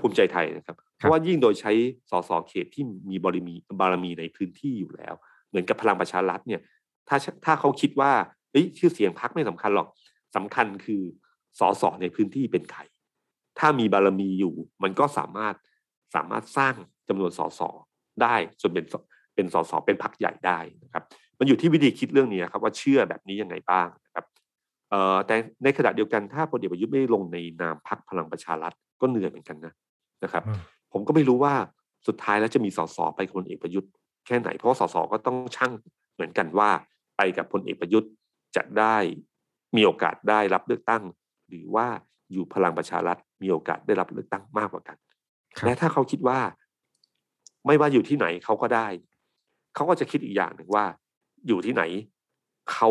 [0.00, 1.72] ภูมิใจไทยเออภูมิใจไทยนะครับ เพราะว่ายิ่งโดยใช้
[2.10, 5.14] สสเขตที่มีบารมีบารมีในพื้นที่อยู่แล้ว
[5.48, 6.60] เหมือนกับพลังประชารัฐเนี่ย
[7.08, 8.12] ถ้าถ้าเขาคิดว่า
[8.52, 9.88] เอ้ยชื่อเสียงพักไม่สำคัญหรอก
[10.36, 11.02] สำคัญคือ
[11.60, 12.80] สสในพื้นที่เป็นใคร
[13.58, 15.54] ถ้ามีบารมีอยู่ มันก็สามารถ
[16.14, 16.74] สามารถสร้าง
[17.08, 17.60] จำนวนสส
[18.22, 18.94] ได้จนเป็นส
[19.34, 21.04] เป็นสสเป็นพักใหญ่ได้นะครับ
[21.38, 24.24] มันอยู่ที่วิธีคิดเรื่องนี้ครับว่าเชื่อแบบนี้ยังไงบ้างนะครับ
[24.90, 25.34] เอ่อแต่
[25.64, 29.72] ในขณะเดียวกันถ้าพลเอกประยุทธ์ไม่ลงในนามพักพลังประชารัฐ ก็เหนื่อยเหมือนกันนะ
[30.24, 30.60] นะครับอืม
[30.92, 31.54] ผมก็ไม่รู้ว่า
[32.06, 33.90] สุดท้ายแล้วจะมีสสไปกับพลเอกประยุทธ์
[34.26, 35.72] แค่ไหนเพราะว่าสสก็ต้องชั่ง
[36.14, 36.70] เหมือนกันว่า
[37.16, 38.10] ไปกับพลเอกประยุทธ์
[38.56, 38.96] จะได้
[39.76, 41.02] มีโอกาสได้รับเลือกตั้ง
[41.48, 41.86] หรือว่า
[42.32, 44.96] อยู่พลังประชารัฐมีโอกาสได้รับเลือกตั้งมากกว่ากัน
[45.56, 46.40] ครับและถ้าเขาคิดว่า
[47.66, 48.86] ไม่ว่าอยู่ที่ไหนเขาก็ได้
[49.74, 50.84] เขาก็จะคิดอีกอย่างหนึ่งว่า
[51.46, 51.82] อยู่ที่ไหน
[52.72, 52.88] เขา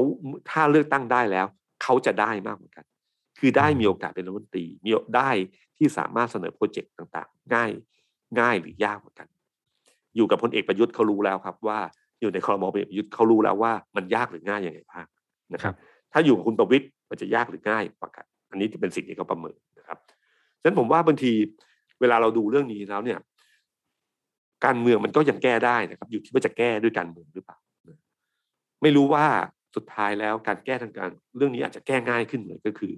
[0.50, 1.46] ถ้าเลือกตั้งได้แล้ว
[1.84, 2.86] เขาจะได้มากเหมือนกัน
[3.40, 5.30] คือได้มีโอกาสเป็นรัฐมนตรีมีได้
[5.78, 7.72] ที่สามารถเสนอโปรเจกต์ต่างๆ ง่าย
[8.40, 9.28] ง่ายหรือยากเหมือนกัน
[10.16, 11.80] อยู่กับพลเอกประยุทธ์เขารู้แล้วครับ ว่า
[12.22, 15.06] อยู่ในคอรมอพลเอกประยุทธ์เขารู้แล้วว่ามันยากหรือง่ายยังไงบ้าง
[15.54, 15.76] นะคครัรับบ
[16.14, 19.98] ถ้าอยู่กับคุณประวิตยมันจะยากหรือง่ายกว่ากันอันนี้จะเป็นสิ่งที่เขาประเมินนะครับ
[20.60, 21.32] ฉะนั้นผมว่าบางที
[22.00, 23.20] เวลาเราดูเรื่องนี้แล้วเนี่ย
[24.66, 27.58] การเมืองมันก็ยังแก้ได้นะครับ อยู่ที่ว่าจะแก้ด้วยการเมืองหรือเปล่า
[28.82, 29.26] ไม่รู้ว่า
[29.76, 32.94] สุดท้ายแล้วการแก้ทางการเรื่องนี้อาจจะแก้ง่ายขึ้นเลยก็คือ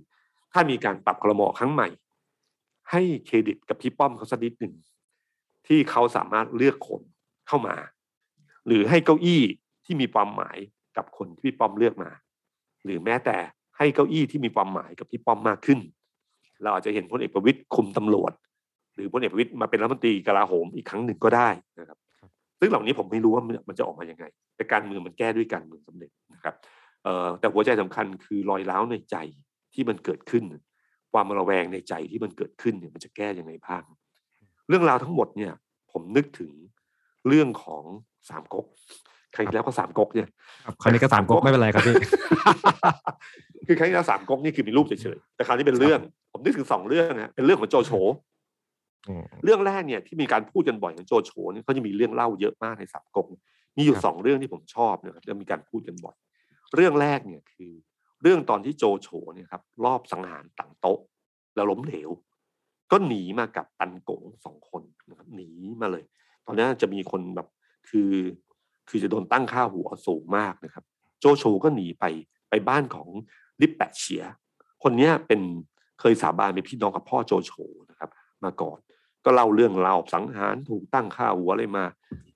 [0.53, 1.87] ถ้ามีการปรับครมอครั้งใหม่
[2.91, 4.73] ให้เครดิตกับพี่ป้อมเขาสักนิดหนึ่ง
[5.67, 7.01] ที่เขาสามารถเลือกคน
[7.47, 7.75] เข้ามา
[8.67, 9.41] หรือให้เก้าอี้
[9.85, 10.57] ที่มีความหมาย
[10.97, 12.11] กับคนที่พี่ป้อมเลือกมา
[12.85, 13.37] หรือแม้แต่
[13.77, 15.79] ให้เก้าอี้ที่มีความหมายกับพี่ป้อมมากขึ้น
[16.63, 18.33] เราอาจจะเห็นพลเอกประวิตยคุมตำรวจ
[18.95, 21.49] หรือพลเอกประวิตยมาเป็นรัฐมนตรีกลาโหมอีกครั้งหนึ่งก็ได้
[21.79, 21.97] นะครับ
[22.59, 24.25] ซึ่งเหล่านี้ผมไม่รู้ว่ามันจะออกมายังไง
[24.55, 26.55] แต่การเมืองมันแก้ด้วยการเมืองสำเร็จนะครับ
[27.39, 29.15] แต่หัวใจสำคัญคือรอยร้าวในใจ
[29.73, 30.43] ที่มันเกิดขึ้น
[31.13, 33.83] ความระแวงในใจที่มันเกิดขึ้นเนี่ยมันจะแก้ยังไงบ้าง
[34.67, 35.53] เรื่องราวทั้งหมดเนี่ย
[35.91, 36.51] ผมนึกถึง
[37.27, 37.83] เรื่องของ
[38.29, 38.65] สามก๊ก
[39.35, 40.27] ครั้งที่แล้วก็สามก๊กเนี่ย
[40.65, 41.95] ครับคราวนี้ก็สามก๊กไม่เป็นไรครับพี่
[43.67, 45.99] คือครั้งที่แล้วสามก๊กนี่คือมีรูปเฉยๆแต่คราวนี้เป็นเรื่อง
[46.31, 47.91] ผมนึกถึงสองเรื่องนะเป็นเรื่องของโจโฉ
[49.09, 53.25] อืมเรื่องแรกเนี่ยที่มีการพูดกันบ่อยของโจโฉเนี่ยเขาจะมีเรื่องเล่าเยอะมากในสามก๊ก
[53.77, 56.15] มีอยู่ครับสองเรื่องที่ผมชอบนะครับแล้วมีการพูดกันบ่อย
[56.75, 57.71] เรื่องแรกเนี่ยคือ
[58.21, 60.99] เรื่องตอนที่โจโฉเนี่ยครับรอบสังหารตังโต๊ะ
[61.55, 62.09] แล้วล้มเหลว
[62.91, 65.49] ก็หนีมากับตันโกงสองคนนะครับหนี
[65.81, 66.03] มาเลย
[66.45, 67.47] ตอนนั้นจะมีคนแบบ
[67.89, 68.11] คือ
[68.89, 70.83] คือจะโดนตั้งค่าหัวสูงมากนะครับ
[71.19, 72.05] โจโฉก็หนีไป
[72.49, 73.09] ไปบ้านของ
[73.61, 74.23] ลิปแปะเฉีย
[74.83, 75.41] คนเนี้ยเป็น
[75.99, 77.51] เคยสาบานเป็นพี่น้องกับพ่อโจโฉ
[77.89, 78.09] นะครับ
[78.43, 78.79] มาก่อน
[79.25, 81.85] ก็เล่าเรื่องเล่าสังหารถูกตั้งค่าหัวอะไรมา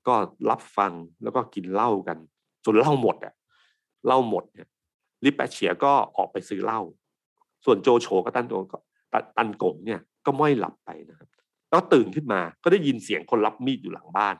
[0.07, 0.15] ก็
[0.49, 0.91] รับฟัง
[1.23, 2.17] แล้วก็กินเหล้ากัน
[2.65, 3.33] จนเหล้าหมดอะ
[4.05, 4.67] เหล้าหมดเนี่ย
[5.25, 6.81] ลิปแปเฉียก็ออกไปซื้อเหล้า
[7.65, 8.79] ส่วนโจโฉกับตันโกก็
[9.13, 11.29] ตันตันกงเนี่ยก็ไม่หลับไปนะครับ
[11.69, 14.35] แล้วตื่นขึ้นมาก็ได้ยินเสียงคนรับมีดอยู่หลังบ้าน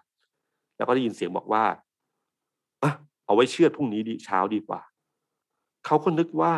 [0.78, 1.64] แล้วก็ได้ยินเสียงบอกว่า
[2.84, 2.92] อะ
[3.26, 4.82] เอาไว้เชื่อดพรุ่งนี้ดีเช้าดีกว่า
[5.86, 6.54] เขาก็นึกว่า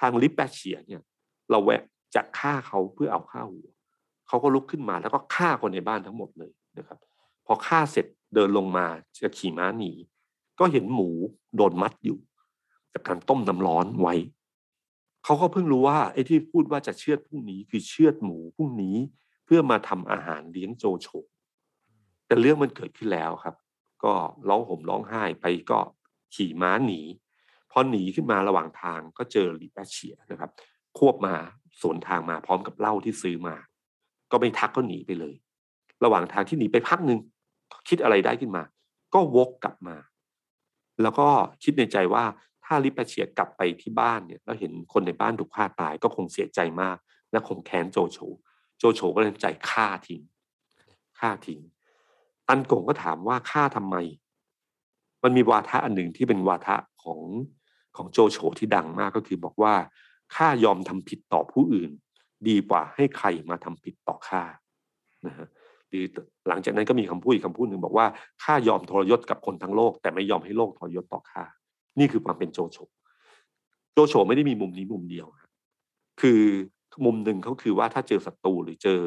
[0.00, 1.02] ทางลิปแปเฉียเนี่ย
[1.50, 1.82] เราแวะ
[2.14, 3.68] จะฆ่าเขาเพื่อเอาฆ่าหัว
[4.28, 6.98] เขาก็ลุกขึ้นมาแล้วก็ฆ่าคนในบ้านทั้งหมดเลยนะครับ
[7.46, 8.86] พอฆ่าเสร็จเดินลงมา
[9.24, 9.92] จะขี่ม้าหนี
[10.58, 11.08] ก็เห็นหมู
[11.56, 12.18] โดนมัดอยู่
[12.92, 14.14] จากการต้มน้ำร้อนไว้
[15.24, 18.96] เขาก็เพิ่งรู้ว่าไอ้ที่พูดว่าจะเชือดพรุ่งนี้คือเชือดหมูพรุ่งนี้
[19.44, 21.08] เพื่อมาทำอาหารเลี้ยงโจโฉ
[22.26, 23.54] แต่เรื่องมันเกิดขึ้นแล้วครับ
[24.04, 24.12] ก็
[24.48, 25.80] ร้องห่มร้องไห้ไปก็
[26.34, 27.00] ขี่ม้าหนี
[27.70, 30.50] พอหนีขึ้นมาระหว่างทางก็เจอลิแปะเฉียนะครับ
[30.98, 31.34] ควบมา
[31.80, 33.56] สวนทางมาพร้อมกับเหล้าที่ซื้อมา
[34.30, 35.34] ก็ไม่ทักก็หนีไปเลย
[36.04, 37.18] ระหว่างทางที่หนีไปพักหนึ่ง
[37.88, 38.62] คิดอะไรได้ขึ้นมา
[39.14, 39.96] ก็วกกลับมา
[41.02, 41.28] แล้วก็
[41.64, 42.24] คิดในใจว่า
[42.70, 46.96] ถ้าลิแปะเฉียกลับไปที่บ้านเนี่ยแล้วเห็นคนในบ้านถูกฆ่าตายก็คงเสียใจมาก
[47.32, 48.18] และคงแค้นโจโฉ
[48.78, 50.22] โจโฉก็เลยใจฆ่าทิ้ง
[51.18, 51.60] ฆ่าทิ้ง
[52.48, 53.96] ตันกงก็ถามว่าฆ่าทำไม
[55.22, 57.20] มันมีวาทะอันหนึ่งที่เป็นวาทะของ
[57.96, 59.74] ของโจโฉที่ดังมากก็คือบอกว่า
[60.34, 61.90] ข้ายอมทำผิดต่อผู้อื่น
[62.48, 64.42] ดีกว่าให้ใครมาทำผิดต่อข้า
[65.26, 65.48] นะฮะ
[65.88, 66.04] หรือ
[66.48, 68.06] หลังจากนั้นก็มีคำพูดอีกคำพูดหนึ่งบอกว่า
[68.42, 71.44] ข้ายอมทรยศกับคนทั้งโลก แต่ไม่ยอมให้โลกทรยศต่อข้า
[71.98, 72.78] นี่คือความเป็นโจโฉ
[73.92, 75.26] โจโฉไม่ได้มีมุมนี้มุมเดียว
[76.20, 76.40] คือ
[77.04, 79.00] มุมหนึ่งเขาคือว่าถ้าเจอศัตรูหรือเจอ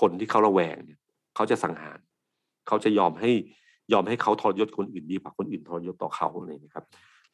[0.00, 1.00] คนที่เขาระแวงเนี่ย
[1.34, 1.98] เขาจะสังหาร
[2.68, 3.30] เขาจะยอมให้
[3.92, 6.84] ยอมให้เขาทรยศคนอื่นดีกว่าคนอื่นทรยศต่อเขาอะไรนะครับ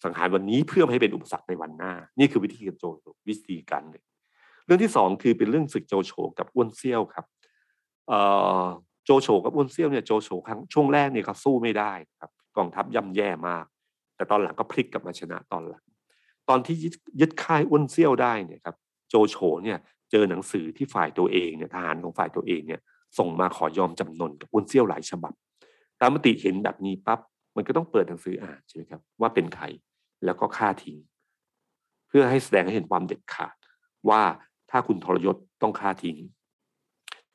[0.04, 4.04] สังหารวันนี้เพื่อให้เป็นอุปสรรคในวันหน้า นี่คือวิธีการโจโฉวิธีการหนึ่ง
[4.64, 7.24] เรื่องที่สองคือเป็นเรื่องศึกโจโฉกับอ้วนเซี่ยวครับ
[9.04, 13.64] โจโฉกับอ้วนเซี่ยวเนี่ยโจโฉครั้งช่วงแรกเนี่ยเขาสู้ไม่ได้ครับกองทัพย่ำแย่มาก
[14.18, 15.84] แต่ตอนหลังก็พลิกกลับมาชนะตอนหลัง
[16.48, 16.76] ตอนที่
[17.20, 18.76] ยึดค่ายอ้วนเซี่ยวได้เนี่ยครับ
[19.08, 19.78] โจโฉเนี่ย
[20.10, 22.80] เจอหนังสือที่ฝ่ายตัวเองเนี่ยทหารของฝ่ายตัวเองเนี่ย
[23.18, 25.34] ส่งมาขอยอมจำนนกับอ้วนเซี่ยวหลายฉบับ
[26.00, 27.20] ตามมติเห็นแบบนี้ปั๊บ
[27.56, 29.64] มันก็ต้องเปิดหนังสืออ่านใช่ไหมครับว่าเป็นใคร
[30.24, 30.98] แล้วก็ฆ่าทิ้ง
[32.08, 33.56] เพื่อให้แสดงให้เห็นความเด็ดขาด
[34.08, 34.22] ว่า
[34.70, 36.18] ถ้าคุณทรยศต้องฆ่าทิ้ง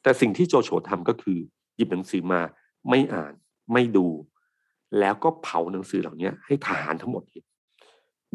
[0.04, 1.40] แต่สิ่งที่โจโฉทำก็คือ
[1.76, 2.42] หยิบหนังสือมา
[2.90, 3.34] ไม่อ่าน
[3.74, 4.08] ไม่ดู
[5.00, 7.46] แล้วก็เผาหนังสือเหล่านี้ให้ทหารทั้งหมดเห็น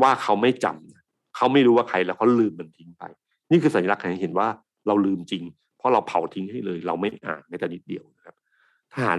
[0.02, 3.04] ว่าเขาไม่จำเขาไม่รู้ว่าใครแล้วเขาลืมมันทิ้งไป
[3.50, 4.48] นี่คือสัญลักษณ์ให้เห็นว่า
[4.86, 5.42] เราลืมจริง
[5.78, 8.34] เพราะเราเผาทิ้งให้เลย เราไม่อ่านแม้แต่นิดเดียวนะครับ
[8.94, 9.18] ทหาร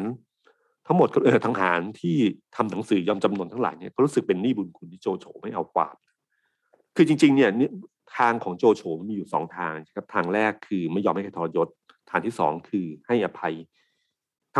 [0.87, 2.15] ทั้งหมดเออทหารที่
[2.55, 5.95] ทำหนังสือยอมจำนนทั้งหลายเนี่ยก็รู้สึกเป็นหนี้บุญคุณที่โจโฉไม่เอาความ
[6.95, 7.49] คือจริง ๆ เนี่ย
[8.17, 11.67] ทางของโจโฉมีอยู่สองทางครับทางแรกคือไม่ยอมให้ใครทรยศ
[12.09, 13.53] ทางที่สองคือให้อภัย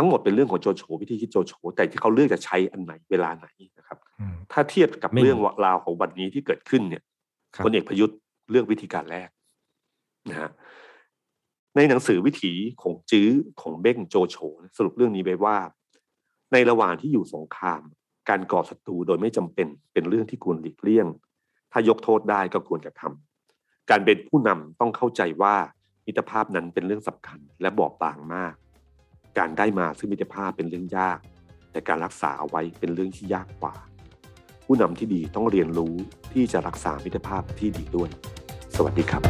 [0.00, 3.46] ทั้งหมดเป็นเรื่องของโจโฉวิธีคิดโจโฉแต่ที่เขาเลือกจะใช้อันไหนเวลาไหน
[3.78, 3.98] นะครับ
[4.52, 7.02] ถ้าเทียบกับเรื่องราวของวันนี้ที่เกิดขึ้นเนี่ย
[7.64, 8.16] พลเอกประยุทธ์
[8.50, 9.28] เลือกวิธีการแรก
[10.30, 10.50] นะฮะ
[11.76, 13.30] ในหนังสือวิถีของจื้อ
[13.60, 14.36] ของเบ้งโจโฉ
[14.76, 15.56] สรุปเรื่องนี้ไว้ว่า
[16.52, 17.82] ในระหว่างที่อยู่สงคราม
[18.28, 21.06] การก่อศัตรูโดยไม่จำเป็นเป็นเรื่องที่ควรหลีกเลี่ยง
[21.72, 25.56] ถ้ายกโทษได้ก็ควรจะทำการเป็นผู้นำต้องเข้าใจว่า
[26.06, 28.54] มิตรภาพนั้นเป็นเรื่องสำคัญและบอบบางมาก
[29.38, 31.18] การได้มาซึ่งมิตรภาพเป็นเรื่องยาก
[31.72, 33.74] แต่การรักษาเอาไว้เป็นเรื่องที่ยากกว่า
[34.66, 35.94] ผู้นำที่ดีต้องเรียนรู้
[36.32, 38.10] ที่จะรักษามิตรภาพที่ดีด้วย
[38.76, 39.22] สวัสดีครับ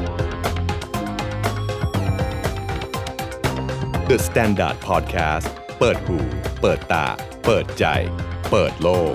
[4.09, 5.49] The Standard Podcast
[5.79, 6.19] เปิดหู
[6.61, 7.07] เปิดตา
[7.47, 7.85] เปิดใจ
[8.51, 9.15] เปิดโลก